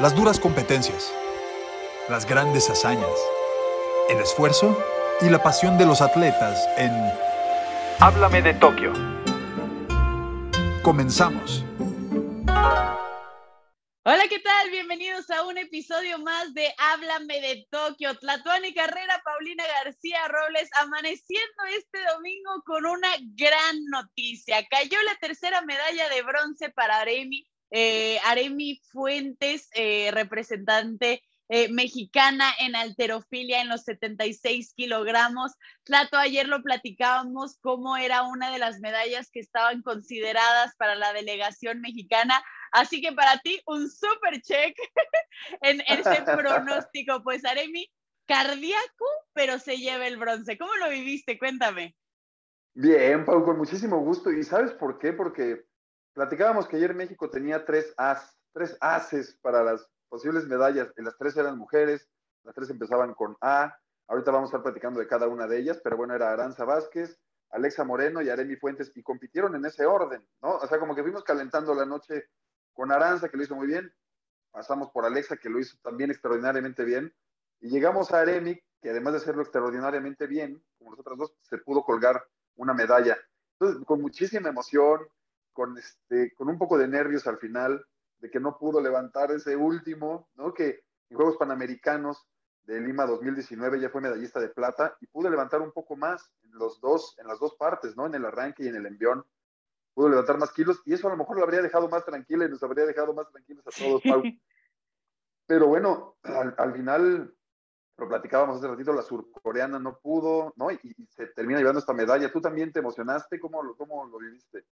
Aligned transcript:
Las 0.00 0.16
duras 0.16 0.40
competencias, 0.40 1.12
las 2.08 2.24
grandes 2.24 2.70
hazañas, 2.70 3.12
el 4.08 4.18
esfuerzo 4.20 4.82
y 5.20 5.28
la 5.28 5.42
pasión 5.42 5.76
de 5.76 5.84
los 5.84 6.00
atletas 6.00 6.66
en 6.78 6.90
Háblame 8.00 8.40
de 8.40 8.54
Tokio. 8.54 8.94
Comenzamos. 10.82 11.62
Hola, 14.04 14.24
¿qué 14.30 14.38
tal? 14.38 14.70
Bienvenidos 14.70 15.28
a 15.30 15.44
un 15.44 15.58
episodio 15.58 16.18
más 16.18 16.54
de 16.54 16.72
Háblame 16.78 17.42
de 17.42 17.66
Tokio. 17.70 18.16
Tlatuani 18.18 18.72
Carrera, 18.72 19.20
Paulina 19.22 19.64
García 19.84 20.26
Robles, 20.26 20.70
amaneciendo 20.80 21.64
este 21.76 21.98
domingo 22.14 22.62
con 22.64 22.86
una 22.86 23.10
gran 23.36 23.84
noticia. 23.90 24.66
Cayó 24.70 24.96
la 25.02 25.16
tercera 25.16 25.60
medalla 25.60 26.08
de 26.08 26.22
bronce 26.22 26.70
para 26.70 27.00
Aremi 27.00 27.46
eh, 27.72 28.18
Aremi 28.24 28.80
Fuentes, 28.92 29.68
eh, 29.74 30.10
representante 30.12 31.22
eh, 31.48 31.68
mexicana 31.70 32.50
en 32.60 32.76
alterofilia 32.76 33.60
en 33.62 33.68
los 33.68 33.82
76 33.82 34.74
kilogramos. 34.74 35.52
Tlato, 35.84 36.16
ayer 36.16 36.46
lo 36.48 36.62
platicábamos 36.62 37.58
cómo 37.60 37.96
era 37.96 38.22
una 38.22 38.50
de 38.50 38.58
las 38.58 38.80
medallas 38.80 39.30
que 39.30 39.40
estaban 39.40 39.82
consideradas 39.82 40.74
para 40.76 40.94
la 40.94 41.12
delegación 41.12 41.80
mexicana. 41.80 42.42
Así 42.72 43.00
que 43.00 43.12
para 43.12 43.38
ti, 43.38 43.60
un 43.66 43.90
super 43.90 44.40
check 44.42 44.76
en 45.62 45.82
ese 45.88 46.22
pronóstico. 46.36 47.22
Pues 47.22 47.44
Aremi, 47.44 47.90
cardíaco, 48.26 49.06
pero 49.32 49.58
se 49.58 49.78
lleva 49.78 50.06
el 50.06 50.18
bronce. 50.18 50.58
¿Cómo 50.58 50.74
lo 50.76 50.90
viviste? 50.90 51.38
Cuéntame. 51.38 51.96
Bien, 52.74 53.24
Pau, 53.24 53.44
con 53.44 53.58
muchísimo 53.58 53.98
gusto. 54.00 54.30
¿Y 54.30 54.42
sabes 54.42 54.72
por 54.72 54.98
qué? 54.98 55.12
Porque 55.12 55.66
Platicábamos 56.14 56.68
que 56.68 56.76
ayer 56.76 56.94
México 56.94 57.30
tenía 57.30 57.64
tres 57.64 57.94
as, 57.96 58.36
tres 58.52 58.76
ases 58.80 59.38
para 59.40 59.62
las 59.62 59.88
posibles 60.08 60.46
medallas, 60.46 60.92
las 60.96 61.16
tres 61.16 61.36
eran 61.36 61.56
mujeres, 61.56 62.06
las 62.44 62.54
tres 62.54 62.68
empezaban 62.68 63.14
con 63.14 63.36
A, 63.40 63.74
ahorita 64.08 64.30
vamos 64.30 64.48
a 64.48 64.50
estar 64.50 64.62
platicando 64.62 65.00
de 65.00 65.06
cada 65.06 65.26
una 65.28 65.46
de 65.46 65.58
ellas, 65.58 65.80
pero 65.82 65.96
bueno, 65.96 66.14
era 66.14 66.32
Aranza 66.32 66.66
Vázquez, 66.66 67.18
Alexa 67.50 67.84
Moreno 67.84 68.20
y 68.20 68.28
Aremi 68.28 68.56
Fuentes, 68.56 68.92
y 68.94 69.02
compitieron 69.02 69.54
en 69.54 69.64
ese 69.64 69.86
orden, 69.86 70.26
¿no? 70.42 70.56
O 70.56 70.66
sea, 70.66 70.78
como 70.78 70.94
que 70.94 71.02
fuimos 71.02 71.24
calentando 71.24 71.74
la 71.74 71.86
noche 71.86 72.28
con 72.74 72.92
Aranza, 72.92 73.30
que 73.30 73.38
lo 73.38 73.44
hizo 73.44 73.54
muy 73.54 73.66
bien, 73.66 73.90
pasamos 74.50 74.90
por 74.90 75.06
Alexa, 75.06 75.38
que 75.38 75.48
lo 75.48 75.60
hizo 75.60 75.78
también 75.82 76.10
extraordinariamente 76.10 76.84
bien, 76.84 77.14
y 77.60 77.70
llegamos 77.70 78.12
a 78.12 78.20
Aremi, 78.20 78.60
que 78.82 78.90
además 78.90 79.14
de 79.14 79.18
hacerlo 79.20 79.42
extraordinariamente 79.42 80.26
bien, 80.26 80.62
como 80.76 80.90
los 80.90 81.00
otros 81.00 81.16
dos, 81.16 81.34
se 81.40 81.56
pudo 81.56 81.84
colgar 81.84 82.22
una 82.56 82.74
medalla. 82.74 83.16
Entonces, 83.58 83.82
con 83.86 84.02
muchísima 84.02 84.50
emoción, 84.50 85.00
con, 85.52 85.76
este, 85.78 86.34
con 86.34 86.48
un 86.48 86.58
poco 86.58 86.78
de 86.78 86.88
nervios 86.88 87.26
al 87.26 87.38
final, 87.38 87.84
de 88.18 88.30
que 88.30 88.40
no 88.40 88.56
pudo 88.58 88.80
levantar 88.80 89.32
ese 89.32 89.56
último, 89.56 90.28
¿no? 90.34 90.54
Que 90.54 90.84
en 91.10 91.16
Juegos 91.16 91.36
Panamericanos 91.36 92.26
de 92.64 92.80
Lima 92.80 93.04
2019 93.06 93.80
ya 93.80 93.90
fue 93.90 94.00
medallista 94.00 94.40
de 94.40 94.48
plata 94.48 94.96
y 95.00 95.06
pudo 95.06 95.28
levantar 95.28 95.60
un 95.60 95.72
poco 95.72 95.96
más 95.96 96.30
en, 96.42 96.52
los 96.52 96.80
dos, 96.80 97.16
en 97.18 97.26
las 97.26 97.38
dos 97.40 97.56
partes, 97.56 97.96
¿no? 97.96 98.06
En 98.06 98.14
el 98.14 98.24
arranque 98.24 98.64
y 98.64 98.68
en 98.68 98.76
el 98.76 98.86
envión. 98.86 99.24
Pudo 99.94 100.08
levantar 100.08 100.38
más 100.38 100.52
kilos 100.52 100.80
y 100.86 100.94
eso 100.94 101.08
a 101.08 101.10
lo 101.10 101.16
mejor 101.16 101.36
lo 101.36 101.42
habría 101.42 101.60
dejado 101.60 101.88
más 101.88 102.04
tranquila 102.04 102.46
y 102.46 102.48
nos 102.48 102.62
habría 102.62 102.86
dejado 102.86 103.12
más 103.12 103.28
tranquilos 103.30 103.66
a 103.66 103.70
todos, 103.70 104.02
Pero 105.46 105.66
bueno, 105.66 106.16
al, 106.22 106.72
final, 106.72 107.34
lo 107.98 108.08
platicábamos 108.08 108.56
hace 108.56 108.68
ratito, 108.68 108.92
la 108.94 109.02
surcoreana 109.02 109.78
no 109.78 109.98
pudo, 109.98 110.54
¿no? 110.56 110.70
Y, 110.70 110.94
se 111.10 111.26
termina 111.26 111.58
llevando 111.58 111.80
esta 111.80 111.92
medalla. 111.92 112.32
¿Tú 112.32 112.40
también 112.40 112.72
te 112.72 112.78
emocionaste? 112.78 113.38
¿Cómo, 113.38 113.76
cómo 113.76 114.06
lo 114.06 114.18
viviste? 114.18 114.64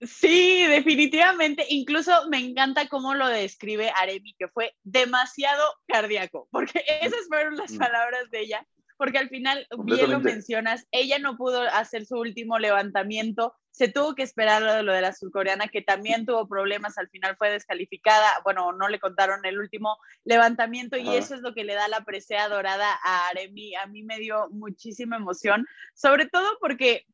Sí, 0.00 0.66
definitivamente. 0.66 1.64
Incluso 1.68 2.28
me 2.28 2.38
encanta 2.38 2.88
cómo 2.88 3.14
lo 3.14 3.28
describe 3.28 3.90
Aremi, 3.96 4.34
que 4.38 4.48
fue 4.48 4.74
demasiado 4.82 5.62
cardíaco, 5.86 6.48
porque 6.50 6.84
esas 7.00 7.26
fueron 7.28 7.56
las 7.56 7.72
mm. 7.72 7.78
palabras 7.78 8.30
de 8.30 8.40
ella, 8.40 8.66
porque 8.96 9.18
al 9.18 9.28
final, 9.28 9.66
bien 9.84 10.10
lo 10.10 10.20
mencionas, 10.20 10.86
ella 10.90 11.18
no 11.18 11.36
pudo 11.36 11.62
hacer 11.62 12.06
su 12.06 12.16
último 12.16 12.58
levantamiento, 12.58 13.54
se 13.72 13.88
tuvo 13.88 14.14
que 14.14 14.22
esperar 14.22 14.62
lo 14.62 14.72
de, 14.72 14.82
lo 14.84 14.92
de 14.92 15.00
la 15.00 15.12
surcoreana, 15.12 15.66
que 15.66 15.82
también 15.82 16.24
tuvo 16.24 16.46
problemas, 16.46 16.96
al 16.96 17.08
final 17.08 17.36
fue 17.36 17.50
descalificada, 17.50 18.28
bueno, 18.44 18.72
no 18.72 18.88
le 18.88 19.00
contaron 19.00 19.44
el 19.44 19.58
último 19.58 19.98
levantamiento 20.24 20.96
y 20.96 21.08
eso 21.16 21.34
es 21.34 21.40
lo 21.40 21.54
que 21.54 21.64
le 21.64 21.74
da 21.74 21.88
la 21.88 22.04
presea 22.04 22.48
dorada 22.48 22.88
a 23.02 23.28
Aremi. 23.28 23.74
A 23.74 23.86
mí 23.86 24.04
me 24.04 24.20
dio 24.20 24.48
muchísima 24.50 25.16
emoción, 25.16 25.66
sobre 25.92 26.26
todo 26.28 26.56
porque 26.60 27.04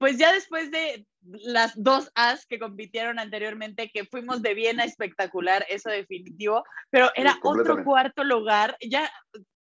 pues 0.00 0.16
ya 0.16 0.32
después 0.32 0.70
de 0.70 1.06
las 1.20 1.74
dos 1.76 2.10
As 2.14 2.46
que 2.46 2.58
compitieron 2.58 3.18
anteriormente, 3.18 3.90
que 3.92 4.06
fuimos 4.06 4.40
de 4.40 4.54
bien 4.54 4.80
a 4.80 4.84
espectacular, 4.84 5.66
eso 5.68 5.90
definitivo, 5.90 6.64
pero 6.88 7.10
era 7.14 7.38
otro 7.42 7.84
cuarto 7.84 8.24
lugar, 8.24 8.78
ya, 8.80 9.12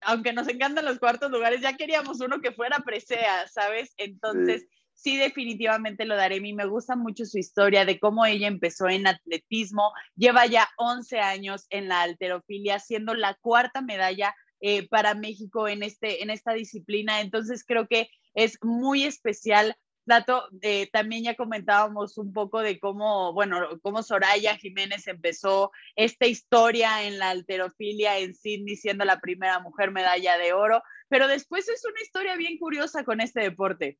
aunque 0.02 0.32
nos 0.32 0.46
encantan 0.46 0.84
los 0.84 1.00
cuartos 1.00 1.32
lugares, 1.32 1.60
ya 1.60 1.76
queríamos 1.76 2.20
uno 2.20 2.40
que 2.40 2.52
fuera 2.52 2.78
presea, 2.78 3.48
¿sabes? 3.48 3.92
Entonces, 3.96 4.68
sí, 4.94 5.16
definitivamente 5.16 6.04
lo 6.04 6.14
daré. 6.14 6.40
Mí 6.40 6.52
me 6.52 6.66
gusta 6.66 6.94
mucho 6.94 7.24
su 7.24 7.36
historia 7.36 7.84
de 7.84 7.98
cómo 7.98 8.24
ella 8.24 8.46
empezó 8.46 8.88
en 8.88 9.08
atletismo, 9.08 9.92
lleva 10.14 10.46
ya 10.46 10.68
11 10.76 11.18
años 11.18 11.66
en 11.70 11.88
la 11.88 12.02
alterofilia, 12.02 12.78
siendo 12.78 13.14
la 13.14 13.34
cuarta 13.40 13.80
medalla 13.80 14.32
eh, 14.60 14.88
para 14.88 15.14
México 15.14 15.66
en, 15.66 15.82
este, 15.82 16.22
en 16.22 16.30
esta 16.30 16.52
disciplina. 16.52 17.20
Entonces, 17.20 17.64
creo 17.66 17.88
que 17.88 18.08
es 18.34 18.58
muy 18.62 19.02
especial 19.02 19.74
Dato, 20.06 20.48
eh, 20.62 20.88
también 20.92 21.24
ya 21.24 21.34
comentábamos 21.34 22.16
un 22.18 22.32
poco 22.32 22.60
de 22.60 22.80
cómo, 22.80 23.32
bueno, 23.32 23.78
cómo 23.82 24.02
Soraya 24.02 24.56
Jiménez 24.56 25.06
empezó 25.06 25.70
esta 25.94 26.26
historia 26.26 27.04
en 27.04 27.18
la 27.18 27.30
alterofilia 27.30 28.18
en 28.18 28.34
Sydney, 28.34 28.76
siendo 28.76 29.04
la 29.04 29.20
primera 29.20 29.58
mujer 29.60 29.90
medalla 29.90 30.38
de 30.38 30.52
oro, 30.52 30.82
pero 31.08 31.28
después 31.28 31.68
es 31.68 31.84
una 31.84 32.00
historia 32.00 32.36
bien 32.36 32.58
curiosa 32.58 33.04
con 33.04 33.20
este 33.20 33.40
deporte. 33.40 33.98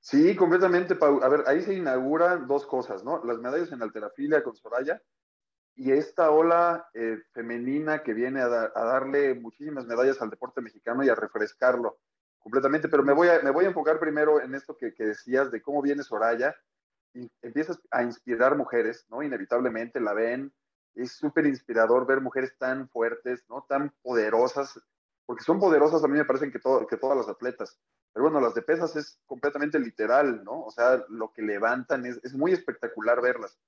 Sí, 0.00 0.34
completamente, 0.36 0.96
A 1.00 1.28
ver, 1.28 1.44
ahí 1.46 1.60
se 1.62 1.74
inauguran 1.74 2.46
dos 2.46 2.66
cosas, 2.66 3.04
¿no? 3.04 3.22
Las 3.24 3.38
medallas 3.38 3.72
en 3.72 3.82
alterofilia 3.82 4.42
con 4.42 4.56
Soraya 4.56 5.02
y 5.74 5.92
esta 5.92 6.30
ola 6.30 6.88
eh, 6.94 7.18
femenina 7.32 8.02
que 8.02 8.14
viene 8.14 8.40
a 8.40 8.48
darle 8.48 9.34
muchísimas 9.34 9.86
medallas 9.86 10.20
al 10.20 10.30
deporte 10.30 10.60
mexicano 10.60 11.04
y 11.04 11.08
a 11.08 11.14
refrescarlo 11.14 11.98
completamente, 12.38 12.88
pero 12.88 13.02
me 13.02 13.12
voy 13.12 13.28
a, 13.28 13.40
me 13.42 13.50
voy 13.50 13.64
a 13.64 13.68
enfocar 13.68 13.98
primero 13.98 14.40
en 14.40 14.54
esto 14.54 14.76
que, 14.76 14.92
decías 14.98 15.50
de 15.50 15.62
cómo 15.62 15.82
viene 15.82 16.02
Soraya 16.02 16.56
y 17.14 17.30
empiezas 17.42 17.80
a 17.90 18.02
inspirar 18.02 18.56
mujeres, 18.56 19.06
¿no? 19.08 19.22
Inevitablemente 19.22 20.00
la 20.00 20.12
ven, 20.12 20.52
es 20.94 21.12
súper 21.12 21.46
inspirador 21.46 22.06
ver 22.06 22.20
mujeres 22.20 22.56
tan 22.58 22.88
fuertes, 22.88 23.44
¿no? 23.48 23.64
Tan 23.68 23.92
poderosas, 24.02 24.80
porque 25.26 25.44
son 25.44 25.58
poderosas 25.58 26.02
a 26.04 26.08
mí 26.08 26.16
me 26.18 26.24
parecen 26.24 26.50
que, 26.50 26.58
todo, 26.58 26.86
que 26.86 26.96
todas 26.96 27.16
las 27.16 27.28
atletas, 27.28 27.78
pero 28.12 28.24
bueno, 28.24 28.40
las 28.40 28.54
de 28.54 28.62
pesas 28.62 28.96
es 28.96 29.20
completamente 29.26 29.78
literal, 29.78 30.42
¿no? 30.44 30.64
O 30.64 30.70
sea, 30.70 31.04
lo 31.08 31.32
que 31.32 31.42
levantan 31.42 32.06
es, 32.06 32.18
es 32.22 32.34
muy 32.34 32.52
espectacular 32.52 33.20
verlas. 33.20 33.58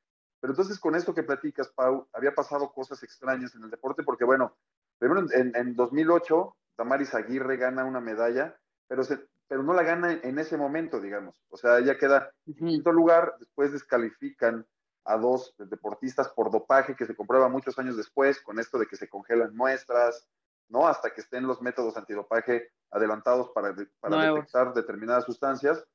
Pero 0.41 0.53
entonces 0.53 0.79
con 0.79 0.95
esto 0.95 1.15
que 1.15 1.23
platicas, 1.23 1.69
Pau, 1.69 2.09
había 2.13 2.35
pasado 2.35 2.73
cosas 2.73 3.03
extrañas 3.03 3.55
en 3.55 3.65
el 3.65 3.71
deporte, 3.71 4.03
porque 4.03 4.25
bueno, 4.25 4.57
primero 5.01 5.27
en, 5.33 5.57
en 5.57 5.75
2008, 5.75 6.57
Damaris 6.79 7.15
Aguirre 7.15 7.57
gana 7.57 7.85
una 7.85 8.01
medalla 8.01 8.57
pero, 8.91 9.05
pero 9.47 9.63
no 9.63 9.73
la 9.73 9.85
gana 9.85 10.13
en 10.13 10.39
ese 10.41 10.57
momento, 10.57 11.01
digamos. 11.01 11.37
O 11.49 11.57
sea, 11.57 11.79
ella 11.79 11.97
queda 11.97 12.33
en 12.45 12.55
quinto 12.55 12.91
lugar, 12.91 13.37
después 13.39 13.71
descalifican 13.71 14.67
a 15.05 15.17
dos 15.17 15.55
deportistas 15.59 16.29
por 16.31 16.51
dopaje 16.51 16.97
que 16.97 17.07
se 17.07 17.15
comprueba 17.15 17.49
muchos 17.49 17.79
años 17.79 17.97
después, 17.97 18.41
con 18.41 18.59
esto 18.59 18.79
de 18.79 18.87
que 18.87 18.97
se 18.97 19.09
congelan 19.09 19.55
muestras, 19.55 20.29
¿no? 20.69 20.89
Hasta 20.89 21.15
que 21.15 21.21
estén 21.21 21.47
los 21.47 21.63
métodos 21.63 21.97
antidopaje 21.97 22.73
adelantados 22.91 23.51
para, 23.55 23.77
para 24.01 24.35
detectar 24.35 24.75
determinadas 24.75 25.25
sustancias. 25.25 25.87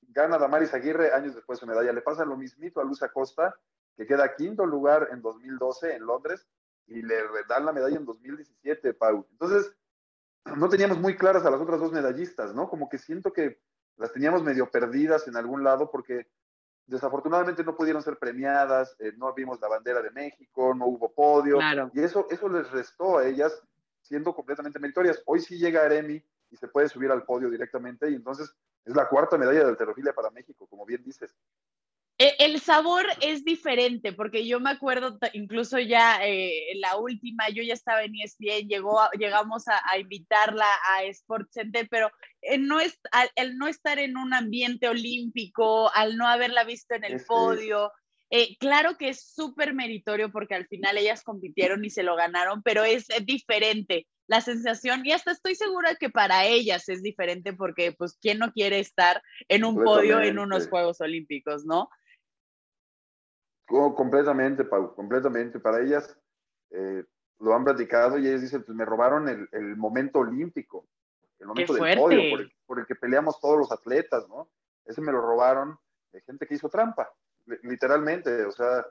Gana 0.00 0.38
Damaris 0.38 0.72
Aguirre, 0.72 1.12
años 1.12 1.34
después 1.34 1.58
su 1.58 1.66
medalla. 1.66 1.92
Le 1.92 2.00
pasa 2.00 2.24
lo 2.24 2.38
mismito 2.38 2.80
a 2.80 2.84
Luz 2.84 3.02
Acosta, 3.02 3.54
que 3.98 4.06
queda 4.06 4.34
quinto 4.34 4.64
lugar 4.64 5.08
en 5.12 5.20
2012 5.20 5.94
en 5.94 6.06
Londres, 6.06 6.48
y 6.90 7.02
le 7.02 7.16
dan 7.48 7.64
la 7.64 7.72
medalla 7.72 7.96
en 7.96 8.04
2017, 8.04 8.94
Pau. 8.94 9.26
Entonces, 9.30 9.72
no 10.56 10.68
teníamos 10.68 10.98
muy 10.98 11.16
claras 11.16 11.44
a 11.46 11.50
las 11.50 11.60
otras 11.60 11.80
dos 11.80 11.92
medallistas, 11.92 12.54
¿no? 12.54 12.68
Como 12.68 12.88
que 12.88 12.98
siento 12.98 13.32
que 13.32 13.60
las 13.96 14.12
teníamos 14.12 14.42
medio 14.42 14.70
perdidas 14.70 15.28
en 15.28 15.36
algún 15.36 15.62
lado 15.62 15.90
porque 15.90 16.26
desafortunadamente 16.86 17.62
no 17.62 17.76
pudieron 17.76 18.02
ser 18.02 18.18
premiadas, 18.18 18.96
eh, 18.98 19.12
no 19.16 19.32
vimos 19.32 19.60
la 19.60 19.68
bandera 19.68 20.02
de 20.02 20.10
México, 20.10 20.74
no 20.74 20.86
hubo 20.86 21.12
podio, 21.12 21.58
y 21.94 22.00
eso, 22.00 22.26
eso 22.30 22.48
les 22.48 22.68
restó 22.72 23.18
a 23.18 23.26
ellas 23.26 23.62
siendo 24.02 24.34
completamente 24.34 24.80
meritorias. 24.80 25.22
Hoy 25.26 25.40
sí 25.40 25.58
llega 25.58 25.84
Aremi 25.84 26.20
y 26.50 26.56
se 26.56 26.66
puede 26.66 26.88
subir 26.88 27.12
al 27.12 27.22
podio 27.22 27.48
directamente, 27.48 28.10
y 28.10 28.14
entonces 28.14 28.52
es 28.84 28.96
la 28.96 29.08
cuarta 29.08 29.38
medalla 29.38 29.60
de 29.60 29.70
alterofilia 29.70 30.12
para 30.12 30.30
México, 30.30 30.66
como 30.66 30.84
bien 30.84 31.04
dices. 31.04 31.36
E, 32.20 32.36
el 32.38 32.60
sabor 32.60 33.06
es 33.22 33.46
diferente, 33.46 34.12
porque 34.12 34.46
yo 34.46 34.60
me 34.60 34.68
acuerdo 34.68 35.18
incluso 35.32 35.78
ya 35.78 36.18
eh, 36.22 36.74
la 36.74 36.98
última, 36.98 37.48
yo 37.48 37.62
ya 37.62 37.72
estaba 37.72 38.04
en 38.04 38.12
ESPN, 38.14 38.68
llegó 38.68 39.00
llegamos 39.18 39.64
a, 39.68 39.98
invitarla 39.98 40.66
a 40.90 41.04
Sports 41.04 41.54
Center, 41.54 41.88
pero 41.90 42.10
el 42.42 42.66
no, 42.66 42.78
es, 42.78 43.00
el 43.36 43.56
no 43.56 43.68
estar 43.68 43.98
en 43.98 44.18
un 44.18 44.34
ambiente 44.34 44.86
olímpico, 44.86 45.90
al 45.94 46.18
no 46.18 46.28
haberla 46.28 46.64
visto 46.64 46.94
en 46.94 47.04
el 47.04 47.24
podio, 47.24 47.90
Eh, 48.32 48.56
claro 48.58 48.96
que 48.96 49.08
es 49.08 49.32
súper 49.34 49.72
meritorio 49.74 50.30
porque 50.30 50.54
al 50.54 50.68
final 50.68 50.98
ellas 50.98 51.24
compitieron 51.24 51.84
y 51.84 51.90
se 51.90 52.02
lo 52.02 52.16
ganaron, 52.16 52.62
pero 52.62 52.84
es 52.84 53.08
diferente 53.24 54.06
la 54.30 54.40
sensación 54.40 55.04
y 55.04 55.10
hasta 55.10 55.32
estoy 55.32 55.56
segura 55.56 55.96
que 55.96 56.08
para 56.08 56.46
ellas 56.46 56.88
es 56.88 57.02
diferente 57.02 57.52
porque 57.52 57.90
pues 57.90 58.16
quién 58.22 58.38
no 58.38 58.52
quiere 58.52 58.78
estar 58.78 59.20
en 59.48 59.64
un 59.64 59.82
podio 59.82 60.20
en 60.20 60.38
unos 60.38 60.68
Juegos 60.68 61.00
Olímpicos, 61.00 61.64
¿no? 61.64 61.88
Completamente, 63.70 64.64
Pau, 64.64 64.94
completamente. 64.94 65.58
Para 65.60 65.80
ellas 65.80 66.18
eh, 66.70 67.04
lo 67.38 67.54
han 67.54 67.64
platicado 67.64 68.18
y 68.18 68.28
ellas 68.28 68.42
dicen, 68.42 68.62
pues 68.62 68.76
me 68.76 68.84
robaron 68.84 69.28
el, 69.28 69.76
momento 69.76 70.18
olímpico, 70.20 70.86
el 71.38 71.46
momento 71.46 71.74
del 71.74 71.96
podio 71.96 72.30
por 72.30 72.40
el, 72.40 72.52
por 72.66 72.78
el, 72.80 72.86
que 72.86 72.94
peleamos 72.94 73.40
todos 73.40 73.58
los 73.58 73.72
atletas, 73.72 74.28
¿no? 74.28 74.50
Ese 74.84 75.00
me 75.00 75.12
lo 75.12 75.20
robaron 75.20 75.78
de 76.12 76.20
gente 76.22 76.46
que 76.46 76.54
hizo 76.54 76.68
trampa 76.68 77.08
literalmente, 77.62 78.44
o 78.44 78.52
sea, 78.52 78.86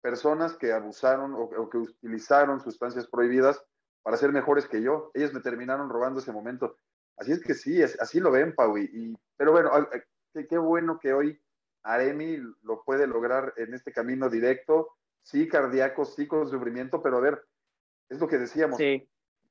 personas 0.00 0.56
que 0.56 0.72
abusaron 0.72 1.34
o, 1.34 1.68
que 1.68 1.78
utilizaron 1.78 2.60
sustancias 2.60 3.06
prohibidas 3.06 3.62
para 4.02 4.16
ser 4.16 4.32
mejores 4.32 4.66
que 4.66 4.82
yo. 4.82 5.10
Ellos 5.14 5.32
me 5.32 5.40
terminaron 5.40 5.88
robando 5.88 6.20
ese 6.20 6.32
momento. 6.32 6.76
Así 7.16 7.32
es 7.32 7.40
que 7.40 7.54
sí, 7.54 7.80
es, 7.80 8.00
así 8.00 8.20
lo 8.20 8.30
ven, 8.30 8.54
Pau. 8.54 8.76
Y, 8.78 9.16
pero 9.36 9.52
bueno, 9.52 9.70
qué, 10.32 10.58
bueno 10.58 10.98
que 10.98 11.12
hoy 11.12 11.40
Aremi 11.82 12.38
lo 12.62 12.82
puede 12.84 13.06
lograr 13.06 13.54
en 13.56 13.74
este 13.74 13.92
camino 13.92 14.28
directo. 14.28 14.96
Sí, 15.22 15.48
cardíaco, 15.48 16.04
sí, 16.04 16.26
con 16.26 16.48
sufrimiento, 16.48 17.02
pero 17.02 17.18
a 17.18 17.20
ver, 17.20 17.44
es 18.08 18.18
lo 18.18 18.28
que 18.28 18.38
decíamos. 18.38 18.80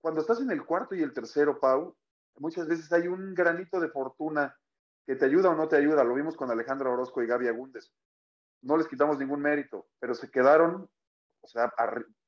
Cuando 0.02 0.22
estás 0.22 0.40
en 0.42 0.52
el 0.52 0.66
cuarto 0.66 0.96
y 0.96 1.02
el 1.02 1.14
tercero, 1.14 1.60
Pau, 1.60 1.96
muchas 2.38 2.68
veces 2.68 2.92
hay 2.92 3.08
un 3.08 3.34
granito 3.34 3.80
de 3.80 3.90
fortuna 3.90 4.56
que 5.06 5.16
te 5.16 5.26
ayuda 5.26 5.50
o 5.50 5.56
no 5.56 5.68
te 5.68 5.76
ayuda. 5.76 6.04
Lo 6.04 6.14
vimos 6.14 6.36
con 6.36 6.50
Alejandro 6.50 6.94
Orozco 6.94 7.22
y 7.22 7.28
Gaby 7.28 7.48
Agúndez 7.48 7.92
no 8.62 8.78
les 8.78 8.88
quitamos 8.88 9.18
ningún 9.18 9.42
mérito, 9.42 9.88
pero 10.00 10.14
se 10.14 10.30
quedaron, 10.30 10.90
o 11.42 11.48
sea, 11.48 11.72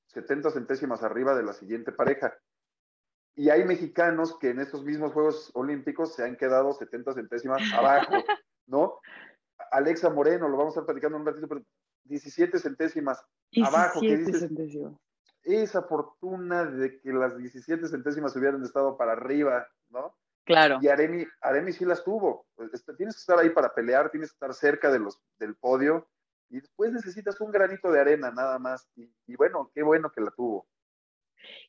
70 0.07 0.51
centésimas 0.51 1.03
arriba 1.03 1.35
de 1.35 1.43
la 1.43 1.53
siguiente 1.53 1.91
pareja. 1.91 2.37
Y 3.35 3.49
hay 3.49 3.63
mexicanos 3.63 4.37
que 4.37 4.49
en 4.49 4.59
estos 4.59 4.83
mismos 4.83 5.13
Juegos 5.13 5.51
Olímpicos 5.53 6.13
se 6.13 6.23
han 6.23 6.35
quedado 6.35 6.73
70 6.73 7.13
centésimas 7.13 7.61
abajo, 7.73 8.13
¿no? 8.67 8.99
Alexa 9.71 10.09
Moreno, 10.09 10.47
lo 10.47 10.57
vamos 10.57 10.75
a 10.75 10.81
estar 10.81 10.85
platicando 10.85 11.17
un 11.17 11.25
ratito, 11.25 11.47
pero 11.47 11.63
17 12.05 12.59
centésimas 12.59 13.23
abajo. 13.63 14.01
¿qué 14.01 14.17
dices? 14.17 14.41
Centésimas. 14.41 14.93
Esa 15.43 15.81
fortuna 15.83 16.65
de 16.65 16.99
que 16.99 17.11
las 17.11 17.37
17 17.37 17.87
centésimas 17.87 18.35
hubieran 18.35 18.63
estado 18.63 18.97
para 18.97 19.13
arriba, 19.13 19.67
¿no? 19.89 20.15
Claro. 20.43 20.79
Y 20.81 20.87
Aremi, 20.87 21.25
Aremi 21.41 21.71
sí 21.71 21.85
las 21.85 22.03
tuvo. 22.03 22.45
Este, 22.73 22.93
tienes 22.93 23.15
que 23.15 23.19
estar 23.19 23.39
ahí 23.39 23.49
para 23.49 23.73
pelear, 23.73 24.11
tienes 24.11 24.31
que 24.31 24.35
estar 24.35 24.53
cerca 24.53 24.91
de 24.91 24.99
los, 24.99 25.21
del 25.39 25.55
podio 25.55 26.07
y 26.49 26.59
después 26.59 26.91
necesitas 26.91 27.39
un 27.39 27.51
granito 27.51 27.91
de 27.91 28.01
arena 28.01 28.31
nada 28.31 28.59
más. 28.59 28.87
Y, 28.95 29.35
bueno, 29.35 29.71
qué 29.73 29.83
bueno 29.83 30.11
que 30.11 30.21
la 30.21 30.31
tuvo. 30.31 30.67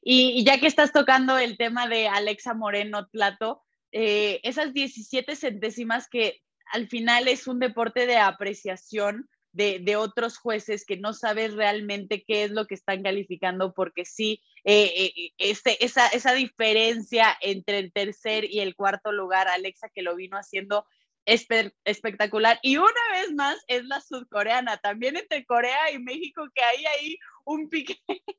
Y, 0.02 0.44
ya 0.44 0.58
que 0.58 0.66
estás 0.66 0.92
tocando 0.92 1.38
el 1.38 1.56
tema 1.56 1.88
de 1.88 2.08
Alexa 2.08 2.52
Moreno 2.54 3.08
Plato, 3.10 3.62
eh, 3.92 4.40
esas 4.42 4.72
17 4.72 5.36
centésimas 5.36 6.08
que 6.08 6.42
al 6.72 6.88
final 6.88 7.28
es 7.28 7.46
un 7.46 7.58
deporte 7.58 8.06
de 8.06 8.16
apreciación 8.16 9.28
de, 9.52 9.96
otros 9.96 10.38
jueces 10.38 10.84
que 10.86 10.96
no 10.96 11.12
sabes 11.12 11.52
realmente 11.52 12.24
qué 12.26 12.44
es 12.44 12.50
lo 12.50 12.66
que 12.66 12.74
están 12.74 13.02
calificando, 13.02 13.74
porque 13.74 14.04
sí, 14.06 14.42
eh, 14.64 14.92
eh, 14.96 15.32
este, 15.36 15.84
esa, 15.84 16.08
esa 16.08 16.32
diferencia 16.32 17.36
entre 17.42 17.78
el 17.78 17.92
tercer 17.92 18.44
y 18.50 18.60
el 18.60 18.74
cuarto 18.74 19.12
lugar, 19.12 19.48
Alexa 19.48 19.90
que 19.94 20.02
lo 20.02 20.16
vino 20.16 20.38
haciendo 20.38 20.86
espectacular. 21.24 22.58
Y 22.62 22.78
una 22.78 22.90
vez 23.12 23.32
más 23.34 23.62
es 23.68 23.84
la 23.84 24.00
sudcoreana, 24.00 24.78
también 24.78 25.16
entre 25.16 25.44
Corea 25.44 25.90
y 25.92 25.98
México, 25.98 26.48
que 26.54 26.64
hay 26.64 26.84
ahí 26.86 27.18
un 27.44 27.68
pique 27.68 28.00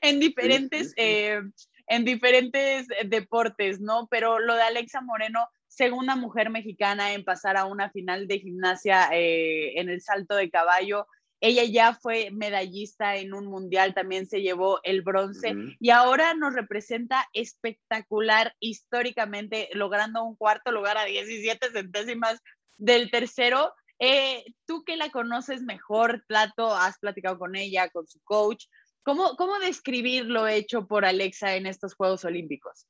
en 0.00 0.18
diferentes, 0.18 0.94
eh, 0.96 1.40
en 1.86 2.04
diferentes 2.04 2.88
deportes, 3.04 3.80
¿no? 3.80 4.08
Pero 4.10 4.38
lo 4.38 4.54
de 4.54 4.62
Alexa 4.62 5.00
Moreno, 5.02 5.48
segunda 5.74 6.14
mujer 6.16 6.50
mexicana 6.50 7.12
en 7.12 7.24
pasar 7.24 7.56
a 7.56 7.66
una 7.66 7.90
final 7.90 8.28
de 8.28 8.38
gimnasia 8.38 9.08
eh, 9.12 9.78
en 9.80 9.88
el 9.88 10.00
salto 10.00 10.36
de 10.36 10.50
caballo, 10.50 11.06
ella 11.40 11.64
ya 11.64 11.94
fue 11.94 12.30
medallista 12.30 13.16
en 13.16 13.34
un 13.34 13.46
mundial, 13.46 13.92
también 13.92 14.26
se 14.26 14.40
llevó 14.40 14.80
el 14.82 15.02
bronce 15.02 15.54
y 15.78 15.90
ahora 15.90 16.32
nos 16.32 16.54
representa 16.54 17.28
espectacular 17.34 18.54
históricamente, 18.60 19.68
logrando 19.74 20.24
un 20.24 20.36
cuarto 20.36 20.72
lugar 20.72 20.96
a 20.96 21.04
17 21.04 21.70
centésimas 21.70 22.40
del 22.78 23.10
tercero. 23.10 23.74
Eh, 23.98 24.42
tú 24.64 24.84
que 24.84 24.96
la 24.96 25.10
conoces 25.10 25.60
mejor, 25.60 26.24
Plato, 26.26 26.74
has 26.74 26.98
platicado 26.98 27.38
con 27.38 27.56
ella, 27.56 27.90
con 27.90 28.06
su 28.06 28.20
coach. 28.22 28.64
¿Cómo, 29.02 29.36
cómo 29.36 29.58
describir 29.58 30.24
lo 30.24 30.48
hecho 30.48 30.86
por 30.86 31.04
Alexa 31.04 31.56
en 31.56 31.66
estos 31.66 31.94
Juegos 31.94 32.24
Olímpicos? 32.24 32.86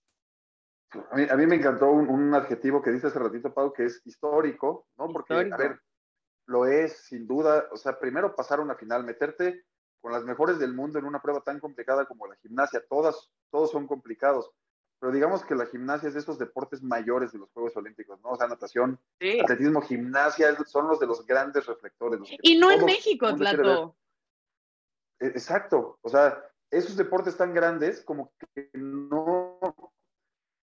A 1.10 1.36
mí, 1.36 1.46
me 1.46 1.56
encantó 1.56 1.90
un, 1.90 2.34
adjetivo 2.34 2.82
que 2.82 2.90
dice 2.90 3.08
hace 3.08 3.18
ratito, 3.18 3.52
Pau, 3.52 3.72
que 3.72 3.86
es 3.86 4.00
histórico, 4.04 4.86
¿no? 4.96 5.08
Porque, 5.08 5.34
a 5.34 5.56
ver, 5.56 5.80
lo 6.46 6.66
es, 6.66 7.04
sin 7.06 7.26
duda. 7.26 7.68
O 7.72 7.76
sea, 7.76 7.98
primero 7.98 8.34
pasar 8.34 8.60
una 8.60 8.74
final, 8.74 9.04
meterte 9.04 9.64
con 10.00 10.12
las 10.12 10.24
mejores 10.24 10.58
del 10.58 10.74
mundo 10.74 10.98
en 10.98 11.06
una 11.06 11.22
prueba 11.22 11.40
tan 11.40 11.60
complicada 11.60 12.06
como 12.06 12.26
la 12.26 12.36
gimnasia. 12.36 12.82
Todas, 12.88 13.30
todos 13.50 13.70
son 13.70 13.86
complicados. 13.86 14.50
Pero 15.00 15.12
digamos 15.12 15.44
que 15.44 15.54
la 15.54 15.66
gimnasia 15.66 16.08
es 16.08 16.14
de 16.14 16.20
esos 16.20 16.38
deportes 16.38 16.82
mayores 16.82 17.32
de 17.32 17.38
los 17.38 17.50
Juegos 17.52 17.76
Olímpicos, 17.76 18.20
¿no? 18.22 18.30
O 18.30 18.36
sea, 18.36 18.46
natación, 18.46 18.98
atletismo, 19.42 19.82
gimnasia, 19.82 20.56
son 20.66 20.88
los 20.88 21.00
de 21.00 21.06
los 21.06 21.26
grandes 21.26 21.66
reflectores. 21.66 22.20
y 22.42 22.58
no 22.58 22.70
en 22.70 22.84
México, 22.84 23.34
Tlato. 23.34 23.96
E, 25.20 25.26
exacto. 25.26 25.98
O 26.02 26.08
sea, 26.08 26.42
esos 26.70 26.96
deportes 26.96 27.36
tan 27.36 27.54
grandes 27.54 28.02
como 28.02 28.32
que 28.54 28.70
no 28.74 29.43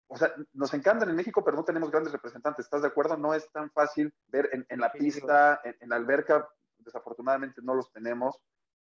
o 0.07 0.17
sea, 0.17 0.33
nos 0.53 0.73
encantan 0.73 1.09
en 1.09 1.15
México, 1.15 1.43
pero 1.43 1.57
no 1.57 1.65
tenemos 1.65 1.91
grandes 1.91 2.13
representantes. 2.13 2.65
¿Estás 2.65 2.81
de 2.81 2.87
acuerdo? 2.87 3.17
No 3.17 3.33
es 3.33 3.51
tan 3.51 3.69
fácil 3.71 4.13
ver 4.27 4.49
en, 4.51 4.79
la 4.79 4.91
pista, 4.91 5.61
en, 5.63 5.89
la 5.89 5.97
alberca, 5.97 6.47
desafortunadamente 6.77 7.61
no 7.61 7.73
los 7.75 7.91
tenemos 7.91 8.39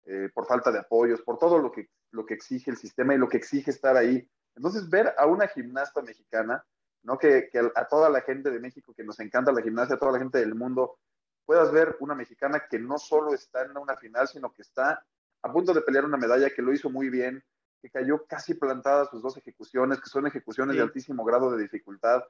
eh, 0.06 0.30
por 0.34 0.48
falta 0.48 0.72
de 0.72 0.80
apoyos, 0.80 1.22
por 1.22 1.38
todo 1.38 1.60
lo 1.60 1.72
que, 1.72 1.90
lo 2.12 2.26
que 2.26 2.34
exige 2.34 2.72
el 2.72 2.78
sistema 2.78 3.14
y 3.14 3.20
lo 3.20 3.30
que 3.30 3.38
exige 3.38 3.70
estar 3.70 3.96
ahí. 3.98 4.28
Entonces, 4.56 4.90
ver 4.90 5.14
a 5.18 5.28
una 5.28 5.48
gimnasta 5.48 6.02
mexicana, 6.02 6.66
¿no? 7.04 7.18
Que, 7.18 7.50
que 7.52 7.60
a, 7.60 7.88
toda 7.88 8.10
la 8.10 8.22
gente 8.22 8.50
de 8.50 8.60
México 8.60 8.94
que 8.96 9.04
nos 9.04 9.20
encanta 9.20 9.52
la 9.52 9.62
gimnasia, 9.62 9.96
a 9.96 10.00
toda 10.00 10.14
la 10.14 10.20
gente 10.20 10.40
del 10.40 10.56
mundo, 10.56 10.98
puedas 11.46 11.72
ver 11.72 11.98
una 12.00 12.16
mexicana 12.16 12.64
que 12.68 12.80
no 12.80 12.98
solo 12.98 13.34
está 13.34 13.64
en 13.64 13.78
una 13.78 13.96
final, 13.96 14.28
sino 14.28 14.52
que 14.52 14.64
está 14.64 15.06
a 15.44 15.52
punto 15.52 15.74
de 15.74 15.82
pelear 15.82 16.06
una 16.06 16.18
medalla, 16.18 16.50
que 16.50 16.62
lo 16.62 16.74
hizo 16.74 16.90
muy 16.90 17.10
bien, 17.10 17.44
que 17.82 17.90
cayó 17.90 18.26
casi 18.26 18.54
plantada 18.54 19.06
sus 19.06 19.22
dos 19.22 19.38
ejecuciones, 19.38 20.00
que 20.00 20.10
son 20.10 20.28
ejecuciones 20.28 20.76
de 20.76 20.82
altísimo 20.82 21.24
grado 21.24 21.52
de 21.52 21.64
dificultad. 21.64 22.24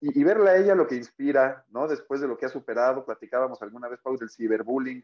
Y, 0.00 0.22
verla 0.22 0.50
a 0.50 0.56
ella 0.56 0.74
lo 0.74 0.86
que 0.86 0.96
inspira, 0.96 1.64
¿no? 1.70 1.88
Después 1.88 2.20
de 2.20 2.28
lo 2.28 2.36
que 2.36 2.46
ha 2.46 2.50
superado, 2.50 3.06
platicábamos 3.06 3.62
alguna 3.62 3.88
vez, 3.88 4.00
Pau, 4.02 4.16
del 4.18 4.28
ciberbullying 4.30 5.02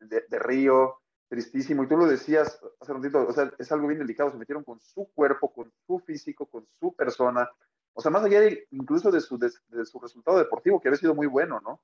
de, 0.00 0.24
de, 0.28 0.38
Río, 0.38 1.00
tristísimo. 1.28 1.82
Y 1.82 1.88
tú 1.88 1.96
lo 1.96 2.06
decías 2.06 2.60
hace 2.78 2.92
un 2.92 3.02
ratito, 3.02 3.26
o 3.26 3.32
sea, 3.32 3.50
es 3.58 3.72
algo 3.72 3.86
bien 3.86 4.00
delicado. 4.00 4.30
Se 4.30 4.36
metieron 4.36 4.62
con 4.62 4.80
su 4.80 5.10
cuerpo, 5.14 5.52
con 5.52 5.72
su 5.86 5.98
físico, 6.00 6.46
con 6.46 6.66
su 6.78 6.94
persona. 6.94 7.50
O 7.94 8.02
sea, 8.02 8.10
más 8.10 8.24
allá 8.24 8.40
incluso 8.70 9.10
de 9.10 9.20
su, 9.20 9.38
de, 9.38 9.50
su 9.86 9.98
resultado 9.98 10.38
deportivo, 10.38 10.80
que 10.80 10.88
había 10.88 10.98
sido 10.98 11.14
muy 11.14 11.26
bueno, 11.26 11.60
¿no? 11.60 11.80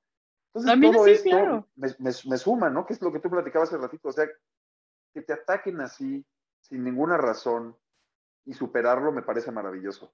Entonces, 0.53 0.91
todo 0.91 1.07
esto 1.07 1.67
me, 1.75 1.89
me, 1.97 2.37
suma, 2.37 2.69
¿no? 2.69 2.85
Que 2.85 2.93
es 2.93 3.01
lo 3.01 3.11
que 3.11 3.19
tú 3.19 3.29
platicabas 3.29 3.69
hace 3.69 3.81
ratito. 3.81 4.09
O 4.09 4.11
sea, 4.11 4.27
que 5.13 5.21
te 5.21 5.33
ataquen 5.33 5.79
así, 5.81 6.25
sin 6.61 6.83
ninguna 6.83 7.17
razón 7.17 7.77
y 8.45 8.53
superarlo 8.53 9.11
me 9.11 9.21
parece 9.21 9.51
maravilloso. 9.51 10.13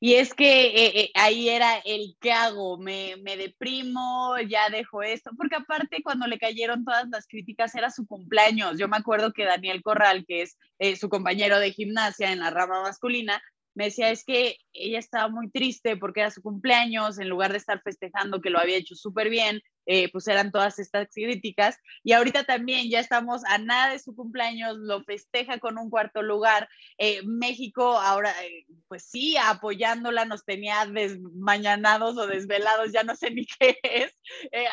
Y 0.00 0.14
es 0.14 0.34
que 0.34 0.66
eh, 0.66 1.00
eh, 1.00 1.10
ahí 1.14 1.48
era 1.48 1.76
el 1.84 2.16
qué 2.20 2.32
hago, 2.32 2.78
me, 2.78 3.16
me, 3.22 3.36
deprimo, 3.36 4.34
ya 4.48 4.68
dejo 4.70 5.02
esto, 5.02 5.30
porque 5.36 5.56
aparte 5.56 6.02
cuando 6.02 6.26
le 6.26 6.38
cayeron 6.38 6.84
todas 6.84 7.08
las 7.10 7.26
críticas 7.26 7.74
era 7.74 7.90
su 7.90 8.06
cumpleaños. 8.06 8.78
Yo 8.78 8.88
me 8.88 8.96
acuerdo 8.96 9.32
que 9.32 9.44
Daniel 9.44 9.82
Corral, 9.82 10.24
que 10.26 10.42
es 10.42 10.58
eh, 10.78 10.96
su 10.96 11.08
compañero 11.08 11.58
de 11.58 11.72
gimnasia 11.72 12.32
en 12.32 12.40
la 12.40 12.50
rama 12.50 12.82
masculina, 12.82 13.42
me 13.80 13.86
decía 13.86 14.10
es 14.10 14.24
que 14.26 14.58
ella 14.74 14.98
estaba 14.98 15.28
muy 15.28 15.50
triste 15.50 15.96
porque 15.96 16.20
era 16.20 16.30
su 16.30 16.42
cumpleaños, 16.42 17.18
en 17.18 17.30
lugar 17.30 17.52
de 17.52 17.56
estar 17.56 17.80
festejando 17.80 18.42
que 18.42 18.50
lo 18.50 18.58
había 18.58 18.76
hecho 18.76 18.94
súper 18.94 19.30
bien, 19.30 19.62
eh, 19.86 20.12
pues 20.12 20.28
eran 20.28 20.52
todas 20.52 20.78
estas 20.78 21.08
críticas. 21.14 21.78
Y 22.04 22.12
ahorita 22.12 22.44
también 22.44 22.90
ya 22.90 23.00
estamos 23.00 23.42
a 23.46 23.56
nada 23.56 23.92
de 23.92 23.98
su 23.98 24.14
cumpleaños, 24.14 24.76
lo 24.76 25.02
festeja 25.04 25.60
con 25.60 25.78
un 25.78 25.88
cuarto 25.88 26.20
lugar. 26.20 26.68
Eh, 26.98 27.22
México 27.24 27.96
ahora, 27.96 28.34
eh, 28.44 28.66
pues 28.86 29.04
sí, 29.04 29.38
apoyándola, 29.38 30.26
nos 30.26 30.44
tenía 30.44 30.84
desmañanados 30.84 32.18
o 32.18 32.26
desvelados, 32.26 32.92
ya 32.92 33.02
no 33.02 33.16
sé 33.16 33.30
ni 33.30 33.46
qué 33.58 33.78
es, 33.82 34.12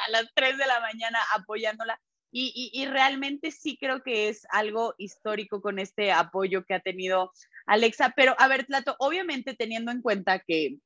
a 0.06 0.12
las 0.12 0.30
3 0.34 0.58
de 0.58 0.68
la 0.68 0.82
mañana 0.82 1.20
apoyándola. 1.34 1.98
Y, 2.30 2.86
realmente 2.86 3.52
sí 3.52 3.78
creo 3.80 4.04
que 4.04 4.30
es 4.30 4.46
algo 4.52 4.94
histórico 4.98 5.62
con 5.62 5.80
este 5.80 6.12
apoyo 6.12 6.66
que 6.66 6.74
ha 6.74 6.82
tenido 6.82 7.32
Alexa. 7.68 8.14
Pero 8.16 8.36
a 8.40 8.48
ver, 8.48 8.66
Plato, 8.66 8.96
obviamente 9.00 9.54
teniendo 9.56 9.92
en 9.92 10.02
cuenta 10.02 10.40
que, 10.40 10.80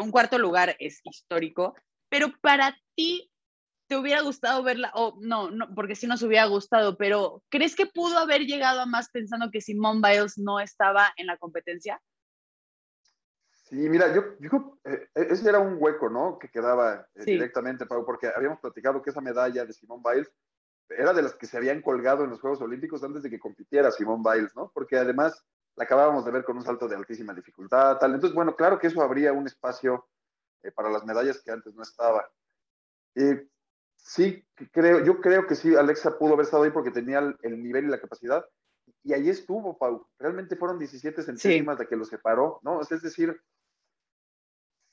un 0.00 0.10
cuarto 0.10 0.38
lugar 0.38 0.76
es 0.78 1.00
histórico, 1.04 1.74
pero 2.08 2.28
para 2.40 2.76
ti, 2.94 3.30
te 3.88 3.96
hubiera 3.96 4.20
gustado 4.20 4.62
verla, 4.62 4.92
o 4.94 5.18
no, 5.20 5.50
no, 5.50 5.74
porque 5.74 5.96
sí 5.96 6.06
nos 6.06 6.22
hubiera 6.22 6.44
gustado, 6.44 6.98
pero 6.98 7.42
¿crees 7.48 7.74
que 7.74 7.86
pudo 7.86 8.18
haber 8.18 8.42
llegado 8.42 8.82
a 8.82 8.86
más 8.86 9.08
pensando 9.10 9.50
que 9.50 9.62
Simone 9.62 10.02
Biles 10.06 10.36
no 10.36 10.60
estaba 10.60 11.08
en 11.16 11.26
la 11.26 11.38
competencia? 11.38 11.98
Sí, 13.68 13.76
mira, 13.88 14.14
yo, 14.14 14.22
yo 14.40 14.78
eh, 14.84 15.08
ese 15.14 15.48
era 15.48 15.58
un 15.58 15.76
hueco, 15.78 16.08
¿no? 16.08 16.38
Que 16.38 16.48
quedaba 16.48 17.06
eh, 17.14 17.24
directamente, 17.24 17.86
Pau, 17.86 18.04
porque 18.04 18.30
habíamos 18.34 18.60
platicado 18.60 19.02
que 19.02 19.10
esa 19.10 19.20
medalla 19.20 19.64
de 19.64 19.72
Simone 19.72 20.02
Biles 20.04 20.32
era 20.90 21.12
de 21.12 21.22
las 21.22 21.34
que 21.34 21.46
se 21.46 21.56
habían 21.56 21.82
colgado 21.82 22.24
en 22.24 22.30
los 22.30 22.40
Juegos 22.40 22.62
Olímpicos 22.62 23.02
antes 23.04 23.22
de 23.22 23.30
que 23.30 23.38
compitiera 23.38 23.90
Simone 23.90 24.22
Biles, 24.24 24.54
¿no? 24.56 24.70
Porque 24.72 24.96
además 24.96 25.44
la 25.78 25.84
acabábamos 25.84 26.24
de 26.24 26.32
ver 26.32 26.44
con 26.44 26.56
un 26.56 26.64
salto 26.64 26.88
de 26.88 26.96
altísima 26.96 27.32
dificultad, 27.32 27.98
tal. 27.98 28.12
Entonces, 28.12 28.34
bueno, 28.34 28.56
claro 28.56 28.80
que 28.80 28.88
eso 28.88 29.00
abría 29.00 29.32
un 29.32 29.46
espacio 29.46 30.08
eh, 30.64 30.72
para 30.72 30.90
las 30.90 31.04
medallas 31.04 31.40
que 31.40 31.52
antes 31.52 31.72
no 31.74 31.84
estaba. 31.84 32.28
sí, 33.96 34.44
creo, 34.72 35.04
yo 35.04 35.20
creo 35.20 35.46
que 35.46 35.54
sí, 35.54 35.76
Alexa 35.76 36.18
pudo 36.18 36.34
haber 36.34 36.46
estado 36.46 36.64
ahí 36.64 36.70
porque 36.70 36.90
tenía 36.90 37.20
el, 37.42 37.62
nivel 37.62 37.84
y 37.84 37.88
la 37.88 38.00
capacidad. 38.00 38.44
Y 39.04 39.12
ahí 39.12 39.28
estuvo, 39.28 39.78
Pau. 39.78 40.04
Realmente 40.18 40.56
fueron 40.56 40.80
17 40.80 41.22
centésimas 41.22 41.78
de 41.78 41.86
que 41.86 41.96
lo 41.96 42.04
separó, 42.04 42.58
¿no? 42.62 42.80
Es 42.80 42.88
decir, 42.88 43.40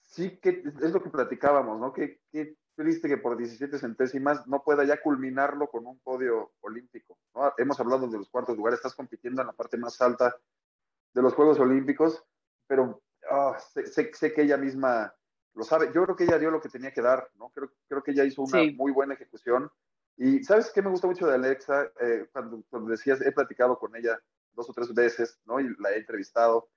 sí 0.01 0.37
que 0.37 0.63
es 0.83 0.91
lo 0.91 1.01
que 1.01 1.09
platicábamos, 1.09 1.79
¿no? 1.79 1.91
Qué, 1.91 2.21
qué 2.31 2.55
triste 2.75 3.07
que 3.07 3.17
por 3.17 3.37
17 3.37 3.79
centésimas 3.79 4.45
no 4.45 4.61
pueda 4.63 4.83
ya 4.83 5.01
culminarlo 5.01 5.67
con 5.67 5.87
un 5.87 5.99
podio 6.01 6.51
olímpico, 6.61 7.17
¿no? 7.33 7.51
Hemos 7.57 7.79
hablado 7.79 8.07
de 8.07 8.19
los 8.19 8.29
cuartos 8.29 8.55
lugares, 8.55 8.77
estás 8.77 8.93
compitiendo 8.93 9.41
en 9.41 9.47
la 9.47 9.53
parte 9.53 9.77
más 9.77 9.99
alta 9.99 10.35
de 11.15 11.21
los 11.21 11.33
Juegos 11.33 11.59
Olímpicos, 11.59 12.23
pero 12.67 13.01
ah, 13.31 13.57
sé, 13.57 14.13
sé, 14.13 14.33
que 14.33 14.41
ella 14.41 14.57
misma 14.57 15.15
lo 15.53 15.63
sabe. 15.63 15.87
Yo 15.95 16.03
creo 16.03 16.15
que 16.15 16.25
ella 16.25 16.37
dio 16.37 16.51
lo 16.51 16.59
que 16.59 16.69
tenía 16.69 16.91
que 16.91 17.01
dar, 17.01 17.29
¿no? 17.35 17.49
Creo, 17.49 17.71
creo 17.87 18.03
que 18.03 18.11
ella 18.11 18.25
hizo 18.25 18.43
una 18.43 18.61
muy 18.75 18.91
buena 18.91 19.13
ejecución. 19.13 19.71
Y 20.17 20.43
¿sabes 20.43 20.71
qué 20.73 20.81
me 20.81 20.89
gusta 20.89 21.07
mucho 21.07 21.25
de 21.25 21.35
Alexa? 21.35 21.89
Eh, 22.01 22.27
cuando, 22.31 22.63
cuando 22.69 22.91
decías, 22.91 23.21
he 23.21 23.31
platicado 23.31 23.79
con 23.79 23.95
ella 23.95 24.19
dos 24.53 24.69
o 24.69 24.73
tres 24.73 24.93
veces, 24.93 25.39
¿no? 25.45 25.59
Y 25.61 25.73
la 25.79 25.91
he 25.91 25.99
entrevistado. 25.99 26.69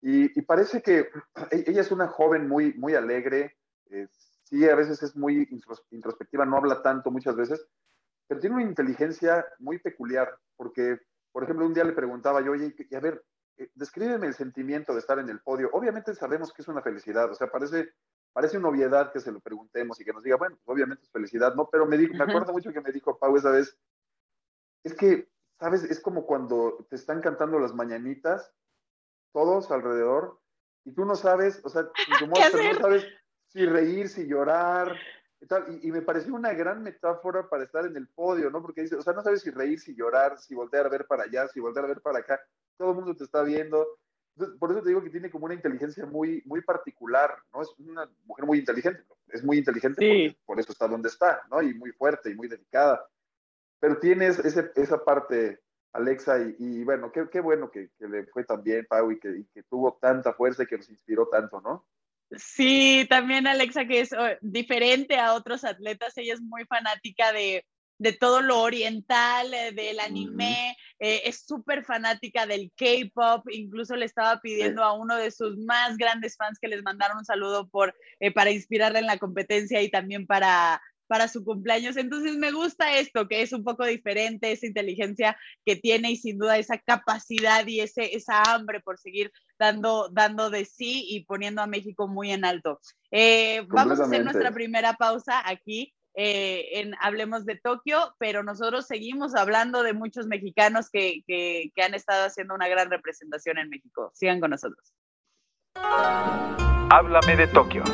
Y, 0.00 0.28
parece 0.42 0.82
que 0.82 1.10
e, 1.50 1.64
ella 1.66 1.82
es 1.82 1.90
una 1.90 2.08
joven 2.08 2.48
muy, 2.48 2.72
muy 2.74 2.94
alegre, 2.94 3.56
eh, 3.90 4.06
sí, 4.44 4.68
a 4.68 4.74
veces 4.74 5.02
es 5.02 5.16
muy 5.16 5.48
introspectiva, 5.90 6.44
no 6.44 6.56
habla 6.56 6.82
tanto 6.82 7.10
muchas 7.10 7.36
veces, 7.36 7.66
pero 8.26 8.38
tiene 8.38 8.56
una 8.56 8.64
inteligencia 8.64 9.46
muy 9.58 9.78
peculiar, 9.78 10.38
porque, 10.56 10.98
por 11.32 11.44
ejemplo, 11.44 11.64
un 11.64 11.72
día 11.72 11.84
le 11.84 11.94
preguntaba 11.94 12.42
yo, 12.42 12.52
oye, 12.52 12.74
a 12.94 13.00
ver, 13.00 13.24
descríbeme 13.74 14.26
el 14.26 14.34
sentimiento 14.34 14.92
de 14.92 15.00
estar 15.00 15.18
en 15.18 15.28
el 15.28 15.40
podio. 15.40 15.70
Obviamente 15.72 16.14
sabemos 16.14 16.52
que 16.52 16.62
es 16.62 16.68
una 16.68 16.82
felicidad, 16.82 17.30
o 17.30 17.34
sea, 17.34 17.50
parece, 17.50 17.92
parece 18.32 18.58
una 18.58 18.68
obviedad 18.68 19.12
que 19.12 19.20
se 19.20 19.32
lo 19.32 19.40
preguntemos 19.40 20.00
y 20.00 20.04
que 20.04 20.12
nos 20.12 20.22
diga, 20.22 20.36
bueno, 20.36 20.56
pues, 20.56 20.74
obviamente 20.74 21.04
es 21.04 21.10
felicidad, 21.10 21.54
¿no? 21.54 21.68
Pero 21.70 21.86
me, 21.86 21.96
dijo, 21.96 22.14
me 22.14 22.24
acuerdo 22.24 22.52
mucho 22.52 22.72
que 22.72 22.80
me 22.80 22.92
dijo 22.92 23.18
Pau 23.18 23.36
esa 23.36 23.50
vez, 23.50 23.76
es 24.82 24.94
que, 24.94 25.28
¿sabes? 25.58 25.84
Es 25.84 26.00
como 26.00 26.26
cuando 26.26 26.86
te 26.90 26.96
están 26.96 27.20
cantando 27.20 27.58
las 27.58 27.74
mañanitas 27.74 28.52
todos 29.32 29.70
alrededor, 29.70 30.40
y 30.84 30.92
tú 30.92 31.04
no 31.04 31.16
sabes, 31.16 31.60
o 31.64 31.68
sea, 31.68 31.88
no 32.28 32.80
sabes 32.80 33.06
si 33.48 33.66
reír, 33.66 34.08
si 34.08 34.26
llorar, 34.26 34.96
y, 35.44 35.46
tal, 35.46 35.78
y, 35.82 35.92
me 35.92 36.00
pareció 36.00 36.34
una 36.34 36.54
gran 36.54 36.82
metáfora 36.82 37.46
para 37.50 37.64
estar 37.64 37.84
en 37.84 37.94
el 37.98 38.08
podio, 38.08 38.48
¿no? 38.48 38.62
Porque 38.62 38.80
dice, 38.80 38.96
o 38.96 39.02
sea, 39.02 39.12
no 39.12 39.22
sabes 39.22 39.42
si 39.42 39.50
reír, 39.50 39.78
si 39.78 39.94
llorar, 39.94 40.38
si 40.38 40.54
voltear 40.54 40.86
a 40.86 40.88
ver 40.88 41.06
para 41.06 41.24
allá, 41.24 41.46
si 41.48 41.60
voltear 41.60 41.84
a 41.84 41.88
ver 41.88 42.00
para 42.00 42.20
acá, 42.20 42.40
todo 42.78 42.92
el 42.92 42.96
mundo 42.96 43.14
te 43.14 43.24
está 43.24 43.42
viendo. 43.42 43.86
Entonces, 44.34 44.58
por 44.58 44.70
eso 44.70 44.82
te 44.82 44.88
digo 44.88 45.02
que 45.02 45.10
tiene 45.10 45.30
como 45.30 45.44
una 45.44 45.54
inteligencia 45.54 46.06
muy, 46.06 46.42
muy 46.46 46.62
particular, 46.62 47.36
¿no? 47.52 47.60
Es 47.60 47.68
una 47.78 48.10
mujer 48.24 48.46
muy 48.46 48.58
inteligente, 48.58 49.04
es 49.28 49.44
muy 49.44 49.58
inteligente, 49.58 50.34
por 50.46 50.58
eso 50.58 50.72
está 50.72 50.88
donde 50.88 51.10
está, 51.10 51.42
¿no? 51.50 51.60
Y 51.60 51.74
muy 51.74 51.92
fuerte 51.92 52.30
y 52.30 52.34
muy 52.34 52.48
dedicada. 52.48 53.06
Pero 53.80 53.98
tienes 53.98 54.38
ese, 54.38 54.72
esa 54.76 55.04
parte 55.04 55.60
Alexa, 55.92 56.38
y, 56.58 56.82
bueno, 56.84 57.12
qué, 57.12 57.28
qué 57.30 57.40
bueno 57.40 57.70
que, 57.70 57.90
le 57.98 58.24
fue 58.26 58.44
tan 58.44 58.62
bien, 58.64 58.86
Pau, 58.88 59.12
y 59.12 59.20
que, 59.20 59.44
tuvo 59.68 59.98
tanta 60.00 60.32
fuerza 60.32 60.62
y 60.62 60.66
que 60.66 60.78
nos 60.78 60.88
inspiró 60.88 61.28
tanto, 61.28 61.60
¿no? 61.60 61.86
Sí, 62.32 63.06
también 63.08 63.46
Alexa, 63.46 63.86
que 63.86 64.00
es 64.00 64.12
oh, 64.12 64.28
diferente 64.40 65.18
a 65.18 65.34
otros 65.34 65.64
atletas, 65.64 66.16
ella 66.16 66.34
es 66.34 66.40
muy 66.40 66.64
fanática 66.64 67.32
de, 67.32 67.64
todo 68.18 68.42
lo 68.42 68.60
oriental, 68.60 69.54
eh, 69.54 69.72
del 69.72 70.00
anime, 70.00 70.76
eh, 70.98 71.22
es 71.24 71.44
súper 71.46 71.84
fanática 71.84 72.46
del 72.46 72.70
K-pop, 72.76 73.46
incluso 73.50 73.96
le 73.96 74.04
estaba 74.04 74.40
pidiendo 74.40 74.82
a 74.82 74.92
uno 74.92 75.16
de 75.16 75.30
sus 75.30 75.56
más 75.58 75.96
grandes 75.96 76.36
fans 76.36 76.58
que 76.60 76.68
les 76.68 76.82
mandara 76.82 77.16
un 77.16 77.24
saludo 77.24 77.68
por, 77.68 77.94
eh, 78.20 78.32
para 78.32 78.50
inspirarle 78.50 78.98
en 78.98 79.06
la 79.06 79.18
competencia 79.18 79.80
y 79.80 79.90
también 79.90 80.26
para 80.26 80.82
para 81.14 81.28
su 81.28 81.44
cumpleaños. 81.44 81.96
Entonces 81.96 82.36
me 82.38 82.50
gusta 82.50 82.98
esto, 82.98 83.28
que 83.28 83.42
es 83.42 83.52
un 83.52 83.62
poco 83.62 83.84
diferente, 83.84 84.50
esa 84.50 84.66
inteligencia 84.66 85.38
que 85.64 85.76
tiene 85.76 86.10
y 86.10 86.16
sin 86.16 86.38
duda 86.38 86.58
esa 86.58 86.76
capacidad 86.76 87.64
y 87.68 87.78
ese, 87.78 88.16
esa 88.16 88.42
hambre 88.42 88.80
por 88.80 88.98
seguir 88.98 89.30
dando, 89.56 90.08
dando 90.10 90.50
de 90.50 90.64
sí 90.64 91.06
y 91.08 91.24
poniendo 91.24 91.62
a 91.62 91.68
México 91.68 92.08
muy 92.08 92.32
en 92.32 92.44
alto. 92.44 92.80
Eh, 93.12 93.64
vamos 93.68 94.00
a 94.00 94.06
hacer 94.06 94.24
nuestra 94.24 94.50
primera 94.50 94.94
pausa 94.94 95.40
aquí. 95.48 95.94
Eh, 96.16 96.80
en 96.80 96.96
Hablemos 97.00 97.44
de 97.44 97.60
Tokio, 97.62 98.16
pero 98.18 98.42
nosotros 98.42 98.86
seguimos 98.86 99.36
hablando 99.36 99.84
de 99.84 99.92
muchos 99.92 100.26
mexicanos 100.26 100.90
que, 100.90 101.22
que, 101.28 101.70
que 101.76 101.82
han 101.82 101.94
estado 101.94 102.26
haciendo 102.26 102.54
una 102.54 102.66
gran 102.66 102.90
representación 102.90 103.58
en 103.58 103.68
México. 103.68 104.10
Sigan 104.14 104.40
con 104.40 104.50
nosotros. 104.50 104.92
Háblame 106.90 107.36
de 107.36 107.46
Tokio. 107.46 107.84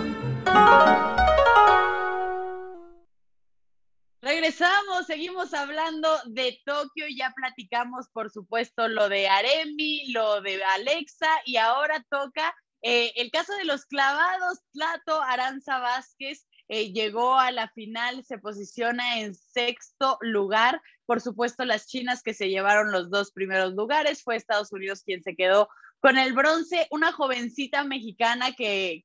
Regresamos, 4.31 5.07
seguimos 5.09 5.53
hablando 5.55 6.09
de 6.27 6.61
Tokio, 6.65 7.07
ya 7.09 7.33
platicamos 7.35 8.09
por 8.13 8.31
supuesto 8.31 8.87
lo 8.87 9.09
de 9.09 9.27
Aremi, 9.27 10.13
lo 10.13 10.41
de 10.41 10.63
Alexa 10.63 11.27
y 11.45 11.57
ahora 11.57 12.07
toca 12.09 12.55
eh, 12.81 13.13
el 13.17 13.33
caso 13.33 13.53
de 13.57 13.65
los 13.65 13.87
clavados, 13.87 14.61
Plato 14.73 15.21
Aranza 15.21 15.81
Vázquez 15.81 16.47
eh, 16.69 16.93
llegó 16.93 17.41
a 17.41 17.51
la 17.51 17.71
final, 17.71 18.25
se 18.25 18.39
posiciona 18.39 19.19
en 19.19 19.35
sexto 19.35 20.17
lugar. 20.21 20.81
Por 21.07 21.21
supuesto, 21.21 21.65
las 21.65 21.89
chinas 21.89 22.23
que 22.23 22.33
se 22.33 22.49
llevaron 22.49 22.93
los 22.93 23.11
dos 23.11 23.33
primeros 23.33 23.75
lugares, 23.75 24.23
fue 24.23 24.37
Estados 24.37 24.71
Unidos 24.71 25.03
quien 25.03 25.25
se 25.25 25.35
quedó 25.35 25.69
con 26.01 26.17
el 26.17 26.33
bronce, 26.33 26.87
una 26.91 27.13
jovencita 27.13 27.85
mexicana 27.85 28.53
que, 28.57 29.03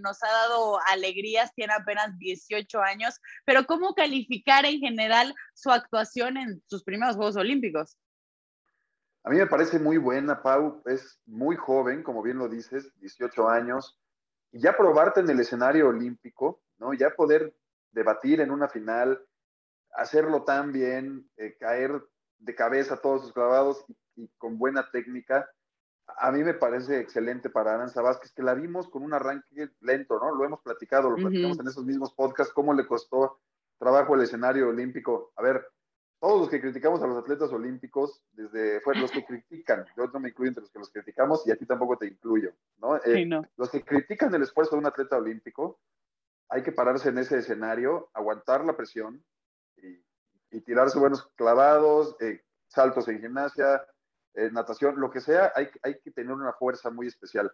nos 0.00 0.22
ha 0.22 0.28
dado 0.28 0.78
alegrías, 0.88 1.52
tiene 1.54 1.74
apenas 1.74 2.18
18 2.18 2.80
años, 2.80 3.20
pero 3.44 3.64
¿cómo 3.64 3.94
calificar 3.94 4.64
en 4.64 4.80
general 4.80 5.34
su 5.54 5.70
actuación 5.70 6.38
en 6.38 6.62
sus 6.66 6.82
primeros 6.84 7.16
Juegos 7.16 7.36
Olímpicos? 7.36 7.98
A 9.24 9.30
mí 9.30 9.36
me 9.36 9.46
parece 9.46 9.78
muy 9.78 9.98
buena, 9.98 10.42
Pau, 10.42 10.82
es 10.86 11.20
muy 11.26 11.56
joven, 11.56 12.02
como 12.02 12.22
bien 12.22 12.38
lo 12.38 12.48
dices, 12.48 12.90
18 13.00 13.48
años, 13.48 13.98
y 14.50 14.60
ya 14.60 14.74
probarte 14.74 15.20
en 15.20 15.28
el 15.28 15.40
escenario 15.40 15.88
olímpico, 15.88 16.62
¿no? 16.78 16.94
Ya 16.94 17.10
poder 17.10 17.54
debatir 17.92 18.40
en 18.40 18.50
una 18.50 18.68
final, 18.68 19.20
hacerlo 19.92 20.44
tan 20.44 20.72
bien, 20.72 21.28
eh, 21.36 21.56
caer 21.60 22.02
de 22.38 22.54
cabeza 22.54 23.02
todos 23.02 23.22
sus 23.22 23.32
clavados 23.34 23.84
y 24.16 24.28
con 24.38 24.56
buena 24.56 24.90
técnica, 24.90 25.50
a 26.16 26.32
mí 26.32 26.42
me 26.42 26.54
parece 26.54 27.00
excelente 27.00 27.50
para 27.50 27.74
Aranza 27.74 28.02
Vázquez, 28.02 28.32
que 28.32 28.42
la 28.42 28.54
vimos 28.54 28.88
con 28.88 29.02
un 29.02 29.12
arranque 29.12 29.70
lento, 29.80 30.18
¿no? 30.18 30.34
Lo 30.34 30.44
hemos 30.44 30.60
platicado, 30.60 31.10
lo 31.10 31.16
platicamos 31.16 31.58
en 31.60 31.68
esos 31.68 31.84
mismos 31.84 32.12
podcasts, 32.12 32.52
cómo 32.52 32.72
le 32.72 32.86
costó 32.86 33.40
trabajo 33.78 34.14
el 34.14 34.22
escenario 34.22 34.68
olímpico. 34.68 35.32
A 35.36 35.42
ver, 35.42 35.66
todos 36.20 36.40
los 36.40 36.48
que 36.48 36.60
criticamos 36.60 37.02
a 37.02 37.06
los 37.06 37.18
atletas 37.18 37.52
olímpicos, 37.52 38.22
desde 38.32 38.80
fue 38.80 38.96
los 38.96 39.10
que 39.10 39.24
critican, 39.24 39.84
yo 39.96 40.06
no 40.08 40.20
me 40.20 40.30
incluyo 40.30 40.48
entre 40.48 40.62
los 40.62 40.70
que 40.70 40.78
los 40.80 40.90
criticamos 40.90 41.46
y 41.46 41.52
a 41.52 41.56
ti 41.56 41.64
tampoco 41.66 41.96
te 41.96 42.06
incluyo, 42.06 42.52
¿no? 42.78 42.96
Eh, 42.96 43.28
los 43.56 43.70
que 43.70 43.84
critican 43.84 44.34
el 44.34 44.42
esfuerzo 44.42 44.72
de 44.72 44.80
un 44.80 44.86
atleta 44.86 45.16
olímpico, 45.16 45.78
hay 46.48 46.62
que 46.62 46.72
pararse 46.72 47.10
en 47.10 47.18
ese 47.18 47.38
escenario, 47.38 48.10
aguantar 48.14 48.64
la 48.64 48.76
presión 48.76 49.22
y, 49.76 50.02
tirarse 50.62 50.98
buenos 50.98 51.26
clavados, 51.36 52.16
eh, 52.20 52.42
saltos 52.66 53.06
en 53.08 53.20
gimnasia, 53.20 53.86
eh, 54.34 54.50
natación, 54.52 55.00
lo 55.00 55.10
que 55.10 55.20
sea, 55.20 55.52
hay, 55.54 55.68
que 56.00 56.10
tener 56.10 56.32
una 56.32 56.52
fuerza 56.52 56.90
muy 56.90 57.06
especial. 57.06 57.52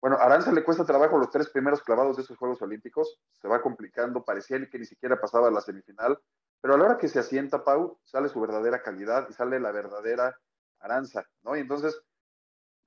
Bueno, 0.00 0.16
a 0.16 0.24
Aranza 0.24 0.52
le 0.52 0.64
cuesta 0.64 0.84
trabajo 0.84 1.18
los 1.18 1.30
tres 1.30 1.48
primeros 1.50 1.82
clavados 1.82 2.16
de 2.16 2.22
esos 2.22 2.36
Juegos 2.36 2.60
Olímpicos, 2.62 3.20
se 3.32 3.48
va 3.48 3.62
complicando, 3.62 4.24
parecía 4.24 4.58
que 4.68 4.78
ni 4.78 4.84
siquiera 4.84 5.20
pasaba 5.20 5.48
a 5.48 5.50
la 5.50 5.60
semifinal, 5.60 6.18
pero 6.60 6.74
a 6.74 6.78
la 6.78 6.84
hora 6.84 6.98
que 6.98 7.08
se 7.08 7.18
asienta 7.18 7.64
Pau, 7.64 7.98
sale 8.04 8.28
su 8.28 8.40
verdadera 8.40 8.82
calidad 8.82 9.28
y 9.30 9.32
sale 9.32 9.60
la 9.60 9.70
verdadera 9.72 10.36
Aranza, 10.80 11.24
¿no? 11.42 11.56
Y 11.56 11.60
entonces 11.60 12.02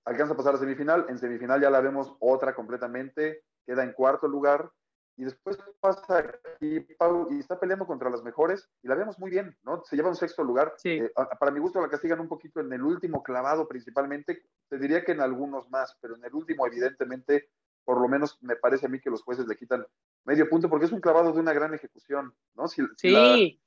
alcanza 0.03 0.33
a 0.33 0.37
pasar 0.37 0.55
a 0.55 0.57
semifinal, 0.57 1.05
en 1.09 1.17
semifinal 1.17 1.61
ya 1.61 1.69
la 1.69 1.81
vemos 1.81 2.15
otra 2.19 2.53
completamente, 2.53 3.43
queda 3.65 3.83
en 3.83 3.93
cuarto 3.93 4.27
lugar, 4.27 4.71
y 5.17 5.23
después 5.23 5.57
pasa 5.79 6.19
aquí 6.55 6.79
Pau 6.97 7.27
y 7.31 7.39
está 7.39 7.59
peleando 7.59 7.87
contra 7.87 8.09
las 8.09 8.23
mejores 8.23 8.69
y 8.83 8.87
la 8.87 8.95
vemos 8.95 9.17
muy 9.17 9.31
bien, 9.31 9.57
¿no? 9.63 9.83
Se 9.85 9.95
lleva 9.95 10.09
un 10.09 10.15
sexto 10.15 10.43
lugar. 10.43 10.73
Eh, 10.83 11.11
para 11.39 11.51
mi 11.51 11.59
gusto 11.59 11.81
la 11.81 11.89
castigan 11.89 12.19
un 12.19 12.27
poquito 12.27 12.59
en 12.59 12.71
el 12.73 12.81
último 12.81 13.23
clavado 13.23 13.67
principalmente, 13.67 14.43
te 14.67 14.77
diría 14.77 15.03
que 15.03 15.13
en 15.13 15.21
algunos 15.21 15.69
más, 15.69 15.97
pero 16.01 16.15
en 16.15 16.25
el 16.25 16.33
último 16.33 16.67
evidentemente 16.67 17.49
por 17.85 18.01
lo 18.01 18.07
menos 18.07 18.37
me 18.41 18.55
parece 18.55 18.87
a 18.87 18.89
mí 18.89 18.99
que 18.99 19.11
los 19.11 19.21
jueces 19.21 19.47
le 19.47 19.55
quitan 19.55 19.85
medio 20.25 20.49
punto 20.49 20.69
porque 20.69 20.87
es 20.87 20.91
un 20.91 21.01
clavado 21.01 21.31
de 21.31 21.39
una 21.39 21.53
gran 21.53 21.73
ejecución, 21.73 22.33
¿no? 22.55 22.67
Si, 22.67 22.81
sí. 22.97 23.61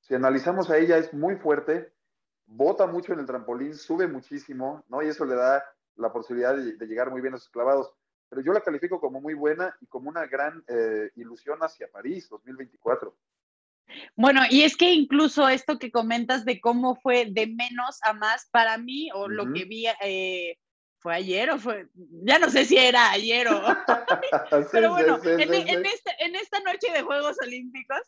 si 0.00 0.14
analizamos 0.14 0.70
a 0.70 0.78
ella, 0.78 0.96
es 0.96 1.12
muy 1.12 1.36
fuerte, 1.36 1.92
bota 2.46 2.86
mucho 2.86 3.12
en 3.12 3.20
el 3.20 3.26
trampolín, 3.26 3.74
sube 3.74 4.08
muchísimo, 4.08 4.84
¿no? 4.88 5.02
Y 5.02 5.08
eso 5.08 5.26
le 5.26 5.34
da 5.34 5.62
la 5.96 6.12
posibilidad 6.12 6.56
de, 6.56 6.86
llegar 6.86 7.10
muy 7.10 7.20
bien 7.20 7.34
a 7.34 7.38
sus 7.38 7.50
clavados. 7.50 7.92
Pero 8.32 8.46
yo 8.46 8.54
la 8.54 8.62
califico 8.62 8.98
como 8.98 9.20
muy 9.20 9.34
buena 9.34 9.76
y 9.82 9.86
como 9.88 10.08
una 10.08 10.24
gran 10.24 10.64
eh, 10.66 11.10
ilusión 11.16 11.58
hacia 11.60 11.92
París 11.92 12.30
2024. 12.30 13.14
Bueno, 14.16 14.40
y 14.48 14.62
es 14.62 14.74
que 14.74 14.90
incluso 14.94 15.50
esto 15.50 15.78
que 15.78 15.90
comentas 15.90 16.46
de 16.46 16.58
cómo 16.58 16.96
fue 16.96 17.26
de 17.26 17.46
menos 17.46 17.98
a 18.02 18.14
más 18.14 18.48
para 18.50 18.78
mí, 18.78 19.10
o 19.12 19.28
lo 19.28 19.52
que 19.52 19.66
vi, 19.66 19.84
eh, 20.02 20.56
fue 20.98 21.14
ayer 21.14 21.50
o 21.50 21.58
fue, 21.58 21.90
ya 21.94 22.38
no 22.38 22.48
sé 22.48 22.64
si 22.64 22.78
era 22.78 23.10
ayer 23.10 23.48
o... 23.48 23.60
Pero 24.72 24.92
bueno, 24.92 25.20
en, 25.22 25.84
esta 26.34 26.60
noche 26.60 26.90
de 26.90 27.02
Juegos 27.02 27.36
Olímpicos, 27.44 28.00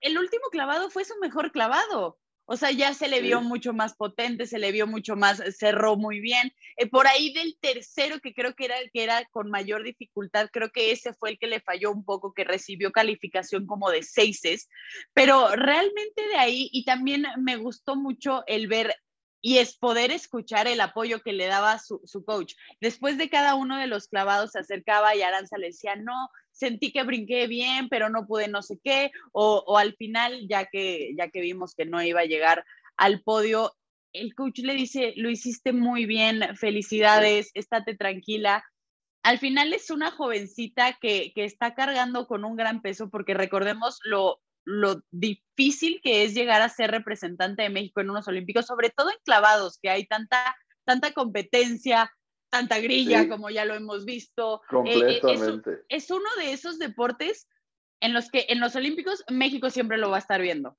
el 0.00 0.16
último 0.16 0.44
clavado 0.50 0.88
fue 0.88 1.04
su 1.04 1.18
mejor 1.18 1.52
clavado. 1.52 2.18
O 2.44 2.56
sea, 2.56 2.70
ya 2.70 2.92
se 2.92 3.08
le 3.08 3.20
vio 3.20 3.40
mucho 3.40 3.72
más 3.72 3.94
potente, 3.94 4.46
se 4.46 4.58
le 4.58 4.72
vio 4.72 4.86
mucho 4.86 5.16
más, 5.16 5.42
cerró 5.56 5.96
muy 5.96 6.20
bien. 6.20 6.52
Eh, 6.76 6.88
por 6.88 7.06
ahí 7.06 7.32
del 7.32 7.56
tercero, 7.60 8.20
que 8.20 8.34
creo 8.34 8.54
que 8.54 8.64
era 8.64 8.78
el 8.78 8.90
que 8.90 9.04
era 9.04 9.24
con 9.30 9.50
mayor 9.50 9.84
dificultad, 9.84 10.48
creo 10.52 10.70
que 10.70 10.90
ese 10.90 11.14
fue 11.14 11.30
el 11.30 11.38
que 11.38 11.46
le 11.46 11.60
falló 11.60 11.92
un 11.92 12.04
poco, 12.04 12.34
que 12.34 12.44
recibió 12.44 12.90
calificación 12.92 13.66
como 13.66 13.90
de 13.90 14.02
seises. 14.02 14.68
Pero 15.14 15.54
realmente 15.54 16.26
de 16.28 16.36
ahí, 16.36 16.68
y 16.72 16.84
también 16.84 17.26
me 17.38 17.56
gustó 17.56 17.96
mucho 17.96 18.42
el 18.46 18.66
ver 18.66 18.94
y 19.44 19.58
es 19.58 19.76
poder 19.76 20.12
escuchar 20.12 20.68
el 20.68 20.80
apoyo 20.80 21.20
que 21.20 21.32
le 21.32 21.46
daba 21.46 21.78
su, 21.80 22.00
su, 22.04 22.24
coach. 22.24 22.54
Después 22.80 23.18
de 23.18 23.28
cada 23.28 23.56
uno 23.56 23.76
de 23.76 23.88
los 23.88 24.06
clavados 24.06 24.52
se 24.52 24.60
acercaba 24.60 25.16
y 25.16 25.22
Aranza 25.22 25.58
le 25.58 25.66
decía, 25.66 25.96
no, 25.96 26.30
sentí 26.52 26.92
que 26.92 27.02
brinqué 27.02 27.48
bien, 27.48 27.88
pero 27.88 28.08
no 28.08 28.24
pude 28.24 28.46
no 28.46 28.62
sé 28.62 28.78
qué, 28.82 29.10
o, 29.32 29.64
o, 29.66 29.78
al 29.78 29.96
final, 29.96 30.46
ya 30.48 30.66
que, 30.66 31.10
ya 31.18 31.28
que 31.28 31.40
vimos 31.40 31.74
que 31.74 31.84
no 31.84 32.00
iba 32.00 32.20
a 32.20 32.26
llegar 32.26 32.64
al 32.96 33.20
podio, 33.22 33.74
el 34.12 34.34
coach 34.36 34.60
le 34.60 34.74
dice, 34.74 35.12
lo 35.16 35.28
hiciste 35.28 35.72
muy 35.72 36.06
bien, 36.06 36.56
felicidades, 36.56 37.50
estate 37.54 37.96
tranquila. 37.96 38.64
Al 39.24 39.38
final 39.38 39.72
es 39.72 39.90
una 39.90 40.12
jovencita 40.12 40.98
que, 41.00 41.32
que 41.34 41.44
está 41.44 41.74
cargando 41.74 42.28
con 42.28 42.44
un 42.44 42.54
gran 42.54 42.80
peso, 42.80 43.10
porque 43.10 43.34
recordemos 43.34 43.98
lo 44.04 44.40
lo 44.64 45.02
difícil 45.10 46.00
que 46.02 46.24
es 46.24 46.34
llegar 46.34 46.62
a 46.62 46.68
ser 46.68 46.90
representante 46.90 47.62
de 47.62 47.70
México 47.70 48.00
en 48.00 48.10
unos 48.10 48.28
Olímpicos, 48.28 48.66
sobre 48.66 48.90
todo 48.90 49.10
en 49.10 49.16
clavados, 49.24 49.78
que 49.80 49.90
hay 49.90 50.06
tanta, 50.06 50.56
tanta 50.84 51.12
competencia, 51.12 52.12
tanta 52.50 52.78
grilla, 52.78 53.28
como 53.28 53.50
ya 53.50 53.64
lo 53.64 53.74
hemos 53.74 54.04
visto. 54.04 54.60
Eh, 54.84 55.20
eh, 55.22 55.82
es, 55.88 56.10
uno 56.10 56.28
de 56.38 56.52
esos 56.52 56.78
deportes 56.78 57.48
en 58.00 58.12
los 58.12 58.30
que 58.30 58.46
en 58.48 58.60
los 58.60 58.76
Olímpicos 58.76 59.24
México 59.30 59.70
siempre 59.70 59.98
lo 59.98 60.10
va 60.10 60.16
a 60.16 60.20
estar 60.20 60.40
viendo. 60.40 60.76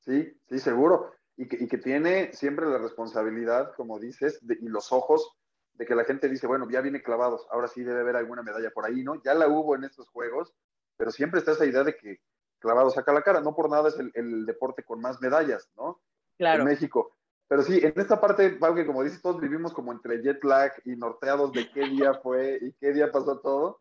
Sí, 0.00 0.36
sí, 0.48 0.58
seguro. 0.58 1.12
Y 1.36 1.48
que, 1.48 1.78
tiene 1.78 2.32
siempre 2.32 2.66
la 2.66 2.78
responsabilidad, 2.78 3.74
como 3.76 3.98
dices, 3.98 4.40
y 4.42 4.68
los 4.68 4.90
ojos 4.90 5.30
de 5.74 5.84
que 5.84 5.94
la 5.94 6.04
gente 6.04 6.28
dice, 6.28 6.46
bueno, 6.46 6.66
ya 6.70 6.80
viene 6.80 7.02
clavados, 7.02 7.46
ahora 7.50 7.68
sí 7.68 7.82
debe 7.82 8.00
haber 8.00 8.16
alguna 8.16 8.42
medalla 8.42 8.70
por 8.70 8.86
ahí, 8.86 9.02
¿no? 9.04 9.22
Ya 9.22 9.34
la 9.34 9.46
hubo 9.46 9.76
en 9.76 9.84
estos 9.84 10.08
Juegos, 10.08 10.54
pero 10.96 11.10
siempre 11.10 11.40
está 11.40 11.52
esa 11.52 11.66
idea 11.66 11.84
de 11.84 11.96
que 11.96 12.20
clavado 12.58 12.90
saca 12.90 13.12
la 13.12 13.22
cara. 13.22 13.40
No 13.40 13.54
por 13.54 13.70
nada 13.70 13.88
es 13.88 13.96
el, 14.14 14.46
deporte 14.46 14.82
con 14.82 15.00
más 15.00 15.20
medallas, 15.20 15.70
¿no? 15.76 16.00
Claro. 16.36 16.62
En 16.62 16.68
México. 16.68 17.16
Pero 17.48 17.62
sí, 17.62 17.78
en 17.82 17.92
esta 17.96 18.20
parte, 18.20 18.58
que 18.58 18.86
como 18.86 19.02
dices, 19.04 19.22
todos 19.22 19.40
vivimos 19.40 19.72
como 19.72 19.92
entre 19.92 20.20
jet 20.20 20.42
lag 20.42 20.72
y 20.84 20.96
norteados 20.96 21.52
de 21.52 21.70
qué 21.70 21.82
día 21.88 22.14
fue 22.22 22.58
y 22.60 22.72
qué 22.72 22.92
día 22.92 23.12
pasó 23.12 23.38
todo. 23.40 23.80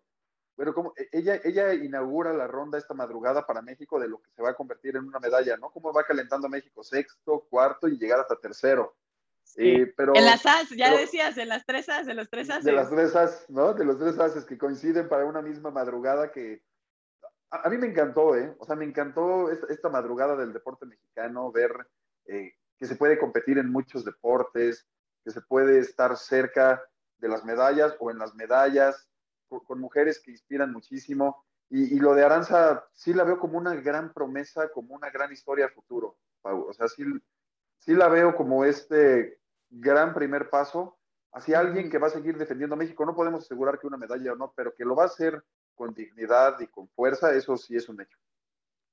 Pero 0.55 0.73
como 0.73 0.93
e, 0.95 1.09
ella, 1.11 1.39
ella 1.43 1.73
inaugura 1.73 2.31
la 2.33 2.47
ronda 2.47 2.77
esta 2.77 2.93
madrugada 2.93 3.45
para 3.45 3.61
México 3.61 3.99
de 3.99 4.07
lo 4.07 4.21
que 4.21 4.29
se 4.31 4.41
va 4.41 4.51
a 4.51 4.55
convertir 4.55 4.95
en 4.95 5.05
una 5.05 5.19
medalla, 5.19 5.57
¿no? 5.57 5.69
Cómo 5.71 5.91
va 5.91 6.03
calentando 6.03 6.47
México, 6.47 6.83
sexto, 6.83 7.45
cuarto 7.49 7.87
y 7.87 7.97
llegar 7.97 8.19
hasta 8.19 8.39
tercero. 8.39 8.95
Eh, 9.57 9.93
pero, 9.95 10.15
en 10.15 10.25
las 10.25 10.45
as, 10.45 10.69
ya 10.71 10.95
decías, 10.95 11.37
en 11.37 11.49
las 11.49 11.65
tres 11.65 11.87
as, 11.87 12.07
en 12.07 12.17
los 12.17 12.29
tres 12.29 12.49
as. 12.49 12.63
De 12.63 12.71
las 12.71 12.89
tres 12.89 13.15
as, 13.15 13.49
¿no? 13.49 13.73
De 13.73 13.85
los 13.85 13.97
tres 13.97 14.17
ases 14.19 14.43
que 14.43 14.57
coinciden 14.57 15.07
para 15.07 15.25
una 15.25 15.41
misma 15.41 15.71
madrugada 15.71 16.31
que, 16.31 16.61
a, 17.49 17.69
mí 17.69 17.77
me 17.77 17.87
encantó, 17.87 18.35
¿eh? 18.35 18.55
O 18.59 18.65
sea, 18.65 18.75
me 18.75 18.85
encantó 18.85 19.49
esta, 19.51 19.89
madrugada 19.89 20.35
del 20.35 20.53
deporte 20.53 20.85
mexicano, 20.85 21.51
ver 21.51 21.71
eh, 22.25 22.53
que 22.77 22.85
se 22.85 22.95
puede 22.95 23.17
competir 23.17 23.57
en 23.57 23.71
muchos 23.71 24.03
deportes, 24.03 24.87
que 25.23 25.31
se 25.31 25.41
puede 25.41 25.79
estar 25.79 26.17
cerca 26.17 26.83
de 27.17 27.29
las 27.29 27.45
medallas 27.45 27.95
o 27.99 28.11
en 28.11 28.19
las 28.19 28.35
medallas, 28.35 29.07
con, 29.47 29.79
mujeres 29.79 30.21
que 30.21 30.31
inspiran 30.31 30.71
muchísimo. 30.71 31.45
Y, 31.69 31.99
lo 31.99 32.13
de 32.13 32.23
Aranza 32.23 32.85
sí 32.93 33.13
la 33.13 33.23
veo 33.23 33.39
como 33.39 33.57
una 33.57 33.75
gran 33.75 34.13
promesa, 34.13 34.69
como 34.69 34.93
una 34.93 35.09
gran 35.09 35.31
historia 35.31 35.69
futuro, 35.69 36.17
Pau. 36.41 36.67
O 36.69 36.73
sea, 36.73 36.87
sí, 36.87 37.03
sí 37.79 37.93
la 37.93 38.07
veo 38.07 38.35
como 38.35 38.65
este 38.65 39.39
gran 39.69 40.13
primer 40.13 40.49
paso 40.49 40.97
hacia 41.33 41.59
alguien 41.59 41.89
que 41.89 41.97
va 41.97 42.07
a 42.07 42.11
seguir 42.11 42.37
defendiendo 42.37 42.75
a 42.75 42.77
México. 42.77 43.05
No 43.05 43.15
podemos 43.15 43.43
asegurar 43.43 43.79
que 43.79 43.87
una 43.87 43.97
medalla 43.97 44.33
o 44.33 44.35
no, 44.35 44.53
pero 44.55 44.73
que 44.75 44.85
lo 44.85 44.95
va 44.95 45.03
a 45.03 45.07
hacer 45.07 45.43
con 45.75 45.93
dignidad 45.93 46.59
y 46.59 46.67
con 46.67 46.87
fuerza, 46.89 47.33
eso 47.35 47.57
sí 47.57 47.75
es 47.75 47.87
un 47.89 48.01
hecho. 48.01 48.17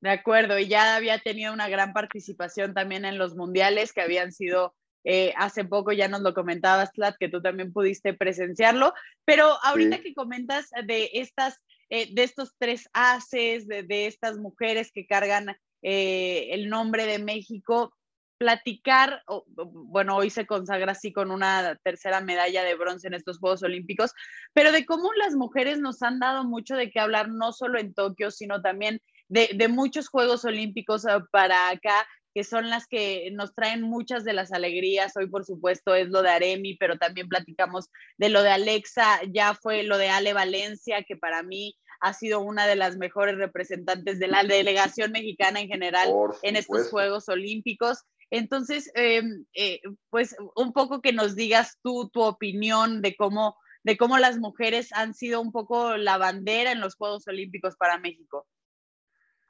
De 0.00 0.10
acuerdo, 0.10 0.58
y 0.58 0.66
ya 0.66 0.96
había 0.96 1.18
tenido 1.18 1.52
una 1.52 1.68
gran 1.68 1.92
participación 1.92 2.74
también 2.74 3.04
en 3.04 3.18
los 3.18 3.36
mundiales 3.36 3.92
que 3.92 4.02
habían 4.02 4.32
sido 4.32 4.74
eh, 5.04 5.32
hace 5.36 5.64
poco, 5.64 5.92
ya 5.92 6.08
nos 6.08 6.22
lo 6.22 6.34
comentabas, 6.34 6.92
Tlat, 6.92 7.16
que 7.18 7.28
tú 7.28 7.40
también 7.40 7.72
pudiste 7.72 8.14
presenciarlo, 8.14 8.94
pero 9.24 9.46
ahorita 9.64 10.00
que 10.00 10.14
comentas 10.14 10.70
de 10.86 11.10
estas, 11.14 11.60
eh, 11.88 12.12
de 12.12 12.22
estos 12.22 12.54
tres 12.58 12.88
haces, 12.92 13.66
de, 13.66 14.06
estas 14.06 14.38
mujeres 14.38 14.92
que 14.92 15.06
cargan 15.06 15.56
eh, 15.82 16.48
el 16.50 16.68
nombre 16.68 17.06
de 17.06 17.18
México, 17.18 17.94
platicar, 18.42 19.22
bueno, 19.56 20.16
hoy 20.16 20.28
se 20.28 20.46
consagra 20.46 20.90
así 20.90 21.12
con 21.12 21.30
una 21.30 21.78
tercera 21.84 22.20
medalla 22.20 22.64
de 22.64 22.74
bronce 22.74 23.06
en 23.06 23.14
estos 23.14 23.38
Juegos 23.38 23.62
Olímpicos, 23.62 24.10
pero 24.52 24.72
de 24.72 24.84
cómo 24.84 25.12
las 25.12 25.36
mujeres 25.36 25.78
nos 25.78 26.02
han 26.02 26.18
dado 26.18 26.42
mucho 26.42 26.74
de 26.74 26.90
qué 26.90 26.98
hablar, 26.98 27.28
no 27.28 27.52
solo 27.52 27.78
en 27.78 27.94
Tokio, 27.94 28.32
sino 28.32 28.60
también 28.60 29.00
de, 29.28 29.68
muchos 29.68 30.08
Juegos 30.08 30.44
Olímpicos 30.44 31.06
ah, 31.06 31.24
para 31.30 31.68
acá, 31.68 32.04
que 32.34 32.42
son 32.42 32.68
las 32.68 32.88
que 32.88 33.30
nos 33.32 33.54
traen 33.54 33.82
muchas 33.82 34.24
de 34.24 34.32
las 34.32 34.52
alegrías. 34.52 35.16
Hoy, 35.16 35.28
por 35.28 35.44
supuesto, 35.44 35.94
es 35.94 36.08
lo 36.08 36.22
de 36.22 36.30
Aremi, 36.30 36.76
pero 36.78 36.98
también 36.98 37.28
platicamos 37.28 37.90
de 38.18 38.28
lo 38.28 38.42
de 38.42 38.50
Alexa, 38.50 39.20
ya 39.32 39.54
fue 39.54 39.84
lo 39.84 39.98
de 39.98 40.08
Ale 40.08 40.32
Valencia, 40.32 41.04
que 41.04 41.16
para 41.16 41.44
mí 41.44 41.76
ha 42.00 42.12
sido 42.12 42.40
una 42.40 42.66
de 42.66 42.74
las 42.74 42.96
mejores 42.96 43.36
representantes 43.36 44.18
de 44.18 44.26
la 44.26 44.42
delegación 44.42 45.12
mexicana 45.12 45.60
en 45.60 45.68
general 45.68 46.12
en 46.42 46.56
estos 46.56 46.90
Juegos 46.90 47.28
Olímpicos. 47.28 48.00
Entonces, 48.32 48.90
em, 48.94 49.44
eh, 49.52 49.82
pues 50.08 50.34
un 50.56 50.72
poco 50.72 51.02
que 51.02 51.12
nos 51.12 51.36
digas 51.36 51.78
tú 51.82 52.08
tu 52.08 52.22
opinión 52.22 53.02
de 53.02 53.14
cómo, 53.14 53.58
de 53.84 53.98
cómo 53.98 54.16
las 54.16 54.38
mujeres 54.38 54.88
han 54.94 55.12
sido 55.12 55.38
un 55.42 55.52
poco 55.52 55.98
la 55.98 56.16
bandera 56.16 56.72
en 56.72 56.80
los 56.80 56.94
Juegos 56.94 57.28
Olímpicos 57.28 57.76
para 57.76 57.98
México. 57.98 58.46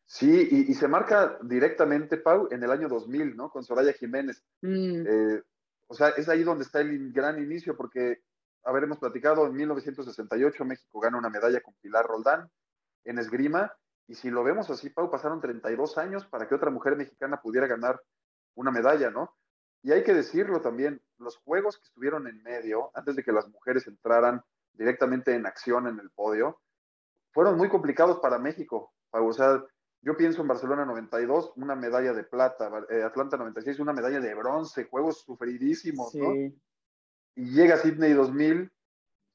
Sí, 0.05 0.67
y, 0.69 0.75
se 0.75 0.89
marca 0.89 1.39
directamente, 1.43 2.17
Pau, 2.17 2.49
en 2.51 2.65
el 2.65 2.73
año 2.73 2.89
2000, 2.89 3.37
¿no? 3.37 3.51
Con 3.51 3.63
Soraya 3.63 3.93
Jiménez. 3.93 4.43
Mm. 4.63 5.07
Eh, 5.07 5.43
o 5.87 5.95
sea, 5.95 6.09
es 6.09 6.29
ahí 6.29 6.43
donde 6.43 6.65
está 6.65 6.81
el 6.81 7.13
gran 7.13 7.41
inicio, 7.41 7.77
porque, 7.77 8.19
haberemos 8.65 8.99
platicado, 8.99 9.47
en 9.47 9.55
1968 9.55 10.65
México 10.65 10.99
gana 10.99 11.19
una 11.19 11.31
medalla 11.31 11.61
con 11.61 11.75
Pilar 11.81 12.05
Roldán 12.05 12.51
en 13.05 13.21
esgrima, 13.21 13.73
y 14.09 14.17
si 14.17 14.29
lo 14.29 14.43
vemos 14.43 14.69
así, 14.71 14.91
Pau, 14.91 15.09
pasaron 15.09 15.41
32 15.41 15.99
años 15.99 16.27
para 16.27 16.49
que 16.49 16.57
otra 16.57 16.73
mujer 16.73 16.97
mexicana 16.97 17.41
pudiera 17.41 17.69
ganar 17.69 18.01
una 18.55 18.71
medalla, 18.71 19.11
¿no? 19.11 19.37
Y 19.83 19.93
hay 19.93 20.05
que 20.05 20.15
decirlo 20.15 20.61
también, 20.61 21.03
los 21.19 21.37
juegos 21.39 21.79
que 21.79 21.85
estuvieron 21.85 22.27
en 22.29 22.43
medio, 22.43 22.91
antes 22.95 23.17
de 23.17 23.23
que 23.23 23.33
las 23.33 23.49
mujeres 23.49 23.87
entraran 23.87 24.43
directamente 24.73 25.35
en 25.35 25.47
acción 25.47 25.89
en 25.89 25.99
el 25.99 26.11
podio, 26.11 26.61
fueron 27.33 27.57
muy 27.57 27.69
complicados 27.69 28.21
para 28.21 28.39
México. 28.39 28.93
O 29.11 29.33
sea, 29.33 29.65
yo 30.03 30.17
pienso 30.17 30.43
en 30.43 30.49
Barcelona 30.49 30.85
92, 30.85 31.53
una 31.57 31.75
medalla 31.75 32.13
de 32.13 32.25
plata, 32.25 32.71
eh, 32.91 33.03
Atlanta 33.03 33.37
96, 33.37 33.81
una 33.81 33.93
medalla 33.93 34.21
de 34.21 34.35
bronce, 34.35 34.85
juegos 34.85 35.23
sufridísimos, 35.23 36.15
¿no? 36.15 36.33
Y 37.35 37.51
llega 37.51 37.79
Sydney 37.79 38.13
2000, 38.13 38.71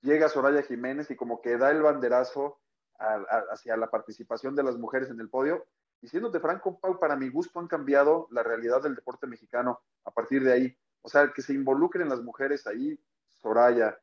llega 0.02 0.30
Soraya 0.30 0.62
Jiménez 0.62 1.10
y 1.12 1.16
como 1.16 1.42
que 1.42 1.58
da 1.58 1.72
el 1.72 1.82
banderazo 1.82 2.60
hacia 3.00 3.78
la 3.78 3.90
participación 3.90 4.56
de 4.56 4.64
las 4.64 4.78
mujeres 4.78 5.10
en 5.10 5.20
el 5.20 5.30
podio 5.30 5.68
y 6.02 6.08
siéndote 6.08 6.40
franco, 6.40 6.80
Pau, 6.80 7.00
para 7.00 7.16
mi 7.16 7.30
gusto 7.30 7.60
han 7.60 7.68
cambiado 7.68 8.28
la 8.32 8.44
realidad 8.44 8.82
del 8.82 8.96
deporte 8.96 9.28
mexicano 9.28 9.82
a 10.04 10.12
partir 10.12 10.44
de 10.44 10.54
ahí. 10.54 10.78
O 11.02 11.10
sea, 11.10 11.32
que 11.32 11.42
se 11.42 11.54
involucren 11.54 12.10
las 12.10 12.22
mujeres 12.22 12.68
ahí, 12.68 13.00
Soraya, 13.34 13.98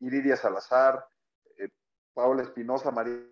Iridia 0.00 0.36
Salazar, 0.36 1.06
eh, 1.58 1.68
Paola 2.14 2.42
Espinosa, 2.42 2.90
María 2.90 3.22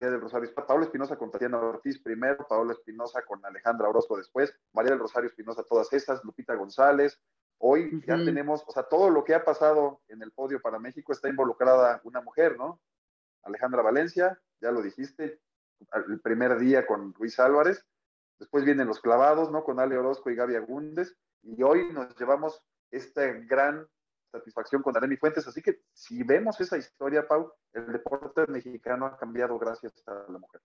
del 0.00 0.20
Rosario, 0.20 0.54
Paola 0.54 0.84
Espinosa 0.84 1.16
con 1.16 1.30
Tatiana 1.30 1.58
Ortiz 1.58 1.98
primero, 1.98 2.46
Paola 2.46 2.72
Espinosa 2.72 3.22
con 3.22 3.44
Alejandra 3.44 3.88
Orozco 3.88 4.16
después, 4.16 4.54
María 4.72 4.90
del 4.90 5.00
Rosario 5.00 5.28
Espinosa 5.28 5.64
todas 5.64 5.92
estas, 5.92 6.22
Lupita 6.22 6.54
González, 6.54 7.18
Hoy 7.58 8.02
ya 8.06 8.16
tenemos, 8.16 8.62
o 8.66 8.70
sea, 8.70 8.82
todo 8.82 9.08
lo 9.08 9.24
que 9.24 9.34
ha 9.34 9.42
pasado 9.44 10.02
en 10.08 10.22
el 10.22 10.30
podio 10.32 10.60
para 10.60 10.78
México 10.78 11.12
está 11.12 11.28
involucrada 11.28 12.00
una 12.04 12.20
mujer, 12.20 12.58
¿no? 12.58 12.80
Alejandra 13.42 13.80
Valencia, 13.80 14.38
ya 14.60 14.70
lo 14.70 14.82
dijiste, 14.82 15.40
el 16.08 16.20
primer 16.20 16.58
día 16.58 16.86
con 16.86 17.14
Luis 17.18 17.38
Álvarez, 17.38 17.84
después 18.38 18.64
vienen 18.64 18.86
los 18.86 19.00
clavados, 19.00 19.50
¿no? 19.50 19.64
Con 19.64 19.80
Ale 19.80 19.96
Orozco 19.96 20.30
y 20.30 20.36
Gaby 20.36 20.56
Agúndez, 20.56 21.16
y 21.42 21.62
hoy 21.62 21.92
nos 21.92 22.14
llevamos 22.16 22.62
esta 22.90 23.26
gran 23.26 23.86
satisfacción 24.32 24.82
con 24.82 24.96
Aremi 24.96 25.16
Fuentes, 25.16 25.46
así 25.46 25.62
que 25.62 25.80
si 25.92 26.22
vemos 26.22 26.60
esa 26.60 26.76
historia, 26.76 27.26
Pau, 27.26 27.52
el 27.72 27.92
deporte 27.92 28.46
mexicano 28.48 29.06
ha 29.06 29.16
cambiado 29.16 29.58
gracias 29.58 29.92
a 30.06 30.26
la 30.28 30.38
mujer. 30.38 30.60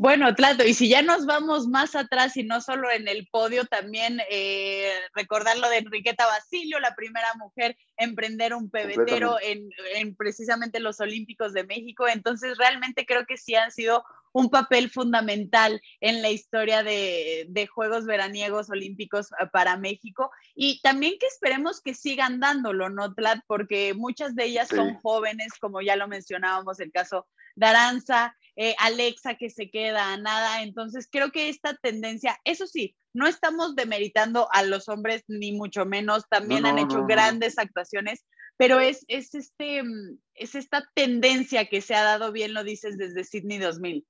Bueno, 0.00 0.34
Tlato, 0.34 0.64
y 0.64 0.72
si 0.72 0.88
ya 0.88 1.02
nos 1.02 1.26
vamos 1.26 1.66
más 1.66 1.94
atrás 1.94 2.34
y 2.38 2.42
no 2.42 2.62
solo 2.62 2.90
en 2.90 3.06
el 3.06 3.28
podio, 3.30 3.66
también 3.66 4.18
eh, 4.30 4.90
recordar 5.12 5.58
lo 5.58 5.68
de 5.68 5.76
Enriqueta 5.76 6.24
Basilio, 6.24 6.80
la 6.80 6.94
primera 6.94 7.28
mujer 7.34 7.76
en 7.98 8.14
prender 8.14 8.54
un 8.54 8.70
pebetero 8.70 9.36
en, 9.42 9.68
en, 9.96 10.16
precisamente 10.16 10.80
los 10.80 11.00
Olímpicos 11.00 11.52
de 11.52 11.64
México. 11.64 12.08
Entonces, 12.08 12.56
realmente 12.56 13.04
creo 13.04 13.26
que 13.26 13.36
sí 13.36 13.54
han 13.54 13.72
sido 13.72 14.02
un 14.32 14.48
papel 14.48 14.88
fundamental 14.88 15.82
en 16.00 16.22
la 16.22 16.30
historia 16.30 16.82
de, 16.82 17.44
de 17.50 17.66
Juegos 17.66 18.06
Veraniegos 18.06 18.70
Olímpicos 18.70 19.30
eh, 19.32 19.48
para 19.52 19.76
México. 19.76 20.30
Y 20.54 20.80
también 20.80 21.16
que 21.20 21.26
esperemos 21.26 21.82
que 21.82 21.92
sigan 21.92 22.40
dándolo, 22.40 22.88
¿no, 22.88 23.12
Tlat? 23.12 23.40
Porque 23.46 23.92
muchas 23.92 24.34
de 24.34 24.46
ellas 24.46 24.68
son 24.68 24.94
jóvenes, 24.94 25.52
como 25.60 25.82
ya 25.82 25.96
lo 25.96 26.08
mencionábamos, 26.08 26.80
el 26.80 26.90
caso 26.90 27.26
de 27.54 27.66
Aranza, 27.66 28.34
eh, 28.56 28.74
Alexa 28.78 29.34
que 29.34 29.50
se 29.50 29.70
queda 29.70 30.16
nada. 30.16 30.62
Entonces, 30.62 31.08
creo 31.10 31.30
que 31.30 31.48
esta 31.48 31.74
tendencia, 31.76 32.38
eso 32.44 32.66
sí, 32.66 32.96
no 33.12 33.26
estamos 33.26 33.74
demeritando 33.74 34.48
a 34.52 34.62
los 34.62 34.88
hombres, 34.88 35.24
ni 35.28 35.52
mucho 35.52 35.84
menos, 35.86 36.28
también 36.28 36.66
han 36.66 36.78
hecho 36.78 37.06
grandes 37.06 37.58
actuaciones, 37.58 38.24
pero 38.56 38.78
es, 38.78 39.04
es, 39.08 39.34
este, 39.34 39.82
mm, 39.82 40.18
es 40.34 40.54
esta 40.54 40.88
tendencia 40.94 41.68
que 41.68 41.80
se 41.80 41.94
ha 41.94 42.02
dado, 42.02 42.32
bien 42.32 42.54
lo 42.54 42.62
dices, 42.62 42.98
desde 42.98 43.24
Sydney 43.24 43.58
2000. 43.58 44.06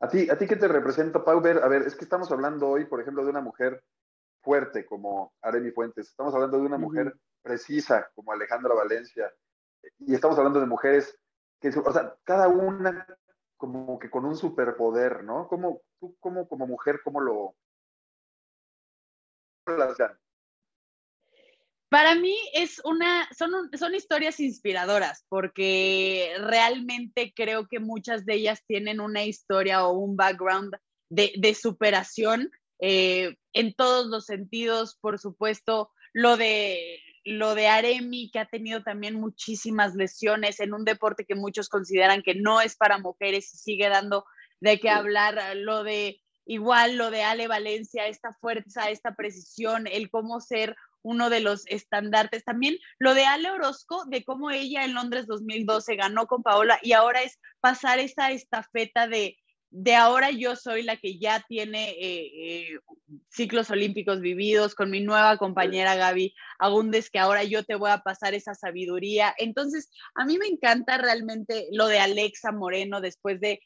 ¿A 0.00 0.08
ti, 0.08 0.28
¿A 0.28 0.36
ti 0.36 0.46
qué 0.46 0.56
te 0.56 0.68
representa, 0.68 1.24
Pau? 1.24 1.40
Ver, 1.40 1.58
a 1.62 1.68
ver, 1.68 1.82
es 1.82 1.94
que 1.94 2.04
estamos 2.04 2.30
hablando 2.30 2.68
hoy, 2.68 2.84
por 2.84 3.00
ejemplo, 3.00 3.24
de 3.24 3.30
una 3.30 3.40
mujer 3.40 3.82
fuerte 4.42 4.84
como 4.84 5.32
Aremi 5.40 5.70
Fuentes, 5.70 6.08
estamos 6.08 6.34
hablando 6.34 6.58
de 6.58 6.66
una 6.66 6.78
mujer 6.78 7.16
precisa 7.42 8.10
como 8.14 8.32
Alejandra 8.32 8.74
Valencia, 8.74 9.32
y 9.98 10.14
estamos 10.14 10.36
hablando 10.38 10.60
de 10.60 10.66
mujeres 10.66 11.18
que, 11.60 11.68
o 11.68 11.92
sea, 11.92 12.14
cada 12.24 12.48
una 12.48 13.06
como 13.56 13.98
que 13.98 14.10
con 14.10 14.24
un 14.24 14.36
superpoder, 14.36 15.24
¿no? 15.24 15.48
¿Cómo, 15.48 15.82
tú 15.98 16.16
como, 16.20 16.46
mujer, 16.66 17.00
cómo 17.02 17.20
lo... 17.20 17.54
Para 21.88 22.14
mí 22.14 22.36
es 22.52 22.80
una, 22.84 23.28
son, 23.36 23.70
son 23.76 23.94
historias 23.94 24.38
inspiradoras 24.40 25.24
porque 25.28 26.34
realmente 26.38 27.32
creo 27.34 27.66
que 27.68 27.80
muchas 27.80 28.26
de 28.26 28.34
ellas 28.34 28.62
tienen 28.66 29.00
una 29.00 29.24
historia 29.24 29.86
o 29.86 29.98
un 29.98 30.16
background 30.16 30.76
de, 31.08 31.32
de 31.36 31.54
superación 31.54 32.50
eh, 32.80 33.36
en 33.52 33.74
todos 33.74 34.06
los 34.06 34.26
sentidos, 34.26 34.96
por 35.00 35.18
supuesto, 35.18 35.90
lo 36.12 36.36
de 36.36 37.00
lo 37.26 37.56
de 37.56 37.66
Aremi, 37.66 38.30
que 38.30 38.38
ha 38.38 38.46
tenido 38.46 38.82
también 38.84 39.20
muchísimas 39.20 39.96
lesiones 39.96 40.60
en 40.60 40.72
un 40.72 40.84
deporte 40.84 41.24
que 41.24 41.34
muchos 41.34 41.68
consideran 41.68 42.22
que 42.22 42.36
no 42.36 42.60
es 42.60 42.76
para 42.76 42.98
mujeres 42.98 43.52
y 43.52 43.58
sigue 43.58 43.88
dando 43.88 44.24
de 44.60 44.78
qué 44.78 44.90
hablar, 44.90 45.40
lo 45.56 45.82
de 45.82 46.22
igual, 46.44 46.96
lo 46.96 47.10
de 47.10 47.24
Ale 47.24 47.48
Valencia, 47.48 48.06
esta 48.06 48.32
fuerza, 48.32 48.90
esta 48.90 49.16
precisión, 49.16 49.88
el 49.88 50.08
cómo 50.08 50.40
ser 50.40 50.76
uno 51.02 51.28
de 51.28 51.40
los 51.40 51.66
estandartes. 51.66 52.44
También 52.44 52.76
lo 53.00 53.14
de 53.14 53.26
Ale 53.26 53.50
Orozco, 53.50 54.04
de 54.06 54.24
cómo 54.24 54.52
ella 54.52 54.84
en 54.84 54.94
Londres 54.94 55.26
2012 55.26 55.96
ganó 55.96 56.28
con 56.28 56.44
Paola 56.44 56.78
y 56.80 56.92
ahora 56.92 57.22
es 57.22 57.40
pasar 57.60 57.98
esa 57.98 58.30
estafeta 58.30 59.08
de, 59.08 59.36
de 59.78 59.94
ahora 59.94 60.30
yo 60.30 60.56
soy 60.56 60.82
la 60.82 60.96
que 60.96 61.18
ya 61.18 61.44
tiene 61.46 61.90
eh, 61.90 62.30
eh, 62.34 62.78
ciclos 63.28 63.70
olímpicos 63.70 64.22
vividos 64.22 64.74
con 64.74 64.90
mi 64.90 65.00
nueva 65.02 65.36
compañera 65.36 65.94
Gaby 65.96 66.34
Agúndez, 66.58 67.10
que 67.10 67.18
ahora 67.18 67.44
yo 67.44 67.62
te 67.62 67.74
voy 67.74 67.90
a 67.90 67.98
pasar 67.98 68.32
esa 68.32 68.54
sabiduría. 68.54 69.34
Entonces, 69.36 69.90
a 70.14 70.24
mí 70.24 70.38
me 70.38 70.46
encanta 70.46 70.96
realmente 70.96 71.68
lo 71.72 71.88
de 71.88 71.98
Alexa 71.98 72.52
Moreno 72.52 73.02
después 73.02 73.38
de 73.38 73.60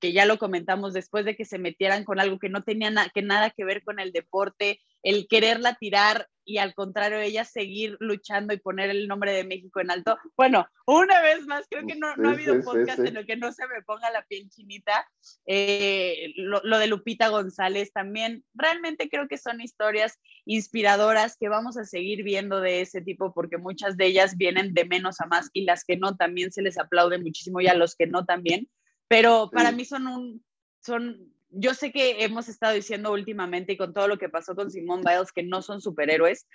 que 0.00 0.12
ya 0.12 0.26
lo 0.26 0.38
comentamos, 0.38 0.92
después 0.92 1.24
de 1.24 1.36
que 1.36 1.44
se 1.44 1.58
metieran 1.58 2.04
con 2.04 2.20
algo 2.20 2.38
que 2.38 2.48
no 2.48 2.62
tenía 2.62 2.92
que 3.14 3.22
nada 3.22 3.50
que 3.50 3.64
ver 3.64 3.82
con 3.82 4.00
el 4.00 4.12
deporte, 4.12 4.80
el 5.02 5.26
quererla 5.28 5.74
tirar 5.74 6.28
y 6.44 6.58
al 6.58 6.74
contrario 6.74 7.18
ella 7.18 7.44
seguir 7.44 7.96
luchando 8.00 8.52
y 8.52 8.58
poner 8.58 8.90
el 8.90 9.06
nombre 9.06 9.32
de 9.32 9.44
México 9.44 9.80
en 9.80 9.90
alto. 9.90 10.18
Bueno, 10.36 10.66
una 10.86 11.20
vez 11.22 11.46
más, 11.46 11.66
creo 11.70 11.86
que 11.86 11.94
no, 11.96 12.08
ha 12.08 12.32
habido 12.32 12.60
podcast 12.62 13.00
en 13.00 13.16
el 13.16 13.26
que 13.26 13.36
no 13.36 13.52
se 13.52 13.66
me 13.68 13.82
ponga 13.82 14.10
la 14.10 14.24
piel 14.26 14.48
chinita. 14.50 15.06
Eh, 15.46 16.32
lo, 16.36 16.60
lo, 16.64 16.78
de 16.78 16.88
Lupita 16.88 17.28
González 17.28 17.92
también, 17.92 18.44
realmente 18.54 19.08
creo 19.08 19.28
que 19.28 19.38
son 19.38 19.60
historias 19.60 20.18
inspiradoras 20.44 21.36
que 21.38 21.48
vamos 21.48 21.76
a 21.76 21.84
seguir 21.84 22.24
viendo 22.24 22.60
de 22.60 22.80
ese 22.80 23.00
tipo 23.00 23.32
porque 23.32 23.58
muchas 23.58 23.96
de 23.96 24.06
ellas 24.06 24.36
vienen 24.36 24.74
de 24.74 24.84
menos 24.84 25.20
a 25.20 25.26
más 25.26 25.50
y 25.52 25.64
las 25.64 25.84
que 25.84 25.96
no 25.96 26.16
también 26.16 26.52
se 26.52 26.62
les 26.62 26.78
aplaude 26.78 27.18
muchísimo 27.18 27.60
y 27.60 27.68
a 27.68 27.74
los 27.74 27.94
que 27.94 28.06
no 28.06 28.24
también. 28.24 28.68
Pero 29.12 29.50
para 29.52 29.72
mí 29.72 29.84
son 29.84 30.06
un, 30.06 30.44
son 30.80 31.30
yo 31.50 31.74
sé 31.74 31.92
que 31.92 32.24
hemos 32.24 32.48
estado 32.48 32.72
diciendo 32.72 33.12
últimamente 33.12 33.74
y 33.74 33.76
con 33.76 33.92
todo 33.92 34.08
lo 34.08 34.16
que 34.16 34.30
pasó 34.30 34.54
con 34.54 34.70
Simone 34.70 35.02
Biles 35.06 35.32
que 35.32 35.42
no 35.42 35.60
son 35.60 35.82
superhéroes, 35.82 36.48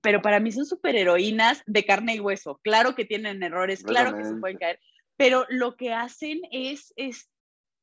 pero 0.00 0.22
para 0.22 0.40
mí 0.40 0.50
son 0.52 0.64
superheroínas 0.64 1.62
de 1.66 1.84
carne 1.84 2.14
y 2.14 2.20
hueso. 2.20 2.58
Claro 2.64 2.94
que 2.94 3.04
tienen 3.04 3.42
errores, 3.42 3.82
claro 3.82 4.16
que 4.16 4.24
se 4.24 4.36
pueden 4.36 4.56
caer, 4.56 4.80
pero 5.18 5.44
lo 5.50 5.76
que 5.76 5.92
hacen 5.92 6.40
es, 6.50 6.94
es, 6.96 7.28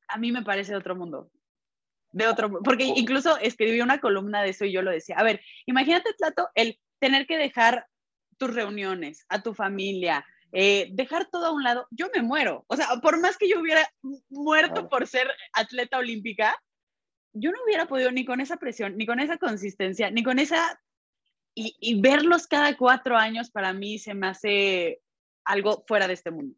a 0.08 0.18
mí 0.18 0.32
me 0.32 0.42
parece 0.42 0.72
de 0.72 0.80
otro 0.80 0.96
mundo. 0.96 1.30
De 2.12 2.26
otro, 2.26 2.50
porque 2.64 2.86
oh. 2.86 2.94
incluso 2.96 3.38
escribí 3.38 3.80
una 3.80 4.00
columna 4.00 4.42
de 4.42 4.50
eso 4.50 4.66
y 4.66 4.72
yo 4.72 4.82
lo 4.82 4.90
decía. 4.90 5.18
A 5.20 5.24
ver, 5.24 5.40
imagínate, 5.68 6.16
Tlato, 6.18 6.50
el 6.56 6.80
tener 6.98 7.28
que 7.28 7.38
dejar 7.38 7.86
tus 8.40 8.56
reuniones, 8.56 9.24
a 9.30 9.44
tu 9.44 9.54
familia, 9.54 10.26
eh, 10.52 10.90
dejar 10.94 11.30
todo 11.30 11.46
a 11.46 11.52
un 11.52 11.64
lado, 11.64 11.88
yo 11.92 12.08
me 12.14 12.22
muero. 12.22 12.66
O 12.68 12.76
sea, 12.76 12.88
por 13.02 13.20
más 13.20 13.38
que 13.38 13.48
yo 13.48 13.60
hubiera 13.60 13.88
muerto 14.30 14.90
por 14.90 15.08
ser 15.08 15.28
atleta 15.54 15.98
olímpica, 15.98 16.56
yo 17.34 17.52
no 17.52 17.58
hubiera 17.64 17.88
podido 17.88 18.12
ni 18.12 18.26
con 18.26 18.42
esa 18.42 18.58
presión, 18.58 18.98
ni 18.98 19.06
con 19.06 19.20
esa 19.20 19.38
consistencia, 19.38 20.10
ni 20.12 20.24
con 20.24 20.40
esa... 20.40 20.82
Y, 21.56 22.00
verlos 22.00 22.48
cada 22.48 22.78
cuatro 22.78 23.18
años 23.18 23.52
para 23.52 23.74
mí 23.74 24.00
se 24.00 24.14
me 24.14 24.28
hace 24.28 25.02
algo 25.44 25.84
fuera 25.88 26.08
de 26.08 26.14
este 26.14 26.32
mundo. 26.32 26.56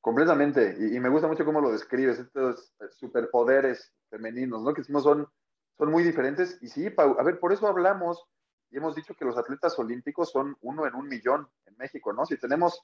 Completamente. 0.00 0.76
Y, 0.78 0.98
me 0.98 1.08
gusta 1.08 1.28
mucho 1.28 1.44
cómo 1.44 1.60
lo 1.60 1.70
describes, 1.70 2.18
estos 2.18 2.74
superpoderes 2.98 3.92
femeninos, 4.10 4.62
¿no? 4.62 4.74
Que 4.74 4.82
son, 4.82 5.28
son 5.78 5.90
muy 5.90 6.02
diferentes. 6.02 6.58
Y 6.62 6.68
sí, 6.68 6.88
a 6.96 7.22
ver, 7.22 7.38
por 7.38 7.52
eso 7.52 7.68
hablamos 7.68 8.26
y 8.70 8.76
hemos 8.76 8.94
dicho 8.94 9.14
que 9.14 9.24
los 9.24 9.36
atletas 9.36 9.78
olímpicos 9.78 10.30
son 10.30 10.56
uno 10.60 10.86
en 10.86 10.94
un 10.94 11.08
millón 11.08 11.48
en 11.66 11.76
México, 11.76 12.12
¿no? 12.12 12.26
Si 12.26 12.36
tenemos 12.38 12.82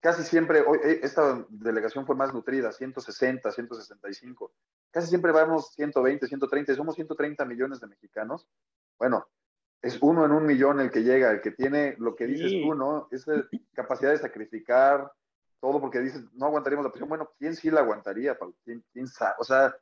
casi 0.00 0.22
siempre, 0.22 0.62
hoy 0.62 0.78
eh, 0.82 1.00
esta 1.02 1.44
delegación 1.48 2.06
fue 2.06 2.16
más 2.16 2.32
nutrida, 2.32 2.72
160, 2.72 3.50
165, 3.50 4.52
casi 4.90 5.08
siempre 5.08 5.32
vamos 5.32 5.72
120, 5.74 6.26
130, 6.26 6.74
somos 6.74 6.94
130 6.94 7.44
millones 7.44 7.80
de 7.80 7.86
mexicanos. 7.86 8.48
Bueno, 8.98 9.26
es 9.82 9.98
uno 10.00 10.24
en 10.24 10.32
un 10.32 10.46
millón 10.46 10.80
el 10.80 10.90
que 10.90 11.02
llega, 11.02 11.30
el 11.30 11.40
que 11.40 11.52
tiene 11.52 11.96
lo 11.98 12.14
que 12.14 12.26
dices 12.26 12.52
tú, 12.62 12.74
¿no? 12.74 13.08
Esa 13.10 13.32
capacidad 13.72 14.10
de 14.10 14.18
sacrificar 14.18 15.10
todo, 15.60 15.80
porque 15.80 16.00
dices, 16.00 16.22
no 16.32 16.46
aguantaríamos 16.46 16.84
la 16.84 16.90
presión. 16.90 17.08
Bueno, 17.08 17.30
¿quién 17.38 17.54
sí 17.54 17.70
la 17.70 17.80
aguantaría, 17.80 18.36
¿Quién, 18.64 18.84
quién 18.92 19.06
sabe? 19.06 19.34
O 19.38 19.44
sea, 19.44 19.74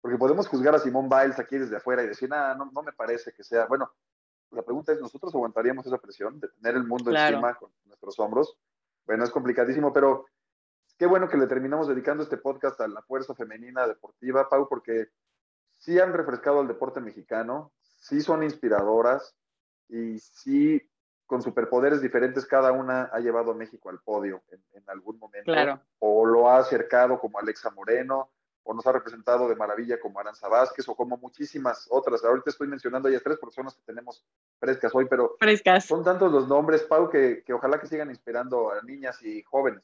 porque 0.00 0.18
podemos 0.18 0.48
juzgar 0.48 0.74
a 0.74 0.78
Simón 0.78 1.08
Biles 1.08 1.38
aquí 1.38 1.58
desde 1.58 1.76
afuera 1.76 2.02
y 2.02 2.08
decir, 2.08 2.28
nada, 2.28 2.54
no, 2.54 2.70
no 2.72 2.82
me 2.82 2.92
parece 2.92 3.32
que 3.32 3.44
sea. 3.44 3.66
Bueno, 3.66 3.92
la 4.50 4.62
pregunta 4.62 4.92
es, 4.92 5.00
¿nosotros 5.00 5.34
aguantaríamos 5.34 5.86
esa 5.86 5.98
presión 5.98 6.40
de 6.40 6.48
tener 6.48 6.76
el 6.76 6.84
mundo 6.84 7.10
encima 7.10 7.54
con 7.54 7.70
nuestros 7.84 8.18
hombros? 8.18 8.56
Bueno, 9.06 9.24
es 9.24 9.30
complicadísimo, 9.30 9.92
pero 9.92 10.26
qué 10.98 11.06
bueno 11.06 11.28
que 11.28 11.36
le 11.36 11.46
terminamos 11.46 11.88
dedicando 11.88 12.22
este 12.22 12.36
podcast 12.36 12.80
a 12.80 12.88
la 12.88 13.02
fuerza 13.02 13.34
femenina 13.34 13.86
deportiva, 13.86 14.48
Pau, 14.48 14.68
porque 14.68 15.08
sí 15.78 15.98
han 15.98 16.12
refrescado 16.12 16.60
al 16.60 16.68
deporte 16.68 17.00
mexicano, 17.00 17.72
sí 17.80 18.20
son 18.20 18.42
inspiradoras 18.42 19.36
y 19.88 20.18
sí 20.18 20.82
con 21.26 21.42
superpoderes 21.42 22.02
diferentes 22.02 22.44
cada 22.44 22.72
una 22.72 23.04
ha 23.04 23.20
llevado 23.20 23.52
a 23.52 23.54
México 23.54 23.88
al 23.88 24.00
podio 24.00 24.42
en, 24.48 24.62
en 24.72 24.90
algún 24.90 25.18
momento. 25.18 25.44
Claro. 25.44 25.80
O 26.00 26.26
lo 26.26 26.50
ha 26.50 26.58
acercado 26.58 27.20
como 27.20 27.38
Alexa 27.38 27.70
Moreno, 27.70 28.30
o 28.70 28.74
nos 28.74 28.86
ha 28.86 28.92
representado 28.92 29.48
de 29.48 29.56
maravilla 29.56 29.98
como 29.98 30.20
Aranza 30.20 30.46
Vázquez 30.46 30.88
o 30.88 30.94
como 30.94 31.16
muchísimas 31.16 31.88
otras. 31.90 32.24
Ahorita 32.24 32.50
estoy 32.50 32.68
mencionando 32.68 33.08
ya 33.08 33.18
tres 33.18 33.36
personas 33.36 33.74
que 33.74 33.82
tenemos 33.82 34.24
frescas 34.60 34.94
hoy, 34.94 35.06
pero 35.10 35.34
frescas. 35.40 35.86
son 35.86 36.04
tantos 36.04 36.30
los 36.30 36.46
nombres, 36.46 36.82
Pau, 36.84 37.10
que, 37.10 37.42
que 37.44 37.52
ojalá 37.52 37.80
que 37.80 37.88
sigan 37.88 38.10
inspirando 38.10 38.70
a 38.70 38.80
niñas 38.82 39.20
y 39.22 39.42
jóvenes. 39.42 39.82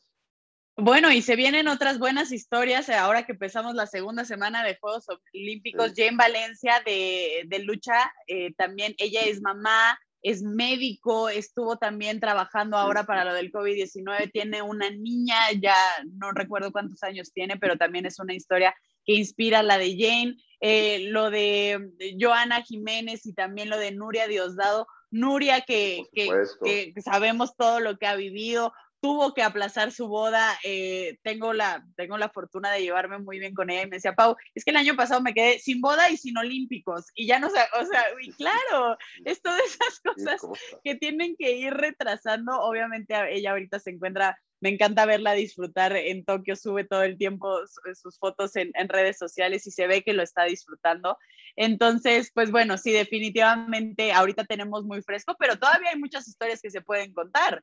Bueno, 0.76 1.10
y 1.10 1.20
se 1.20 1.34
vienen 1.34 1.66
otras 1.66 1.98
buenas 1.98 2.30
historias 2.30 2.88
ahora 2.88 3.26
que 3.26 3.32
empezamos 3.32 3.74
la 3.74 3.86
segunda 3.88 4.24
semana 4.24 4.62
de 4.62 4.76
Juegos 4.76 5.06
Olímpicos. 5.34 5.92
Jane 5.96 6.16
Valencia 6.16 6.80
de, 6.86 7.42
de 7.46 7.58
lucha, 7.60 8.12
eh, 8.28 8.54
también 8.54 8.94
ella 8.98 9.22
es 9.22 9.42
mamá, 9.42 9.98
es 10.26 10.42
médico, 10.42 11.28
estuvo 11.28 11.76
también 11.76 12.18
trabajando 12.18 12.76
ahora 12.76 13.04
para 13.04 13.24
lo 13.24 13.32
del 13.32 13.52
COVID-19, 13.52 14.32
tiene 14.32 14.60
una 14.60 14.90
niña, 14.90 15.36
ya 15.56 15.76
no 16.14 16.32
recuerdo 16.32 16.72
cuántos 16.72 17.04
años 17.04 17.32
tiene, 17.32 17.56
pero 17.58 17.76
también 17.76 18.06
es 18.06 18.18
una 18.18 18.34
historia 18.34 18.74
que 19.04 19.12
inspira 19.12 19.62
la 19.62 19.78
de 19.78 19.96
Jane, 19.96 20.36
eh, 20.60 21.06
lo 21.10 21.30
de 21.30 22.16
Joana 22.20 22.62
Jiménez 22.62 23.24
y 23.24 23.34
también 23.34 23.70
lo 23.70 23.78
de 23.78 23.92
Nuria 23.92 24.26
Diosdado. 24.26 24.88
Nuria, 25.12 25.60
que, 25.60 26.02
que, 26.12 26.92
sabemos 27.00 27.56
todo 27.56 27.78
lo 27.78 27.96
que 27.96 28.08
ha 28.08 28.16
vivido, 28.16 28.72
tuvo 29.00 29.34
que 29.34 29.42
aplazar 29.42 29.92
su 29.92 30.08
boda. 30.08 30.58
Eh, 30.64 31.18
tengo, 31.22 31.52
la, 31.52 31.84
tengo 31.96 32.18
la 32.18 32.28
fortuna 32.28 32.72
de 32.72 32.82
llevarme 32.82 33.18
muy 33.18 33.38
bien 33.38 33.54
con 33.54 33.70
ella 33.70 33.82
y 33.82 33.86
me 33.86 33.96
decía, 33.96 34.14
Pau, 34.14 34.36
es 34.54 34.64
que 34.64 34.70
el 34.70 34.76
año 34.76 34.96
pasado 34.96 35.20
me 35.20 35.34
quedé 35.34 35.58
sin 35.58 35.80
boda 35.80 36.10
y 36.10 36.16
sin 36.16 36.36
olímpicos. 36.36 37.06
Y 37.14 37.26
ya 37.26 37.38
no 37.38 37.50
sé, 37.50 37.60
o 37.80 37.84
sea, 37.84 38.04
y 38.20 38.32
claro, 38.32 38.96
es 39.24 39.40
todas 39.42 39.60
esas 39.62 40.00
cosas 40.40 40.40
que 40.84 40.94
tienen 40.94 41.36
que 41.38 41.52
ir 41.52 41.74
retrasando. 41.74 42.60
Obviamente 42.60 43.14
ella 43.34 43.52
ahorita 43.52 43.78
se 43.78 43.90
encuentra, 43.90 44.38
me 44.60 44.70
encanta 44.70 45.06
verla 45.06 45.32
disfrutar 45.32 45.94
en 45.96 46.24
Tokio, 46.24 46.56
sube 46.56 46.84
todo 46.84 47.02
el 47.02 47.18
tiempo 47.18 47.60
sus 47.94 48.18
fotos 48.18 48.56
en, 48.56 48.70
en 48.74 48.88
redes 48.88 49.18
sociales 49.18 49.66
y 49.66 49.70
se 49.70 49.86
ve 49.86 50.02
que 50.02 50.14
lo 50.14 50.22
está 50.22 50.44
disfrutando. 50.44 51.18
Entonces, 51.56 52.30
pues 52.34 52.50
bueno, 52.50 52.76
sí, 52.76 52.92
definitivamente 52.92 54.12
ahorita 54.12 54.44
tenemos 54.44 54.84
muy 54.84 55.02
fresco, 55.02 55.34
pero 55.38 55.58
todavía 55.58 55.90
hay 55.90 55.98
muchas 55.98 56.28
historias 56.28 56.60
que 56.60 56.70
se 56.70 56.82
pueden 56.82 57.12
contar. 57.14 57.62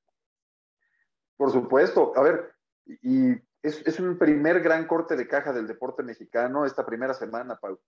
Por 1.37 1.51
supuesto. 1.51 2.13
A 2.15 2.21
ver, 2.21 2.53
y 2.85 3.33
es, 3.61 3.99
un 3.99 4.17
primer 4.17 4.61
gran 4.61 4.85
corte 4.87 5.15
de 5.15 5.27
caja 5.27 5.53
del 5.53 5.67
deporte 5.67 6.03
mexicano 6.03 6.65
esta 6.65 6.85
primera 6.85 7.13
semana, 7.13 7.57
Pau. 7.57 7.79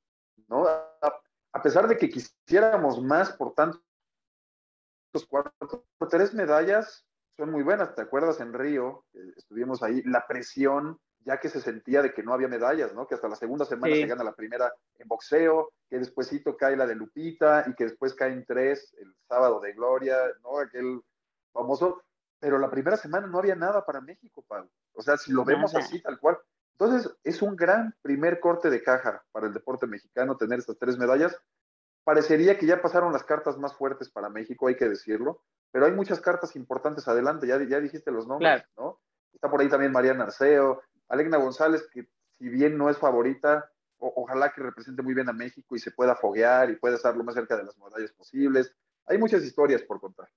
¿no? 0.48 0.66
A, 0.68 1.62
pesar 1.62 1.88
de 1.88 1.98
que 1.98 2.10
quisiéramos 2.10 3.02
más 3.02 3.32
por 3.34 3.54
cuartos, 5.30 5.82
tres 6.10 6.34
medallas 6.34 7.06
son 7.38 7.52
muy 7.52 7.64
buenas. 7.64 7.96
¿Te 7.96 8.02
acuerdas 8.02 8.40
en 8.40 8.54
Río? 8.54 9.06
estuvimos 9.38 9.84
ahí, 9.84 10.02
la 10.04 10.26
presión, 10.28 11.00
ya 11.26 11.40
que 11.40 11.50
se 11.50 11.60
sentía 11.60 12.02
de 12.02 12.14
que 12.14 12.24
no 12.24 12.34
había 12.34 12.48
medallas, 12.48 12.94
¿no? 12.94 13.08
Que 13.08 13.16
hasta 13.16 13.28
la 13.28 13.36
segunda 13.36 13.66
semana 13.66 13.96
se 13.96 14.06
gana 14.06 14.24
la 14.24 14.36
primera 14.36 14.72
en 15.00 15.08
boxeo, 15.08 15.72
que 15.90 16.00
despuésito 16.00 16.56
cae 16.56 16.78
la 16.78 16.86
de 16.86 16.96
Lupita 16.96 17.66
y 17.68 17.74
que 17.74 17.86
después 17.86 18.14
caen 18.14 18.46
tres 18.46 18.94
el 19.00 19.14
sábado 19.28 19.60
de 19.60 19.74
Gloria, 19.74 20.18
¿no? 20.44 20.60
Aquel 20.60 21.02
famoso 21.52 22.04
pero 22.46 22.60
la 22.60 22.70
primera 22.70 22.96
semana 22.96 23.26
no 23.26 23.40
había 23.40 23.56
nada 23.56 23.84
para 23.84 24.02
México, 24.02 24.46
Pablo. 24.48 24.70
O 24.94 25.02
sea, 25.02 25.18
si 25.18 25.32
lo 25.32 25.44
vemos 25.44 25.74
así, 25.74 26.00
tal 26.00 26.20
cual. 26.20 26.38
Entonces, 26.74 27.12
es 27.24 27.42
un 27.42 27.56
gran 27.56 27.96
primer 28.04 28.40
corte 28.40 28.70
de 28.70 28.84
caja 28.84 29.26
para 29.32 29.48
el 29.48 29.54
deporte 29.54 29.88
mexicano 29.88 30.38
tener 30.38 30.60
estas 30.60 30.78
tres 30.78 30.96
medallas. 30.96 31.36
Parecería 32.04 32.60
que 32.60 32.68
ya 32.68 32.84
pasaron 32.84 33.12
las 33.12 33.24
cartas 33.24 33.58
más 33.58 33.74
fuertes 33.74 34.12
para 34.12 34.30
México, 34.30 34.68
hay 34.68 34.76
que 34.76 34.88
decirlo, 34.88 35.42
pero 35.72 35.88
hay 35.88 35.94
muchas 35.94 36.22
cartas 36.22 36.56
importantes 36.56 37.08
adelante, 37.08 37.48
ya, 37.48 37.58
ya 37.64 37.80
dijiste 37.80 38.12
los 38.12 38.28
nombres, 38.28 38.64
¿no? 38.78 39.00
Está 39.34 39.50
por 39.50 39.62
ahí 39.62 39.68
también 39.68 39.92
Mariana 39.92 40.26
Arceo, 40.26 40.84
Alegna 41.08 41.38
González, 41.38 41.90
que 41.92 42.08
si 42.38 42.48
bien 42.48 42.78
no 42.78 42.92
es 42.92 43.00
favorita, 43.00 43.72
ojalá 43.98 44.54
que 44.54 44.62
represente 44.62 45.02
muy 45.02 45.16
bien 45.16 45.30
a 45.30 45.34
México 45.34 45.76
y 45.76 45.80
se 45.80 45.90
pueda 45.90 46.16
foguear 46.16 46.70
y 46.70 46.76
pueda 46.76 46.96
estar 46.96 47.18
lo 47.18 47.24
más 47.24 47.34
cerca 47.34 47.58
de 47.58 47.64
las 47.64 47.76
medallas 47.80 48.12
posibles. 48.12 48.72
Hay 49.08 49.18
muchas 49.18 49.42
historias 49.42 49.82
por 49.82 50.00
contar. 50.00 50.30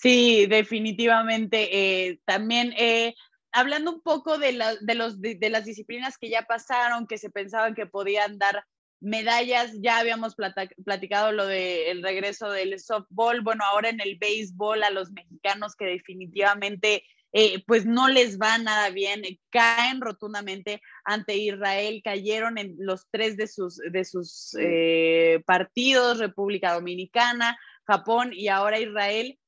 Sí, 0.00 0.46
definitivamente. 0.46 2.08
Eh, 2.08 2.20
también 2.24 2.72
eh, 2.78 3.14
hablando 3.52 3.92
un 3.92 4.00
poco 4.00 4.38
de, 4.38 4.58
de, 4.80 4.94
los, 4.94 5.18
las 5.18 5.64
disciplinas 5.66 6.16
que 6.16 6.30
ya 6.30 6.42
pasaron, 6.42 7.06
que 7.06 7.18
se 7.18 7.28
pensaban 7.28 7.74
que 7.74 7.84
podían 7.84 8.38
dar 8.38 8.64
medallas, 9.00 9.72
ya 9.82 9.98
habíamos 9.98 10.36
platicado 10.84 11.32
lo 11.32 11.46
del 11.46 12.02
regreso 12.02 12.50
del 12.50 12.78
softball, 12.80 13.42
bueno, 13.42 13.62
ahora 13.64 13.90
en 13.90 14.00
el 14.00 14.16
béisbol 14.16 14.82
a 14.84 14.90
los 14.90 15.10
mexicanos 15.10 15.74
que 15.74 15.86
definitivamente 15.86 17.02
eh, 17.32 17.62
pues 17.66 17.84
no 17.84 18.08
les 18.08 18.38
va 18.38 18.56
nada 18.56 18.88
bien, 18.90 19.22
caen 19.50 20.00
rotundamente 20.00 20.80
ante 21.04 21.36
Israel, 21.36 22.00
cayeron 22.02 22.56
en 22.56 22.74
los 22.78 23.06
tres 23.10 23.36
de 23.36 23.46
sus, 23.46 23.76
de 23.76 24.04
sus 24.06 24.56
partidos, 25.44 26.18
República 26.18 26.72
Dominicana, 26.72 27.58
Japón 27.84 28.30
y 28.32 28.48
ahora 28.48 28.78
Israel. 28.78 29.38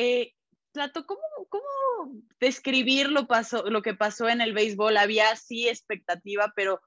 Eh, 0.00 0.32
Plato, 0.70 1.04
¿cómo, 1.06 1.20
¿cómo, 1.48 2.22
describir 2.38 3.10
lo, 3.10 3.26
pasó, 3.26 3.68
lo 3.68 3.82
que 3.82 3.94
pasó 3.94 4.28
en 4.28 4.40
el 4.40 4.54
béisbol? 4.54 4.96
Había 4.96 5.34
sí 5.34 5.68
expectativa, 5.68 6.52
pero 6.54 6.80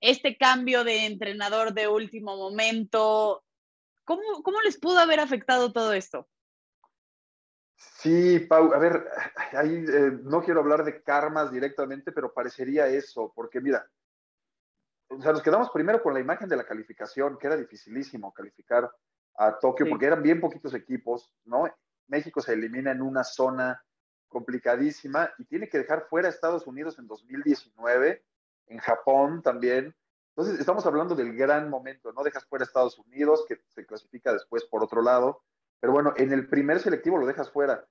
este 0.00 0.36
cambio 0.36 0.84
de 0.84 1.06
entrenador 1.06 1.72
de 1.72 1.88
último 1.88 2.36
momento, 2.36 3.42
¿cómo, 4.04 4.42
cómo 4.42 4.60
les 4.60 4.78
pudo 4.78 4.98
haber 4.98 5.18
afectado 5.18 5.72
todo 5.72 5.94
esto? 5.94 6.28
Sí, 7.74 8.40
Pau, 8.40 8.74
a 8.74 8.78
ver, 8.78 9.02
ahí 9.52 9.72
eh, 9.72 10.18
no 10.24 10.42
quiero 10.42 10.60
hablar 10.60 10.84
de 10.84 11.02
karmas 11.02 11.50
directamente, 11.50 12.12
pero 12.12 12.34
parecería 12.34 12.86
eso, 12.88 13.32
porque 13.34 13.62
mira, 13.62 13.88
o 15.08 15.22
sea, 15.22 15.32
nos 15.32 15.42
quedamos 15.42 15.70
primero 15.70 16.02
con 16.02 16.12
la 16.12 16.20
imagen 16.20 16.50
de 16.50 16.56
la 16.56 16.66
calificación, 16.66 17.38
que 17.38 17.46
era 17.46 17.56
dificilísimo 17.56 18.30
calificar 18.34 18.90
a 19.38 19.58
Tokio, 19.58 19.88
porque 19.88 20.04
eran 20.04 20.22
bien 20.22 20.38
poquitos 20.38 20.74
equipos, 20.74 21.32
¿no? 21.46 21.66
México 22.08 22.40
se 22.40 22.54
elimina 22.54 22.90
en 22.90 23.02
una 23.02 23.24
zona 23.24 23.82
complicadísima 24.28 25.30
y 25.38 25.44
tiene 25.46 25.68
que 25.68 25.78
dejar 25.78 26.06
fuera 26.08 26.28
a 26.28 26.30
Estados 26.30 26.66
Unidos 26.66 26.98
en 26.98 27.06
2019, 27.06 28.24
en 28.66 28.78
Japón 28.78 29.42
también. 29.42 29.94
Entonces, 30.30 30.60
estamos 30.60 30.86
hablando 30.86 31.14
del 31.14 31.36
gran 31.36 31.68
momento, 31.68 32.12
no 32.12 32.22
dejas 32.22 32.44
fuera 32.46 32.62
a 32.64 32.66
Estados 32.66 32.98
Unidos, 32.98 33.44
que 33.48 33.60
se 33.68 33.84
clasifica 33.86 34.32
después 34.32 34.64
por 34.66 34.84
otro 34.84 35.02
lado, 35.02 35.42
pero 35.80 35.92
bueno, 35.92 36.12
en 36.16 36.32
el 36.32 36.48
primer 36.48 36.80
selectivo 36.80 37.18
lo 37.18 37.26
dejas 37.26 37.50
fuera. 37.50 37.86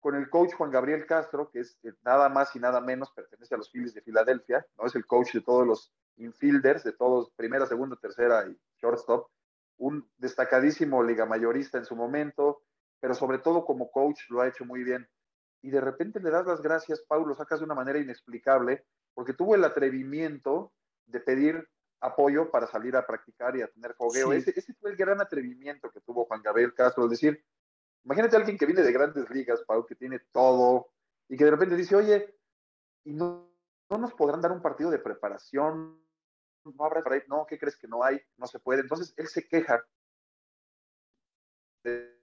Con 0.00 0.14
el 0.14 0.30
coach 0.30 0.54
Juan 0.54 0.70
Gabriel 0.70 1.04
Castro, 1.04 1.50
que 1.50 1.60
es 1.60 1.78
eh, 1.82 1.92
nada 2.02 2.28
más 2.28 2.54
y 2.56 2.58
nada 2.58 2.80
menos, 2.80 3.10
pertenece 3.12 3.54
a 3.54 3.58
los 3.58 3.70
Phillies 3.70 3.94
de 3.94 4.00
Filadelfia, 4.00 4.66
¿no? 4.78 4.86
Es 4.86 4.94
el 4.94 5.04
coach 5.04 5.34
de 5.34 5.42
todos 5.42 5.66
los 5.66 5.92
infielders, 6.16 6.84
de 6.84 6.92
todos, 6.92 7.30
primera, 7.32 7.66
segunda, 7.66 7.96
tercera 7.96 8.46
y 8.46 8.58
shortstop. 8.80 9.28
Un 9.76 10.08
destacadísimo 10.16 11.02
liga 11.02 11.26
mayorista 11.26 11.78
en 11.78 11.84
su 11.84 11.96
momento, 11.96 12.62
pero 13.00 13.14
sobre 13.14 13.38
todo 13.38 13.64
como 13.64 13.90
coach 13.90 14.20
lo 14.28 14.40
ha 14.40 14.48
hecho 14.48 14.64
muy 14.64 14.84
bien. 14.84 15.08
Y 15.62 15.70
de 15.70 15.80
repente 15.80 16.20
le 16.20 16.30
das 16.30 16.46
las 16.46 16.62
gracias, 16.62 17.02
Paulo, 17.02 17.26
lo 17.26 17.34
sacas 17.34 17.60
de 17.60 17.64
una 17.64 17.74
manera 17.74 17.98
inexplicable, 17.98 18.84
porque 19.14 19.34
tuvo 19.34 19.54
el 19.54 19.64
atrevimiento 19.64 20.72
de 21.06 21.20
pedir 21.20 21.68
apoyo 22.00 22.50
para 22.50 22.66
salir 22.66 22.96
a 22.96 23.06
practicar 23.06 23.56
y 23.56 23.62
a 23.62 23.68
tener 23.68 23.94
fogueo. 23.94 24.32
Ese, 24.32 24.52
fue 24.80 24.90
el 24.90 24.96
gran 24.96 25.20
atrevimiento 25.20 25.90
que 25.90 26.00
tuvo 26.00 26.24
Juan 26.24 26.42
Gabriel 26.42 26.74
Castro, 26.74 27.04
es 27.04 27.10
decir, 27.10 27.44
imagínate 28.04 28.36
a 28.36 28.38
alguien 28.38 28.56
que 28.56 28.66
viene 28.66 28.82
de 28.82 28.92
grandes 28.92 29.28
ligas, 29.30 29.62
Paulo, 29.66 29.84
que 29.86 29.96
tiene 29.96 30.20
todo, 30.32 30.92
y 31.28 31.36
que 31.36 31.44
de 31.44 31.50
repente 31.50 31.76
dice, 31.76 31.96
oye, 31.96 32.38
¿y 33.04 33.12
no, 33.12 33.52
no 33.90 33.98
nos 33.98 34.14
podrán 34.14 34.40
dar 34.40 34.52
un 34.52 34.62
partido 34.62 34.90
de 34.90 34.98
preparación? 34.98 36.00
No 36.64 36.84
habrá 36.84 37.02
no, 37.28 37.46
¿qué 37.46 37.58
crees 37.58 37.76
que 37.76 37.88
no 37.88 38.02
hay? 38.02 38.20
No 38.36 38.46
se 38.46 38.58
puede. 38.58 38.80
Entonces 38.82 39.14
él 39.16 39.28
se 39.28 39.46
queja 39.46 39.84
de 41.82 42.19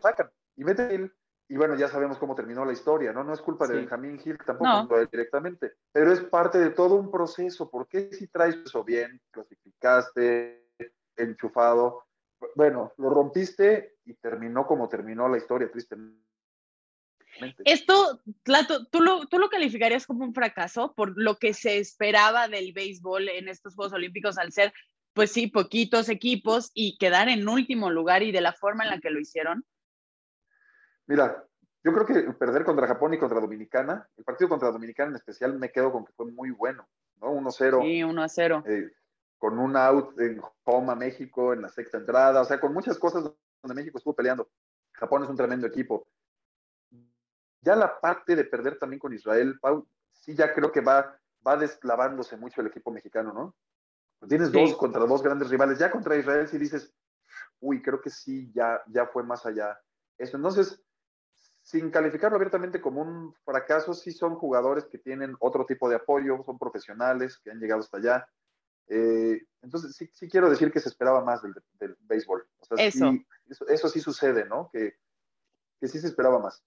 sacan. 0.00 0.30
Y 0.56 0.64
mete 0.64 1.10
y 1.52 1.56
bueno, 1.56 1.76
ya 1.76 1.86
sabemos 1.86 2.16
cómo 2.16 2.34
terminó 2.34 2.64
la 2.64 2.72
historia, 2.72 3.12
¿no? 3.12 3.24
No 3.24 3.34
es 3.34 3.42
culpa 3.42 3.66
de 3.66 3.76
Benjamín 3.76 4.18
Gil, 4.18 4.38
tampoco 4.38 4.98
directamente, 5.10 5.74
pero 5.92 6.10
es 6.10 6.20
parte 6.20 6.58
de 6.58 6.70
todo 6.70 6.94
un 6.94 7.10
proceso. 7.10 7.70
¿Por 7.70 7.88
qué 7.88 8.10
si 8.10 8.28
traes 8.28 8.56
eso 8.64 8.82
bien, 8.82 9.20
clasificaste, 9.30 10.66
enchufado? 11.14 12.06
Bueno, 12.54 12.94
lo 12.96 13.10
rompiste 13.10 13.96
y 14.06 14.14
terminó 14.14 14.66
como 14.66 14.88
terminó 14.88 15.28
la 15.28 15.36
historia, 15.36 15.70
tristemente. 15.70 16.22
Esto, 17.66 18.22
¿tú 18.90 19.02
lo, 19.02 19.26
¿tú 19.26 19.38
lo 19.38 19.50
calificarías 19.50 20.06
como 20.06 20.24
un 20.24 20.32
fracaso 20.32 20.94
por 20.94 21.12
lo 21.16 21.36
que 21.36 21.52
se 21.52 21.76
esperaba 21.76 22.48
del 22.48 22.72
béisbol 22.72 23.28
en 23.28 23.50
estos 23.50 23.74
Juegos 23.74 23.92
Olímpicos 23.92 24.38
al 24.38 24.52
ser, 24.52 24.72
pues 25.12 25.32
sí, 25.32 25.48
poquitos 25.48 26.08
equipos 26.08 26.70
y 26.72 26.96
quedar 26.96 27.28
en 27.28 27.46
último 27.46 27.90
lugar 27.90 28.22
y 28.22 28.32
de 28.32 28.40
la 28.40 28.54
forma 28.54 28.84
en 28.84 28.90
la 28.90 29.00
que 29.00 29.10
lo 29.10 29.20
hicieron? 29.20 29.66
Mira, 31.06 31.44
yo 31.84 31.92
creo 31.92 32.06
que 32.06 32.32
perder 32.34 32.64
contra 32.64 32.86
Japón 32.86 33.14
y 33.14 33.18
contra 33.18 33.40
Dominicana, 33.40 34.08
el 34.16 34.24
partido 34.24 34.48
contra 34.48 34.70
Dominicana 34.70 35.10
en 35.10 35.16
especial, 35.16 35.58
me 35.58 35.72
quedo 35.72 35.90
con 35.90 36.04
que 36.04 36.12
fue 36.12 36.30
muy 36.30 36.50
bueno, 36.50 36.88
¿no? 37.20 37.32
1-0. 37.32 37.82
Sí, 37.82 38.02
1-0. 38.02 38.62
Eh, 38.66 38.92
con 39.38 39.58
un 39.58 39.76
out 39.76 40.18
en 40.20 40.40
home 40.64 40.92
a 40.92 40.94
México 40.94 41.52
en 41.52 41.62
la 41.62 41.68
sexta 41.68 41.98
entrada, 41.98 42.40
o 42.40 42.44
sea, 42.44 42.60
con 42.60 42.72
muchas 42.72 42.98
cosas 42.98 43.24
donde 43.62 43.74
México 43.74 43.98
estuvo 43.98 44.14
peleando. 44.14 44.48
Japón 44.92 45.24
es 45.24 45.28
un 45.28 45.36
tremendo 45.36 45.66
equipo. 45.66 46.06
Ya 47.60 47.74
la 47.74 48.00
parte 48.00 48.36
de 48.36 48.44
perder 48.44 48.78
también 48.78 49.00
con 49.00 49.12
Israel, 49.12 49.58
Pau, 49.60 49.88
sí 50.12 50.34
ya 50.36 50.54
creo 50.54 50.70
que 50.70 50.80
va, 50.80 51.18
va 51.46 51.56
desclavándose 51.56 52.36
mucho 52.36 52.60
el 52.60 52.68
equipo 52.68 52.92
mexicano, 52.92 53.32
¿no? 53.32 53.56
Tienes 54.28 54.52
dos 54.52 54.76
contra 54.76 55.04
dos 55.04 55.22
grandes 55.22 55.50
rivales. 55.50 55.78
Ya 55.78 55.90
contra 55.90 56.16
Israel 56.16 56.46
sí 56.46 56.58
dices, 56.58 56.94
uy, 57.60 57.82
creo 57.82 58.00
que 58.00 58.10
sí, 58.10 58.52
ya, 58.54 58.80
ya 58.86 59.06
fue 59.06 59.24
más 59.24 59.44
allá. 59.44 59.76
Eso, 60.18 60.36
entonces, 60.36 60.80
sin 61.62 61.90
calificarlo 61.90 62.36
abiertamente 62.36 62.80
como 62.80 63.02
un 63.02 63.34
fracaso, 63.44 63.94
sí 63.94 64.10
son 64.12 64.34
jugadores 64.34 64.84
que 64.86 64.98
tienen 64.98 65.36
otro 65.38 65.64
tipo 65.64 65.88
de 65.88 65.96
apoyo, 65.96 66.42
son 66.44 66.58
profesionales 66.58 67.38
que 67.38 67.50
han 67.50 67.60
llegado 67.60 67.80
hasta 67.80 67.98
allá. 67.98 68.28
Eh, 68.88 69.40
entonces, 69.62 69.94
sí, 69.94 70.10
sí, 70.12 70.28
quiero 70.28 70.50
decir 70.50 70.72
que 70.72 70.80
se 70.80 70.88
esperaba 70.88 71.24
más 71.24 71.40
del, 71.40 71.54
del 71.78 71.96
béisbol. 72.00 72.46
eso. 72.76 73.14
eso. 73.68 73.88
sí 73.88 74.00
sucede, 74.00 74.44
¿no? 74.44 74.70
Que, 74.72 74.96
que 75.80 75.86
sí 75.86 76.00
se 76.00 76.08
esperaba 76.08 76.40
más. 76.40 76.62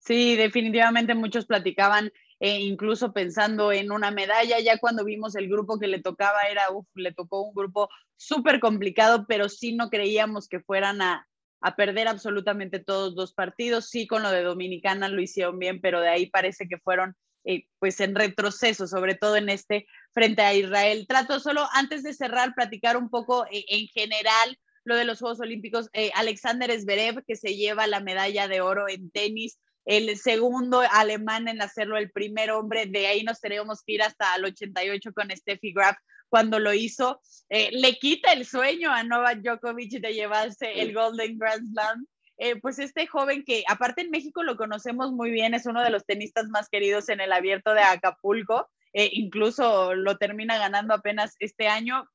Sí, 0.00 0.36
definitivamente 0.36 1.14
muchos 1.14 1.46
platicaban, 1.46 2.12
eh, 2.40 2.58
incluso 2.60 3.12
pensando 3.12 3.72
en 3.72 3.92
una 3.92 4.10
medalla, 4.10 4.58
ya 4.58 4.78
cuando 4.78 5.04
vimos 5.04 5.36
el 5.36 5.48
grupo 5.48 5.78
que 5.78 5.86
le 5.86 6.02
tocaba, 6.02 6.42
era, 6.50 6.70
uff, 6.72 6.88
le 6.94 7.12
tocó 7.12 7.42
un 7.42 7.54
grupo 7.54 7.88
súper 8.16 8.58
complicado, 8.58 9.26
pero 9.28 9.48
sí 9.48 9.76
no 9.76 9.90
creíamos 9.90 10.48
que 10.48 10.60
fueran 10.60 11.02
a, 11.02 11.28
a 11.60 11.76
perder 11.76 12.08
absolutamente 12.08 12.78
todos 12.78 13.14
los 13.14 13.32
partidos. 13.32 13.88
Sí, 13.88 14.06
con 14.06 14.22
lo 14.22 14.30
de 14.30 14.42
Dominicana 14.42 15.08
lo 15.08 15.20
hicieron 15.20 15.58
bien, 15.58 15.80
pero 15.80 16.00
de 16.00 16.08
ahí 16.08 16.26
parece 16.26 16.68
que 16.68 16.78
fueron 16.78 17.16
eh, 17.44 17.66
pues 17.78 18.00
en 18.00 18.14
retroceso, 18.14 18.86
sobre 18.86 19.14
todo 19.14 19.36
en 19.36 19.48
este 19.48 19.86
frente 20.12 20.42
a 20.42 20.54
Israel. 20.54 21.06
Trato 21.08 21.40
solo 21.40 21.66
antes 21.72 22.02
de 22.02 22.14
cerrar, 22.14 22.54
platicar 22.54 22.96
un 22.96 23.10
poco 23.10 23.46
eh, 23.50 23.64
en 23.68 23.86
general 23.88 24.58
lo 24.84 24.96
de 24.96 25.04
los 25.04 25.18
Juegos 25.18 25.40
Olímpicos. 25.40 25.90
Alexander 26.14 26.70
Zverev, 26.80 27.22
que 27.26 27.36
se 27.36 27.56
lleva 27.56 27.86
la 27.86 28.00
medalla 28.00 28.48
de 28.48 28.62
oro 28.62 28.88
en 28.88 29.10
tenis, 29.10 29.58
el 29.88 30.18
segundo 30.18 30.82
alemán 30.92 31.48
en 31.48 31.62
hacerlo, 31.62 31.96
el 31.96 32.10
primer 32.10 32.50
hombre, 32.50 32.84
de 32.84 33.06
ahí 33.06 33.22
nos 33.22 33.40
tenemos 33.40 33.82
que 33.82 33.94
ir 33.94 34.02
hasta 34.02 34.36
el 34.36 34.44
88 34.44 35.14
con 35.14 35.30
Steffi 35.30 35.72
Graf 35.72 35.96
cuando 36.28 36.58
lo 36.58 36.72
hizo, 36.72 37.20
eh, 37.48 37.70
le 37.72 37.98
quita 37.98 38.32
el 38.32 38.44
sueño 38.44 38.92
a 38.92 39.02
Novak 39.02 39.38
Djokovic 39.38 40.00
de 40.00 40.12
llevarse 40.12 40.80
el 40.80 40.94
Golden 40.94 41.38
Grand 41.38 41.66
Slam. 41.72 42.06
Eh, 42.36 42.60
pues 42.60 42.78
este 42.78 43.06
joven 43.08 43.44
que 43.44 43.64
aparte 43.68 44.02
en 44.02 44.10
México 44.10 44.44
lo 44.44 44.56
conocemos 44.56 45.10
muy 45.10 45.30
bien, 45.30 45.54
es 45.54 45.66
uno 45.66 45.82
de 45.82 45.90
los 45.90 46.06
tenistas 46.06 46.48
más 46.48 46.68
queridos 46.68 47.08
en 47.08 47.20
el 47.20 47.32
abierto 47.32 47.74
de 47.74 47.80
Acapulco, 47.80 48.68
eh, 48.92 49.10
incluso 49.12 49.94
lo 49.94 50.18
termina 50.18 50.56
ganando 50.56 50.94
apenas 50.94 51.34
este 51.40 51.66
año. 51.66 52.08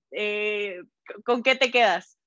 ¿Con 1.25 1.43
qué 1.43 1.55
te 1.55 1.71
quedas? 1.71 2.17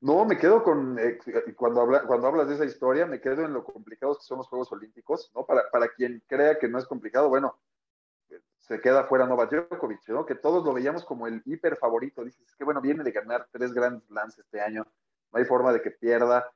No, 0.00 0.24
me 0.24 0.38
quedo 0.38 0.62
con, 0.62 0.96
eh, 0.98 1.18
cuando, 1.56 1.80
habla, 1.80 2.02
cuando 2.02 2.28
hablas 2.28 2.48
de 2.48 2.54
esa 2.54 2.64
historia, 2.64 3.04
me 3.06 3.20
quedo 3.20 3.44
en 3.44 3.52
lo 3.52 3.64
complicados 3.64 4.18
que 4.18 4.24
son 4.24 4.38
los 4.38 4.46
Juegos 4.46 4.70
Olímpicos, 4.70 5.32
¿no? 5.34 5.44
Para, 5.44 5.68
para 5.70 5.88
quien 5.88 6.22
crea 6.28 6.58
que 6.58 6.68
no 6.68 6.78
es 6.78 6.86
complicado, 6.86 7.28
bueno, 7.28 7.58
se 8.68 8.80
queda 8.80 9.04
fuera 9.04 9.26
Novak 9.26 9.50
Djokovic, 9.50 10.08
¿no? 10.08 10.26
Que 10.26 10.34
todos 10.34 10.64
lo 10.64 10.74
veíamos 10.74 11.04
como 11.04 11.26
el 11.26 11.42
hiper 11.46 11.76
favorito. 11.76 12.22
Dices, 12.22 12.54
que 12.54 12.64
bueno, 12.64 12.80
viene 12.80 13.02
de 13.02 13.12
ganar 13.12 13.48
tres 13.50 13.72
grandes 13.72 14.06
Slams 14.08 14.38
este 14.38 14.60
año, 14.60 14.86
no 15.32 15.38
hay 15.38 15.46
forma 15.46 15.72
de 15.72 15.80
que 15.80 15.90
pierda. 15.90 16.50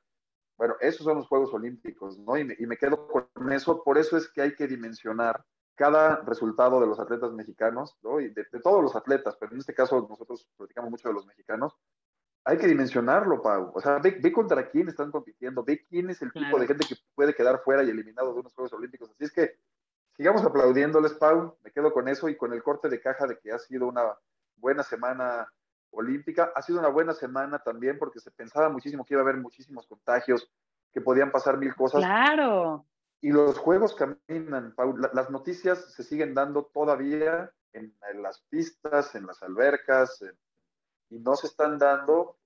Bueno, 0.55 0.75
esos 0.79 1.03
son 1.03 1.17
los 1.17 1.27
Juegos 1.27 1.53
Olímpicos, 1.53 2.19
¿no? 2.19 2.37
Y 2.37 2.43
me, 2.43 2.55
y 2.59 2.67
me 2.67 2.77
quedo 2.77 3.07
con 3.07 3.51
eso, 3.51 3.83
por 3.83 3.97
eso 3.97 4.15
es 4.15 4.29
que 4.29 4.41
hay 4.43 4.55
que 4.55 4.67
dimensionar 4.67 5.43
cada 5.75 6.17
resultado 6.17 6.79
de 6.79 6.85
los 6.85 6.99
atletas 6.99 7.31
mexicanos, 7.33 7.97
¿no? 8.03 8.19
Y 8.19 8.29
de, 8.29 8.45
de 8.51 8.59
todos 8.61 8.83
los 8.83 8.95
atletas, 8.95 9.35
pero 9.39 9.51
en 9.53 9.59
este 9.59 9.73
caso 9.73 10.05
nosotros 10.07 10.47
platicamos 10.55 10.91
mucho 10.91 11.07
de 11.07 11.15
los 11.15 11.25
mexicanos, 11.25 11.75
hay 12.45 12.57
que 12.57 12.67
dimensionarlo, 12.67 13.41
Pau. 13.41 13.71
O 13.73 13.79
sea, 13.79 13.99
ve, 13.99 14.31
contra 14.31 14.69
quién 14.69 14.89
están 14.89 15.11
compitiendo, 15.11 15.63
ve 15.63 15.85
quién 15.89 16.09
es 16.09 16.21
el 16.21 16.31
tipo 16.31 16.59
de 16.59 16.67
gente 16.67 16.85
que 16.87 16.95
puede 17.15 17.33
quedar 17.33 17.61
fuera 17.63 17.83
y 17.83 17.89
eliminado 17.89 18.33
de 18.33 18.41
unos 18.41 18.53
Juegos 18.53 18.73
Olímpicos. 18.73 19.09
Así 19.11 19.23
es 19.23 19.31
que 19.31 19.59
sigamos 20.15 20.43
aplaudiéndoles, 20.43 21.13
Pau. 21.13 21.57
Me 21.63 21.71
quedo 21.71 21.93
con 21.93 22.07
eso 22.07 22.29
y 22.29 22.37
con 22.37 22.53
el 22.53 22.63
corte 22.63 22.89
de 22.89 23.01
caja 23.01 23.27
de 23.27 23.39
que 23.39 23.51
ha 23.51 23.59
sido 23.59 23.87
una 23.87 24.03
buena 24.57 24.83
semana 24.83 25.51
olímpica. 25.91 26.51
Ha 26.55 26.61
sido 26.61 26.79
una 26.79 26.89
buena 26.89 27.13
semana 27.13 27.59
también 27.59 27.97
porque 27.97 28.19
se 28.19 28.31
pensaba 28.31 28.69
muchísimo 28.69 29.05
que 29.05 29.13
iba 29.13 29.21
a 29.21 29.23
haber 29.23 29.37
muchísimos 29.37 29.87
contagios, 29.87 30.49
que 30.91 31.01
podían 31.01 31.31
pasar 31.31 31.57
mil 31.57 31.75
cosas. 31.75 32.03
Claro. 32.03 32.85
Y 33.21 33.31
los 33.31 33.57
juegos 33.57 33.95
caminan, 33.95 34.73
Pau. 34.75 34.97
las 34.97 35.29
noticias 35.29 35.93
se 35.93 36.03
siguen 36.03 36.33
dando 36.33 36.65
todavía 36.73 37.51
en, 37.71 37.93
las 38.21 38.41
pistas, 38.49 39.15
en 39.15 39.25
las 39.25 39.41
albercas, 39.41 40.21
en 40.21 40.37
y 41.13 41.19
no 41.19 41.35
se 41.35 41.47
están 41.47 41.77
dando, 41.77 42.37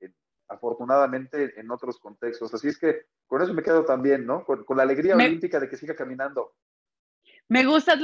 afortunadamente, 0.50 1.60
en 1.60 1.72
otros 1.72 2.00
contextos. 2.00 2.54
Así 2.54 2.68
es 2.68 2.78
que 2.78 3.06
con 3.26 3.42
eso 3.42 3.54
me 3.54 3.64
quedo 3.64 3.86
también, 3.86 4.26
¿no? 4.26 4.44
Con, 4.44 4.66
la 4.76 4.84
alegría 4.84 5.16
olímpica 5.16 5.60
de 5.60 5.70
que 5.70 5.78
siga 5.78 5.96
caminando. 5.96 6.54
Me 7.50 7.66
gusta, 7.66 7.98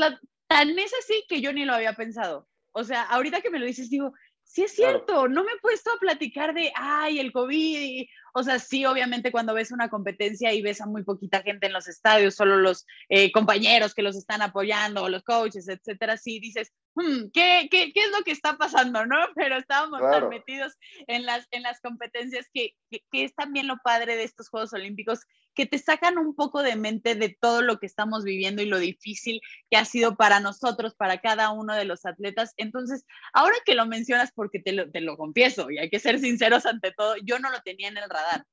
tan 0.47 0.79
es 0.79 0.91
así 0.99 1.25
que 1.27 1.41
yo 1.41 1.53
ni 1.53 1.65
lo 1.65 1.73
había 1.73 1.93
pensado. 1.93 2.47
O 2.71 2.83
sea, 2.83 3.03
ahorita 3.03 3.41
que 3.41 3.49
me 3.49 3.59
lo 3.59 3.65
dices, 3.65 3.89
digo, 3.89 4.13
sí 4.43 4.63
es 4.63 4.73
cierto, 4.73 5.27
no 5.27 5.43
me 5.43 5.51
he 5.51 5.59
puesto 5.61 5.91
a 5.91 5.99
platicar 5.99 6.53
de, 6.53 6.71
ay, 6.75 7.19
el 7.19 7.31
COVID, 7.31 8.05
o 8.35 8.43
sea, 8.43 8.59
sí, 8.59 8.85
obviamente 8.85 9.31
cuando 9.31 9.53
ves 9.53 9.71
una 9.71 9.89
competencia 9.89 10.53
y 10.53 10.61
ves 10.61 10.81
a 10.81 10.85
muy 10.85 11.03
poquita 11.03 11.41
gente 11.41 11.67
en 11.67 11.73
los 11.73 11.87
estadios, 11.87 12.35
solo 12.35 12.57
los 12.57 12.85
eh, 13.09 13.31
compañeros 13.31 13.93
que 13.93 14.01
los 14.01 14.15
están 14.15 14.41
apoyando, 14.41 15.09
los 15.09 15.23
coaches, 15.23 15.67
etcétera, 15.67 16.17
sí 16.17 16.39
dices, 16.39 16.71
hmm, 16.95 17.29
¿qué, 17.33 17.67
qué, 17.69 17.91
qué, 17.93 17.99
es 18.01 18.11
lo 18.11 18.23
que 18.23 18.31
está 18.31 18.57
pasando, 18.57 19.05
no? 19.05 19.17
Pero 19.35 19.57
estábamos 19.57 20.01
tan 20.01 20.29
metidos 20.29 20.73
en 21.07 21.25
las, 21.25 21.47
en 21.51 21.63
las 21.63 21.79
competencias 21.79 22.47
que, 22.53 22.75
que, 22.89 23.03
que 23.11 23.23
es 23.23 23.35
también 23.35 23.67
lo 23.67 23.77
padre 23.83 24.15
de 24.15 24.23
estos 24.23 24.49
Juegos 24.49 24.73
Olímpicos, 24.73 25.19
que 25.53 25.65
te 25.65 25.77
sacan 25.77 26.17
un 26.17 26.35
poco 26.35 26.61
de 26.63 26.75
mente 26.75 27.15
de 27.15 27.35
todo 27.39 27.61
lo 27.61 27.79
que 27.79 27.85
estamos 27.85 28.23
viviendo 28.23 28.61
y 28.61 28.65
lo 28.65 28.79
difícil 28.79 29.41
que 29.69 29.77
ha 29.77 29.85
sido 29.85 30.15
para 30.15 30.39
nosotros, 30.39 30.95
para 30.95 31.19
cada 31.19 31.51
uno 31.51 31.75
de 31.75 31.85
los 31.85 32.05
atletas. 32.05 32.53
Entonces, 32.57 33.05
ahora 33.33 33.55
que 33.65 33.75
lo 33.75 33.85
mencionas, 33.85 34.31
porque 34.33 34.59
te 34.59 34.73
lo, 34.73 34.89
te 34.91 35.01
lo 35.01 35.17
confieso, 35.17 35.69
y 35.69 35.77
hay 35.77 35.89
que 35.89 35.99
ser 35.99 36.19
sinceros 36.19 36.65
ante 36.65 36.91
todo, 36.91 37.15
yo 37.23 37.39
no 37.39 37.51
lo 37.51 37.61
tenía 37.61 37.87
en 37.87 37.97
el 37.97 38.09
radar 38.09 38.45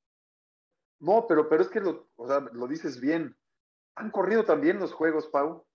no, 1.00 1.26
pero, 1.26 1.48
pero 1.48 1.62
es 1.62 1.68
que 1.68 1.80
lo, 1.80 2.08
lo 2.52 2.68
dices 2.68 3.00
bien. 3.00 3.36
Han 3.96 4.10
corrido 4.10 4.44
también 4.44 4.78
los 4.78 4.92
juegos, 4.92 5.26
Pau, 5.28 5.66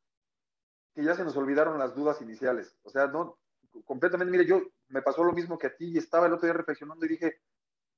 que 0.94 1.04
ya 1.04 1.16
se 1.16 1.24
nos 1.24 1.36
olvidaron 1.36 1.80
las 1.80 1.96
dudas 1.96 2.22
iniciales. 2.22 2.78
O 2.84 2.90
sea, 2.90 3.08
no, 3.08 3.40
completamente, 3.84 4.32
mire, 4.32 4.46
yo 4.46 4.62
me 4.88 5.02
pasó 5.02 5.24
lo 5.24 5.34
mismo 5.34 5.58
que 5.58 5.68
a 5.68 5.76
ti 5.76 5.92
y 5.92 5.98
estaba 5.98 6.28
el 6.28 6.34
otro 6.34 6.46
día 6.46 6.54
reflexionando 6.54 7.06
y 7.06 7.10
dije, 7.10 7.42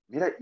mira, 0.08 0.34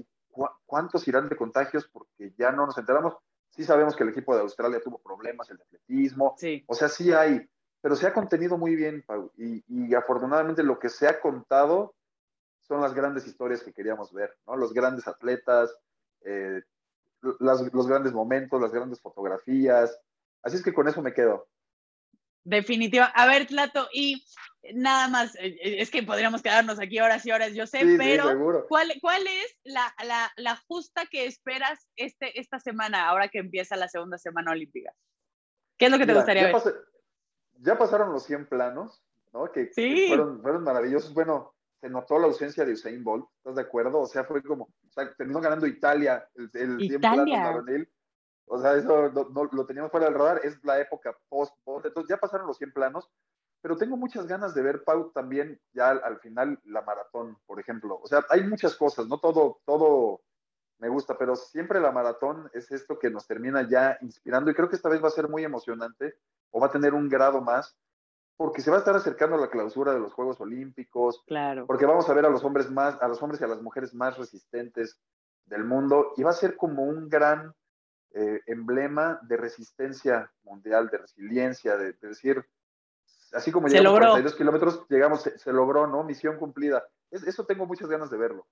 ¿cuántos 0.66 1.08
irán 1.08 1.30
de 1.30 1.36
contagios? 1.36 1.88
Porque 1.88 2.34
ya 2.38 2.52
no 2.52 2.66
nos 2.66 2.78
enteramos. 2.78 3.16
Sí 3.50 3.64
sabemos 3.64 3.96
que 3.96 4.04
el 4.04 4.10
equipo 4.10 4.36
de 4.36 4.42
Australia 4.42 4.82
tuvo 4.84 5.00
problemas, 5.00 5.50
el 5.50 5.58
de 5.58 5.64
atletismo. 5.64 6.36
Sí. 6.38 6.64
O 6.68 6.76
sea, 6.76 6.90
sí 6.90 7.14
hay, 7.14 7.48
pero 7.82 7.96
se 7.96 8.08
ha 8.08 8.14
contenido 8.14 8.58
muy 8.58 8.76
bien, 8.76 9.04
Pau. 9.06 9.32
Y, 9.38 9.64
y 9.68 9.94
afortunadamente 9.96 10.64
lo 10.64 10.80
que 10.80 10.90
se 10.90 11.08
ha 11.08 11.20
contado 11.20 11.96
son 12.60 12.82
las 12.82 12.94
grandes 12.94 13.28
historias 13.28 13.64
que 13.64 13.74
queríamos 13.74 14.12
ver, 14.12 14.36
¿no? 14.48 14.56
Los 14.56 14.74
grandes 14.74 15.08
atletas, 15.08 15.76
eh, 16.22 16.62
los 17.22 17.88
grandes 17.88 18.14
momentos, 18.14 18.62
las 18.62 18.72
grandes 18.72 19.00
fotografías. 19.00 20.00
Así 20.42 20.58
es 20.58 20.64
que 20.64 20.74
con 20.74 20.88
eso 20.88 21.02
me 21.02 21.14
quedo. 21.14 21.48
Definitiva. 22.46 23.06
A 23.06 23.26
ver, 23.26 23.48
Tlato, 23.48 23.90
y 23.92 24.24
nada 24.76 25.08
más, 25.08 25.36
eh, 25.36 25.58
eh, 25.62 25.76
es 25.80 25.90
que 25.90 26.04
podríamos 26.04 26.44
quedarnos 26.44 26.80
aquí 26.80 27.00
horas 27.00 27.26
y 27.26 27.32
horas, 27.32 27.54
yo 27.54 27.66
sé, 27.66 27.82
pero 27.98 28.66
¿cuál, 28.68 28.94
¿cuál, 29.02 29.24
es 29.26 29.58
la, 29.64 29.94
la, 30.06 30.32
la, 30.38 30.56
justa 30.68 31.08
que 31.10 31.26
esperas 31.26 31.88
este, 31.96 32.40
esta 32.40 32.60
semana, 32.60 33.10
ahora 33.10 33.30
que 33.30 33.40
empieza 33.40 33.76
la 33.76 33.88
segunda 33.88 34.20
semana 34.20 34.52
olímpica? 34.52 34.94
¿Qué 35.78 35.86
es 35.86 35.92
lo 35.92 35.98
que 35.98 36.06
te 36.06 36.14
gustaría 36.14 36.44
ver? 36.44 36.56
ya 37.58 37.78
pasaron 37.78 38.12
los 38.12 38.24
100 38.24 38.48
planos, 38.48 39.04
¿no? 39.34 39.52
Que, 39.52 39.72
que 39.72 40.06
fueron, 40.10 40.42
fueron, 40.42 40.64
maravillosos. 40.64 41.14
Bueno, 41.14 41.56
se 41.82 41.90
notó 41.90 42.20
la 42.20 42.28
ausencia 42.28 42.64
de 42.64 42.74
Usain 42.74 43.04
Bolt, 43.04 43.26
¿estás 43.38 43.56
de 43.56 43.62
acuerdo? 43.62 44.02
O 44.02 44.08
sea, 44.08 44.24
fue 44.24 44.44
como, 44.44 44.66
o 44.66 44.92
sea, 44.92 45.12
terminó 45.16 45.42
ganando 45.42 45.66
Italia, 45.66 46.30
el, 46.36 46.50
el 46.54 46.84
Italia. 46.84 47.64
O 48.48 48.60
sea, 48.60 48.76
eso 48.76 49.12
no, 49.12 49.50
lo 49.52 49.66
teníamos 49.66 49.92
fuera 49.92 50.06
del 50.06 50.16
radar, 50.16 50.42
es 50.44 50.64
la 50.64 50.80
época 50.80 51.18
post-Bolt, 51.30 51.86
entonces 51.86 52.10
ya 52.10 52.18
pasaron 52.18 52.48
los 52.48 52.58
100 52.58 52.74
planos, 52.74 53.10
pero 53.62 53.78
tengo 53.78 53.98
muchas 53.98 54.28
ganas 54.28 54.54
de 54.54 54.62
ver, 54.62 54.84
Pau, 54.84 55.12
también 55.12 55.60
ya 55.74 55.90
al, 55.90 56.20
final 56.20 56.60
la 56.66 56.84
maratón, 56.84 57.38
por 57.48 57.60
ejemplo. 57.60 58.00
O 58.02 58.08
sea, 58.08 58.24
hay 58.30 58.44
muchas 58.44 58.76
cosas, 58.76 59.08
no 59.08 59.18
todo, 59.18 59.62
todo 59.66 60.22
me 60.78 60.90
gusta, 60.90 61.18
pero 61.18 61.36
siempre 61.36 61.80
la 61.80 61.92
maratón 61.92 62.50
es 62.54 62.72
esto 62.72 63.00
que 63.00 63.10
nos 63.10 63.26
termina 63.26 63.68
ya 63.68 63.98
inspirando 64.02 64.52
y 64.52 64.54
creo 64.54 64.70
que 64.70 64.76
esta 64.76 64.90
vez 64.90 65.04
va 65.04 65.08
a 65.08 65.12
ser 65.12 65.30
muy 65.30 65.44
emocionante 65.44 66.16
o 66.52 66.60
va 66.60 66.68
a 66.68 66.72
tener 66.72 66.94
un 66.94 67.10
grado 67.10 67.42
más 67.42 67.76
porque 68.38 68.62
se 68.62 68.70
va 68.70 68.78
a 68.78 68.80
estar 68.80 68.96
acercando 68.96 69.38
a 69.38 69.40
la 69.40 69.50
clausura 69.50 69.94
de 69.94 70.00
los 70.00 70.14
Juegos 70.14 70.40
Olímpicos, 70.42 71.24
claro. 71.26 71.66
porque 71.66 71.86
vamos 71.86 72.10
a 72.10 72.14
ver 72.14 72.26
a 72.26 72.30
los 72.30 72.44
hombres 72.44 72.70
más, 72.70 73.02
a 73.02 73.08
los 73.08 73.22
hombres 73.24 73.40
y 73.40 73.46
a 73.46 73.48
las 73.48 73.62
mujeres 73.62 73.94
más 73.94 74.18
resistentes 74.18 75.00
del 75.46 75.64
mundo, 75.64 76.14
y 76.18 76.24
va 76.24 76.32
a 76.32 76.34
ser 76.34 76.58
como 76.58 76.84
un 76.84 77.08
gran 77.08 77.54
eh, 78.18 78.42
emblema 78.48 79.20
de 79.24 79.36
resistencia 79.36 80.32
mundial, 80.44 80.90
de 80.90 81.00
resiliencia, 81.00 81.76
de, 81.76 81.92
decir, 82.02 82.46
así 83.34 83.52
como 83.52 83.68
llegamos 83.68 83.98
a 83.98 84.00
42 84.00 84.36
kilómetros, 84.36 84.86
llegamos, 84.88 85.22
se, 85.22 85.52
logró, 85.52 85.86
¿no? 85.86 86.02
Misión 86.06 86.38
cumplida. 86.38 86.88
eso 87.12 87.46
tengo 87.46 87.66
muchas 87.66 87.90
ganas 87.90 88.10
de 88.10 88.18
verlo. 88.18 88.48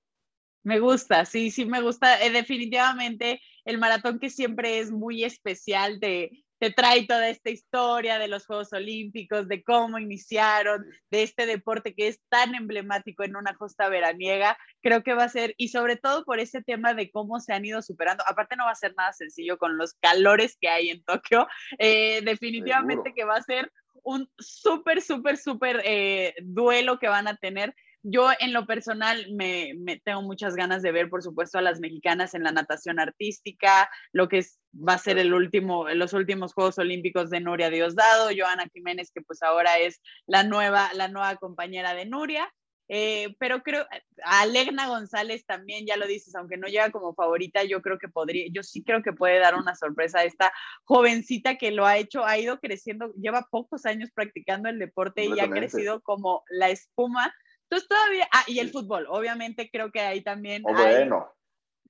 Me 0.64 0.80
gusta, 0.80 1.24
sí, 1.24 1.49
sí, 1.49 1.64
me 1.66 1.82
gusta. 1.82 2.22
Eh, 2.22 2.32
definitivamente 2.32 3.41
el 3.64 3.78
maratón 3.78 4.20
que 4.20 4.30
siempre 4.30 4.80
es 4.80 4.91
muy 4.91 5.24
especial, 5.24 6.01
de 6.01 6.43
te 6.64 6.72
trae 6.72 7.05
toda 7.05 7.28
esta 7.28 7.49
historia 7.49 8.20
de 8.20 8.30
los 8.30 8.45
Juegos 8.45 8.72
Olímpicos, 8.72 9.49
de 9.49 9.61
cómo 9.66 9.99
iniciaron, 9.99 10.86
de 11.11 11.24
este 11.24 11.45
deporte 11.45 11.93
que 11.93 12.07
es 12.07 12.22
tan 12.30 12.55
emblemático 12.55 13.26
en 13.26 13.36
una 13.36 13.53
costa 13.55 13.89
veraniega. 13.89 14.57
Creo 14.82 15.03
que 15.03 15.14
va 15.14 15.26
a 15.26 15.30
ser, 15.30 15.55
y 15.57 15.68
sobre 15.68 15.97
todo 15.97 16.24
por 16.24 16.39
ese 16.39 16.64
tema 16.64 16.93
de 16.93 17.11
cómo 17.11 17.41
se 17.41 17.51
han 17.51 17.66
ido 17.66 17.82
superando. 17.82 18.24
Aparte 18.26 18.55
no 18.55 18.64
va 18.64 18.72
a 18.72 18.76
ser 18.76 18.93
nada 18.95 19.11
sencillo 19.11 19.57
con 19.57 19.78
los 19.78 19.95
calores 19.95 20.55
que 20.57 20.70
hay 20.70 20.89
en 20.89 21.03
Tokio. 21.03 21.47
Eh, 21.80 22.22
definitivamente 22.24 23.11
que 23.14 23.26
va 23.26 23.36
a 23.36 23.43
ser 23.43 23.70
un 24.01 24.30
súper, 24.38 25.01
súper, 25.01 25.36
súper 25.36 25.82
eh, 25.84 26.34
duelo 26.43 26.97
que 26.97 27.09
van 27.09 27.28
a 27.28 27.36
tener. 27.36 27.76
Yo 28.04 28.30
en 28.39 28.51
lo 28.51 28.66
personal 28.66 29.26
me, 29.34 29.74
tengo 30.04 30.22
muchas 30.22 30.56
ganas 30.56 30.82
de 30.82 30.91
ver, 30.91 31.10
por 31.10 31.24
supuesto, 31.24 31.58
a 31.58 31.62
las 31.62 31.80
mexicanas 31.80 32.34
en 32.34 32.43
la 32.43 32.51
natación 32.51 32.99
artística, 32.99 33.89
lo 34.12 34.28
que 34.28 34.39
es, 34.39 34.60
va 34.76 34.93
a 34.93 34.97
ser 34.97 35.18
el 35.18 35.34
último, 35.34 35.88
los 35.89 36.12
últimos 36.12 36.54
Juegos 36.54 36.78
Olímpicos 36.78 37.30
de 37.30 37.39
Nuria 37.39 37.70
Diosdado, 37.70 38.30
Joana 38.38 38.68
Jiménez, 38.74 39.10
que 39.14 39.22
pues 39.22 39.41
ahora 39.41 39.78
es 39.78 40.01
la 40.28 40.43
nueva, 40.43 40.91
la 40.93 41.08
nueva 41.08 41.38
compañera 41.38 41.93
de 41.93 42.06
Nuria. 42.06 42.54
Eh, 42.89 43.36
pero 43.39 43.64
creo, 43.64 43.88
a 44.26 44.45
Legna 44.45 44.88
González 44.88 45.45
también, 45.45 45.86
ya 45.86 45.95
lo 45.95 46.06
dices, 46.06 46.36
aunque 46.36 46.58
no 46.58 46.68
llega 46.68 46.91
como 46.91 47.16
favorita, 47.16 47.64
yo 47.64 47.82
creo 47.82 47.97
que 47.97 48.10
podría, 48.10 48.45
yo 48.51 48.62
sí 48.62 48.84
creo 48.84 49.01
que 49.01 49.14
puede 49.14 49.39
dar 49.39 49.56
una 49.56 49.76
sorpresa 49.76 50.20
a 50.20 50.24
esta 50.26 50.51
jovencita 50.84 51.58
que 51.58 51.72
lo 51.72 51.86
ha 51.86 51.97
hecho, 51.97 52.26
ha 52.26 52.38
ido 52.38 52.60
creciendo, 52.60 53.14
lleva 53.14 53.47
pocos 53.49 53.86
años 53.86 54.10
practicando 54.14 54.68
el 54.68 54.80
deporte 54.80 55.26
y 55.26 55.39
ha 55.39 55.49
crecido 55.49 56.01
como 56.01 56.43
la 56.49 56.70
espuma. 56.70 57.34
Entonces 57.74 57.89
todavía, 57.89 58.28
ah, 58.32 58.43
y 58.45 58.59
el 58.59 58.69
fútbol, 58.69 59.07
obviamente 59.09 59.67
creo 59.71 59.91
que 59.91 59.99
ahí 59.99 60.21
también 60.21 60.61
oh, 60.63 60.76
hay 60.76 61.09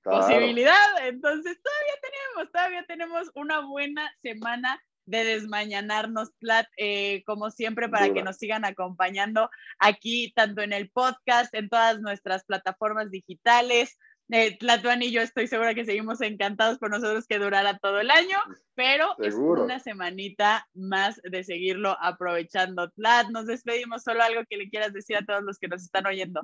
posibilidad, 0.02 1.06
entonces 1.06 1.58
todavía 1.62 1.94
tenemos, 2.00 2.52
todavía 2.52 2.84
tenemos 2.86 3.30
una 3.34 3.60
buena 3.60 4.10
semana 4.22 4.82
de 5.04 5.24
desmañanarnos, 5.24 6.30
Plat, 6.38 6.66
eh, 6.78 7.22
como 7.26 7.50
siempre, 7.50 7.90
para 7.90 8.14
que 8.14 8.22
nos 8.22 8.38
sigan 8.38 8.64
acompañando 8.64 9.50
aquí, 9.78 10.32
tanto 10.34 10.62
en 10.62 10.72
el 10.72 10.88
podcast, 10.90 11.52
en 11.54 11.68
todas 11.68 12.00
nuestras 12.00 12.44
plataformas 12.44 13.10
digitales. 13.10 13.98
Eh, 14.30 14.58
y 15.00 15.12
yo 15.12 15.20
estoy 15.20 15.46
segura 15.46 15.74
que 15.74 15.84
seguimos 15.84 16.20
encantados 16.22 16.78
por 16.78 16.90
nosotros 16.90 17.26
que 17.26 17.38
durara 17.38 17.78
todo 17.78 18.00
el 18.00 18.10
año, 18.10 18.38
pero 18.74 19.14
es 19.18 19.34
una 19.34 19.78
semanita 19.80 20.66
más 20.72 21.20
de 21.22 21.44
seguirlo 21.44 21.96
aprovechando. 22.00 22.90
Tlat, 22.90 23.28
nos 23.28 23.46
despedimos. 23.46 24.02
Solo 24.02 24.22
algo 24.22 24.42
que 24.48 24.56
le 24.56 24.70
quieras 24.70 24.92
decir 24.92 25.16
a 25.16 25.24
todos 25.24 25.42
los 25.42 25.58
que 25.58 25.68
nos 25.68 25.82
están 25.82 26.06
oyendo. 26.06 26.40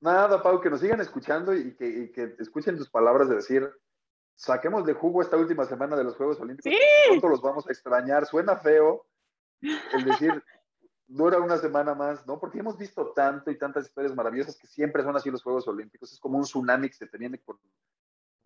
Nada, 0.00 0.42
Pau, 0.42 0.60
que 0.60 0.70
nos 0.70 0.80
sigan 0.80 1.00
escuchando 1.00 1.54
y 1.54 1.74
que, 1.76 1.86
y 1.86 2.12
que 2.12 2.34
escuchen 2.38 2.76
tus 2.76 2.90
palabras 2.90 3.28
de 3.28 3.36
decir, 3.36 3.70
saquemos 4.36 4.84
de 4.84 4.94
jugo 4.94 5.22
esta 5.22 5.36
última 5.36 5.64
semana 5.64 5.96
de 5.96 6.04
los 6.04 6.16
Juegos 6.16 6.40
Olímpicos. 6.40 6.72
Sí. 6.72 6.78
Pronto 7.08 7.28
los 7.28 7.42
vamos 7.42 7.66
a 7.66 7.72
extrañar. 7.72 8.26
Suena 8.26 8.56
feo 8.56 9.06
el 9.60 10.04
decir, 10.04 10.42
dura 11.06 11.38
una 11.38 11.58
semana 11.58 11.94
más, 11.94 12.26
¿no? 12.26 12.38
Porque 12.38 12.58
hemos 12.58 12.78
visto 12.78 13.12
tanto 13.12 13.50
y 13.50 13.58
tantas 13.58 13.86
historias 13.86 14.14
maravillosas 14.14 14.56
que 14.56 14.66
siempre 14.66 15.02
son 15.02 15.16
así 15.16 15.30
los 15.30 15.42
Juegos 15.42 15.68
Olímpicos. 15.68 16.12
Es 16.12 16.18
como 16.18 16.38
un 16.38 16.44
tsunami 16.44 16.88
que 16.88 16.94
se 16.94 17.06
te 17.06 17.18
viene 17.18 17.38
con 17.38 17.58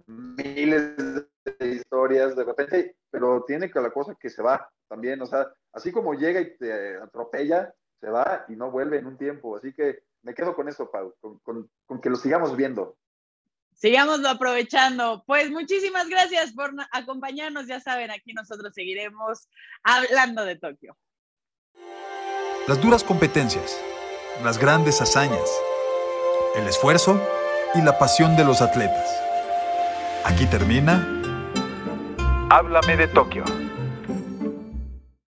miles 0.06 0.96
de 0.96 1.68
historias 1.68 2.34
de 2.34 2.44
repente, 2.44 2.96
pero 3.10 3.44
tiene 3.46 3.70
que 3.70 3.80
la 3.80 3.90
cosa 3.90 4.14
que 4.14 4.30
se 4.30 4.42
va 4.42 4.70
también, 4.88 5.20
o 5.20 5.26
sea, 5.26 5.52
así 5.72 5.92
como 5.92 6.14
llega 6.14 6.40
y 6.40 6.56
te 6.56 6.96
atropella, 6.96 7.74
se 8.00 8.08
va 8.08 8.46
y 8.48 8.56
no 8.56 8.70
vuelve 8.70 8.98
en 8.98 9.06
un 9.06 9.18
tiempo. 9.18 9.56
Así 9.56 9.72
que 9.72 10.02
me 10.22 10.34
quedo 10.34 10.54
con 10.54 10.68
eso, 10.68 10.90
Pau, 10.90 11.14
con 11.20 12.00
que 12.00 12.10
lo 12.10 12.16
sigamos 12.16 12.56
viendo 12.56 12.96
sigámoslo 13.78 14.28
aprovechando. 14.28 15.24
Pues 15.26 15.50
muchísimas 15.50 16.08
gracias 16.08 16.52
por 16.52 16.72
acompañarnos. 16.92 17.66
Ya 17.66 17.80
saben, 17.80 18.10
aquí 18.10 18.32
nosotros 18.32 18.74
seguiremos 18.74 19.48
hablando 19.82 20.44
de 20.44 20.56
Tokio. 20.56 20.96
Las 22.68 22.82
duras 22.82 23.02
competencias, 23.02 23.80
las 24.44 24.58
grandes 24.58 25.00
hazañas, 25.00 25.48
el 26.54 26.68
esfuerzo 26.68 27.18
y 27.74 27.80
la 27.80 27.98
pasión 27.98 28.36
de 28.36 28.44
los 28.44 28.60
atletas. 28.60 29.08
Aquí 30.26 30.44
termina. 30.44 31.02
Háblame 32.50 32.98
de 32.98 33.08
Tokio. 33.08 33.44